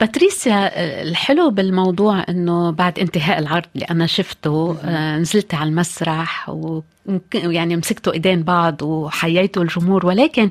باتريسيا 0.01 0.71
الحلو 1.03 1.51
بالموضوع 1.51 2.25
إنه 2.29 2.71
بعد 2.71 2.99
انتهاء 2.99 3.39
العرض 3.39 3.67
اللي 3.75 3.87
أنا 3.91 4.07
شفته 4.07 4.77
آه، 4.85 5.17
نزلت 5.19 5.55
على 5.55 5.69
المسرح 5.69 6.49
و 6.49 6.81
يعني 7.35 7.77
مسكتوا 7.77 8.13
إيدين 8.13 8.43
بعض 8.43 8.83
وحييتوا 8.83 9.63
الجمهور 9.63 10.07
ولكن 10.07 10.51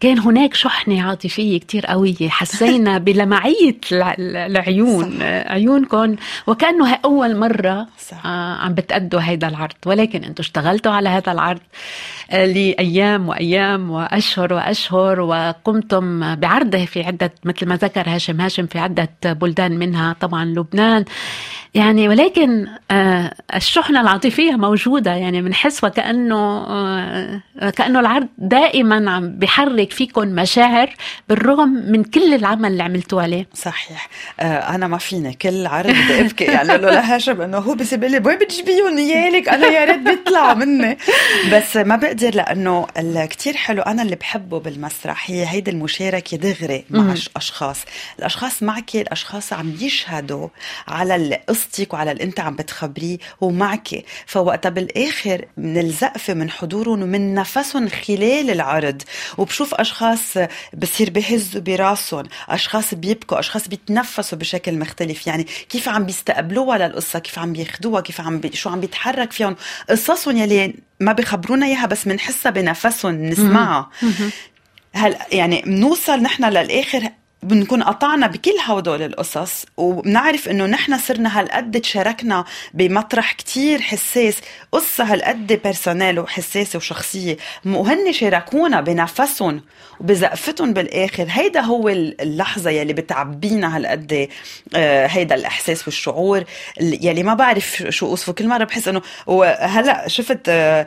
كان 0.00 0.18
هناك 0.18 0.54
شحنة 0.54 1.02
عاطفية 1.02 1.58
كتير 1.58 1.86
قوية 1.86 2.28
حسينا 2.28 2.98
بلمعية 3.06 3.80
العيون. 3.92 5.22
عيونكم 5.22 6.16
وكأنه 6.46 6.98
أول 7.04 7.36
مرة 7.36 7.86
صح. 8.08 8.26
آه، 8.26 8.54
عم 8.54 8.74
بتأدوا 8.74 9.20
هيدا 9.20 9.48
العرض 9.48 9.74
ولكن 9.86 10.24
أنتم 10.24 10.42
اشتغلتوا 10.42 10.92
على 10.92 11.08
هذا 11.08 11.32
العرض 11.32 11.60
آه، 12.30 12.46
لأيام 12.46 13.28
وأيام 13.28 13.90
وأشهر 13.90 14.52
وأشهر 14.52 15.20
وقمتم 15.20 16.34
بعرضه 16.34 16.84
في 16.84 17.02
عدة 17.02 17.32
مثل 17.44 17.66
ما 17.66 17.76
ذكر 17.76 18.08
هاشم 18.08 18.40
هاشم 18.40 18.66
في 18.66 18.78
عدة 18.78 19.10
بلدان 19.24 19.78
منها 19.78 20.16
طبعا 20.20 20.44
لبنان 20.44 21.04
يعني 21.76 22.08
ولكن 22.08 22.66
آه، 22.90 23.34
الشحنة 23.54 24.00
العاطفية 24.00 24.52
موجودة 24.52 25.14
يعني 25.14 25.42
بنحس 25.42 25.84
وكأنه 25.84 26.66
آه، 26.68 27.40
كأنه 27.76 28.00
العرض 28.00 28.28
دائما 28.38 29.10
عم 29.10 29.38
بحرك 29.38 29.92
فيكم 29.92 30.28
مشاعر 30.28 30.94
بالرغم 31.28 31.68
من 31.68 32.04
كل 32.04 32.34
العمل 32.34 32.72
اللي 32.72 32.82
عملتوا 32.82 33.22
عليه. 33.22 33.48
صحيح. 33.54 34.08
آه، 34.40 34.74
أنا 34.74 34.86
ما 34.86 34.98
فيني 34.98 35.34
كل 35.34 35.66
عرض 35.66 35.90
بدي 35.90 36.20
أبكي. 36.20 36.44
يعني 36.44 36.76
لو 36.76 36.88
لهاشم 36.88 37.40
إنه 37.40 37.58
هو 37.58 37.74
بس 37.74 37.94
لي 37.94 38.22
وين 38.24 38.38
بتجيبيهم 38.38 38.98
يالك 38.98 39.48
أنا 39.48 39.66
يا 39.66 39.84
ريت 39.84 39.98
بيطلع 39.98 40.54
مني. 40.54 40.98
بس 41.52 41.76
ما 41.76 41.96
بقدر 41.96 42.34
لأنه 42.34 42.86
كتير 43.26 43.56
حلو. 43.56 43.82
أنا 43.82 44.02
اللي 44.02 44.16
بحبه 44.16 44.60
بالمسرح 44.60 45.30
هي 45.30 45.46
هيدي 45.46 45.70
المشاركة 45.70 46.36
دغري 46.36 46.84
مع 46.90 47.14
أشخاص. 47.36 47.84
الأشخاص 48.18 48.62
معك 48.62 48.96
الأشخاص 48.96 49.52
عم 49.52 49.74
يشهدوا 49.80 50.48
على 50.88 51.40
قصتك 51.66 51.94
وعلى 51.94 52.12
اللي 52.12 52.22
انت 52.24 52.40
عم 52.40 52.56
بتخبريه 52.56 53.18
ومعك. 53.40 54.04
فوقتها 54.26 54.68
بالآخر 54.68 55.44
من 55.56 55.78
الزقفه 55.78 56.34
من 56.34 56.50
حضورهم 56.50 57.02
ومن 57.02 57.34
نفسهم 57.34 57.88
خلال 57.88 58.50
العرض. 58.50 59.02
وبشوف 59.38 59.74
أشخاص 59.74 60.38
بصير 60.74 61.10
بهزوا 61.10 61.60
براسهم 61.60 62.24
أشخاص 62.48 62.94
بيبكوا 62.94 63.38
أشخاص 63.38 63.68
بيتنفسوا 63.68 64.38
بشكل 64.38 64.78
مختلف. 64.78 65.26
يعني 65.26 65.46
كيف 65.68 65.88
عم 65.88 66.06
بيستقبلوها 66.06 66.78
للقصة؟ 66.78 67.18
كيف 67.18 67.38
عم 67.38 67.52
بياخذوها 67.52 68.00
كيف 68.00 68.20
عم 68.20 68.38
بي... 68.40 68.56
شو 68.56 68.70
عم 68.70 68.80
بيتحرك 68.80 69.32
فيهم؟ 69.32 69.56
قصصهم 69.90 70.36
يلي 70.36 70.74
ما 71.00 71.12
بيخبرونا 71.12 71.66
إياها 71.66 71.86
بس 71.86 72.08
بنحسها 72.08 72.50
بنفسهم 72.50 73.14
نسمعها 73.24 73.90
هل 74.92 75.16
يعني 75.32 75.62
بنوصل 75.62 76.22
نحن 76.22 76.44
للآخر 76.44 77.08
بنكون 77.42 77.82
قطعنا 77.82 78.26
بكل 78.26 78.54
هدول 78.64 79.02
القصص 79.02 79.66
وبنعرف 79.76 80.48
إنه 80.48 80.66
نحن 80.66 80.98
صرنا 80.98 81.40
هالقد 81.40 81.80
تشاركنا 81.80 82.44
بمطرح 82.74 83.32
كتير 83.32 83.80
حساس 83.80 84.36
قصة 84.72 85.04
هالقد 85.04 85.60
بيرسونيل 85.64 86.20
وحساسة 86.20 86.76
وشخصية. 86.76 87.36
وهن 87.66 88.12
شاركونا 88.12 88.80
بنفسهم 88.80 89.62
وبزقفتهم 90.00 90.72
بالآخر. 90.72 91.26
هيدا 91.30 91.60
هو 91.60 91.88
اللحظة 91.88 92.70
يلي 92.70 92.92
بتعبينا 92.92 93.76
هالقد 93.76 94.28
آه، 94.74 95.06
هيدا 95.06 95.34
الإحساس 95.34 95.86
والشعور 95.86 96.44
يلي 96.80 97.22
ما 97.22 97.34
بعرف 97.34 97.84
شو 97.88 98.06
أوصفه. 98.06 98.32
كل 98.32 98.48
مرة 98.48 98.64
بحس 98.64 98.88
إنه 98.88 99.02
وهلا 99.26 100.08
شفت 100.08 100.40
آه، 100.48 100.86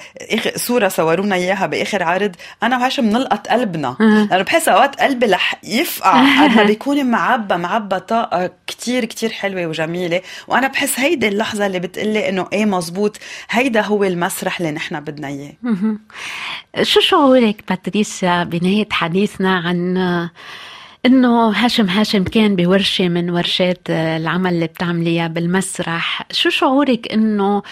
صورة 0.55 0.87
صورونا 0.87 1.35
إياها 1.35 1.65
بآخر 1.65 2.03
عرض 2.03 2.35
أنا 2.63 2.77
وهاشم 2.77 3.05
نلقط 3.05 3.47
قلبنا. 3.47 3.95
لأنه 3.99 4.43
بحس 4.43 4.67
أوقات 4.67 5.01
قلبي 5.01 5.25
رح 5.25 5.55
يفقع. 5.63 6.38
قد 6.43 6.55
ما 6.55 6.63
بيكون 6.71 7.05
معبى 7.05 7.55
معبى 7.55 7.99
طاقة 7.99 8.51
كتير 8.67 9.05
كتير 9.05 9.29
حلوة 9.29 9.65
وجميلة. 9.67 10.21
وأنا 10.47 10.67
بحس 10.67 10.99
هيدي 10.99 11.27
اللحظة 11.27 11.65
اللي 11.65 11.79
بتقلي 11.79 12.29
إنه 12.29 12.47
إيه 12.53 12.65
مزبوط 12.65 13.17
هيدا 13.49 13.81
هو 13.81 14.03
المسرح 14.03 14.59
اللي 14.59 14.71
نحن 14.71 14.99
بدنا 14.99 15.27
إياه. 15.27 15.53
شو 16.81 16.99
شعورك 16.99 17.63
باتريسيا 17.69 18.43
بنهاية 18.43 18.87
حديثنا 18.91 19.57
عن 19.57 19.97
إنه 21.05 21.49
هاشم 21.49 21.85
هاشم 21.89 22.23
كان 22.23 22.55
بورشة 22.55 23.09
من 23.09 23.29
ورشات 23.29 23.89
العمل 23.89 24.53
اللي 24.53 24.67
بتعمليها 24.67 25.27
بالمسرح؟ 25.27 26.27
شو 26.31 26.49
شعورك 26.49 27.11
إنه 27.11 27.63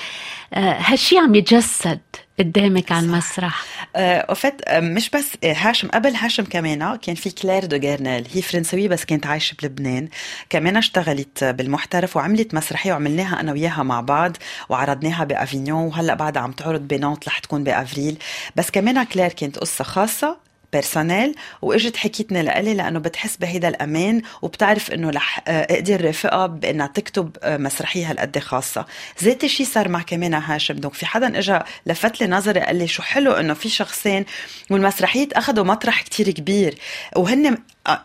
هالشي 0.54 1.18
عم 1.18 1.36
يتجسد؟ 1.36 2.00
قدامك 2.40 2.92
على 2.92 3.06
المسرح. 3.06 3.66
آه 3.96 4.38
مش 4.72 5.10
بس 5.10 5.38
هاشم 5.44 5.88
قبل 5.88 6.16
هاشم 6.16 6.44
كمان 6.44 6.96
كان 6.96 7.16
في 7.16 7.30
كلير 7.30 7.66
دو 7.66 7.78
جيرنال 7.78 8.28
هي 8.34 8.42
فرنسوية 8.42 8.88
بس 8.88 9.06
كانت 9.06 9.26
عايشة 9.26 9.56
بلبنان 9.62 10.10
كمان 10.50 10.78
اشتغلت 10.78 11.44
بالمحترف 11.44 12.18
وعملت 12.18 12.54
مسرحية 12.54 12.92
وعملناها 12.92 13.40
أنا 13.40 13.52
وياها 13.52 13.84
مع 13.84 14.02
بعض 14.02 14.38
وعرضناها 14.70 15.24
بأفينيون 15.24 15.84
وهلأ 15.84 16.14
بعدها 16.14 16.42
عم 16.42 16.52
تعرض 16.52 16.82
بنانت 16.88 17.28
رح 17.28 17.40
تكون 17.40 17.64
بأفريل. 17.64 18.18
بس 18.56 18.72
كمان 18.72 19.04
كلير 19.04 19.34
كانت 19.34 19.60
قصة 19.60 19.84
خاصة 19.84 20.47
personnelle 20.74 21.36
وإجت 21.62 21.98
حكيتني 21.98 22.42
لإلي 22.42 22.74
لأنه 22.74 23.00
بتحس 23.00 23.38
بهيدا 23.38 23.68
الأمان 23.68 24.22
وبتعرف 24.42 24.92
إنه 24.92 25.10
رح 25.10 25.44
آه، 25.48 25.68
أقدر 25.74 26.06
رافقها 26.06 26.48
بإنها 26.48 26.88
تكتب 26.88 27.38
آه، 27.44 27.58
مسرحيه 27.58 28.12
هالقد 28.12 28.40
خاصة. 28.40 28.86
ذات 29.24 29.44
الشيء 29.44 29.66
صار 29.66 29.90
مع 29.90 30.02
كمان 30.02 30.34
هاشم. 30.34 30.76
donc 30.76 30.94
في 30.94 31.06
حدا 31.06 31.40
اجى 31.40 31.60
لفت 31.86 32.22
لي 32.22 32.28
نظري 32.28 32.60
قال 32.60 32.76
لي 32.76 32.88
شو 32.88 33.02
حلو 33.02 33.32
إنه 33.32 33.54
في 33.54 33.70
شخصين 33.70 34.26
والمسرحية 34.70 35.28
اخذوا 35.34 35.66
مطرح 35.66 36.02
كتير 36.02 36.32
كبير 36.32 36.76
وهن 37.16 37.58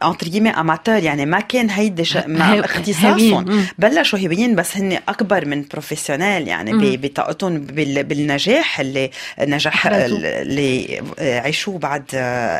entre 0.02 0.28
guillemets 0.28 0.50
amateurs 0.50 0.96
يعني 0.96 1.26
ما 1.26 1.40
كان 1.40 1.70
هيدي 1.70 2.04
ش... 2.04 2.16
ما 2.16 2.60
اختصاصهم. 2.60 3.66
بلشوا 3.78 4.18
هوايين 4.18 4.54
بس 4.54 4.76
هن 4.76 4.98
أكبر 5.08 5.44
من 5.44 5.64
professionnels 5.72 6.48
يعني 6.48 6.96
بطاقتهم 6.96 7.58
بال... 7.58 8.04
بالنجاح 8.04 8.80
اللي 8.80 9.10
نجح 9.40 9.86
اللي 9.86 11.02
عيشوه 11.18 11.78
بعد 11.78 12.04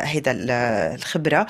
هيدا 0.03 0.31
الخبرة. 0.95 1.47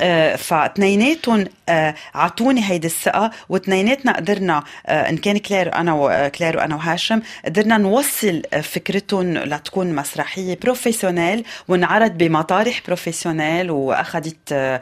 آه، 0.00 0.36
فاثنيناتهم 0.36 1.44
آه، 1.68 1.94
أعطوني 2.16 2.70
هيدي 2.70 2.86
الثقة 2.86 3.30
واثنيناتنا 3.48 4.16
قدرنا 4.16 4.64
آه، 4.86 5.08
إن 5.08 5.16
كان 5.16 5.38
كلير 5.38 5.74
أنا 5.74 5.92
وكلير 5.92 6.56
وأنا 6.56 6.76
وهاشم 6.76 7.22
قدرنا 7.44 7.78
نوصل 7.78 8.42
فكرتهم 8.62 9.38
لتكون 9.38 9.94
مسرحية 9.94 10.58
professionnelle 10.62 11.44
ونعرض 11.68 12.18
بمطارح 12.18 12.82
professionnels 12.86 13.70
وأخذت 13.70 14.80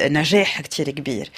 نجاح 0.00 0.60
كتير 0.60 0.90
كبير. 0.90 1.30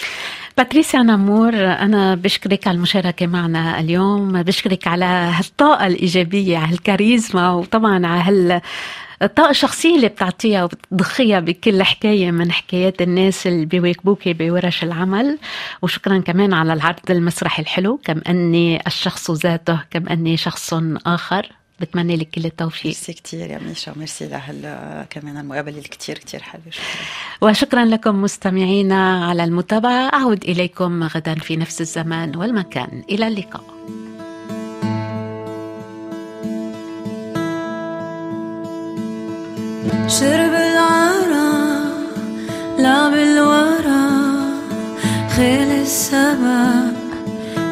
باتريسيا 0.57 1.03
نامور 1.03 1.55
أنا 1.55 2.15
بشكرك 2.15 2.67
على 2.67 2.77
المشاركة 2.77 3.27
معنا 3.27 3.81
اليوم 3.81 4.43
بشكرك 4.43 4.87
على 4.87 5.05
هالطاقة 5.05 5.87
الإيجابية 5.87 6.59
على 6.59 6.73
الكاريزما 6.73 7.53
وطبعا 7.53 8.07
على 8.07 8.23
هال 8.23 8.61
الطاقة 9.23 9.51
الشخصية 9.51 9.97
اللي 9.97 10.09
بتعطيها 10.09 10.65
وبتضخيها 10.65 11.41
بكل 11.41 11.83
حكاية 11.83 12.31
من 12.31 12.53
حكايات 12.53 13.03
الناس 13.03 13.47
اللي 13.47 13.67
بيواكبوك 13.67 14.29
بورش 14.29 14.85
العمل. 14.85 15.39
وشكرا 15.83 16.19
كمان 16.19 16.55
على 16.55 16.73
العرض 16.73 17.11
المسرحي 17.11 17.63
الحلو 17.63 18.01
كم 18.05 18.21
أني 18.29 18.81
الشخص 18.87 19.31
ذاته 19.31 19.81
كم 19.91 20.09
أني 20.09 20.37
شخص 20.37 20.75
آخر. 21.07 21.60
بتمنى 21.81 22.17
لك 22.17 22.31
كل 22.31 22.45
التوفيق. 22.45 22.85
ميرسي 22.87 23.13
كثير 23.13 23.51
يا 23.51 23.59
ميشا. 23.59 23.93
ميرسي 23.97 24.29
لهال 24.29 25.07
كمان 25.11 25.37
المقابلة 25.37 25.77
اللي 25.77 25.89
كثير 25.89 26.19
كثير 26.19 26.43
حلوة. 26.43 26.65
شكرا. 26.71 27.49
وشكرا 27.51 27.85
لكم 27.85 28.23
مستمعينا 28.23 29.27
على 29.27 29.45
المتابعة. 29.45 30.11
أعود 30.15 30.45
إليكم 30.45 31.05
غدا 31.05 31.35
في 31.35 31.57
نفس 31.57 31.81
الزمان 31.81 32.37
والمكان. 32.37 33.03
إلى 33.11 33.29
اللقاء. 33.29 33.65
شرب 40.09 40.55
العرا 40.55 41.51
لعب 42.79 43.13
الورا 43.13 44.11
خيل 45.37 45.71
السبع 45.71 46.71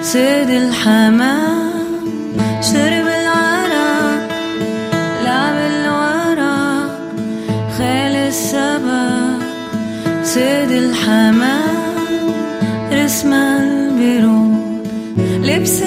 سيد 0.02 0.50
الحمام. 0.50 1.68
شرب 2.62 3.07
الحمام 11.09 12.28
رسم 12.92 13.32
البرود 13.32 14.88
لبس 15.42 15.82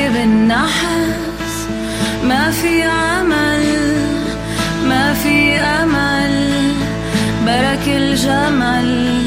ركب 0.00 0.16
النحس 0.16 1.68
ما 2.24 2.50
في 2.50 2.82
عمل 2.82 3.64
ما 4.88 5.14
في 5.14 5.56
أمل. 5.56 6.74
برك 7.46 7.86
الجمل 7.86 9.22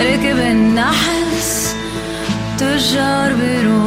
ركب 0.00 0.38
النحس 0.38 1.74
تجار 2.58 3.32
بروح. 3.32 3.83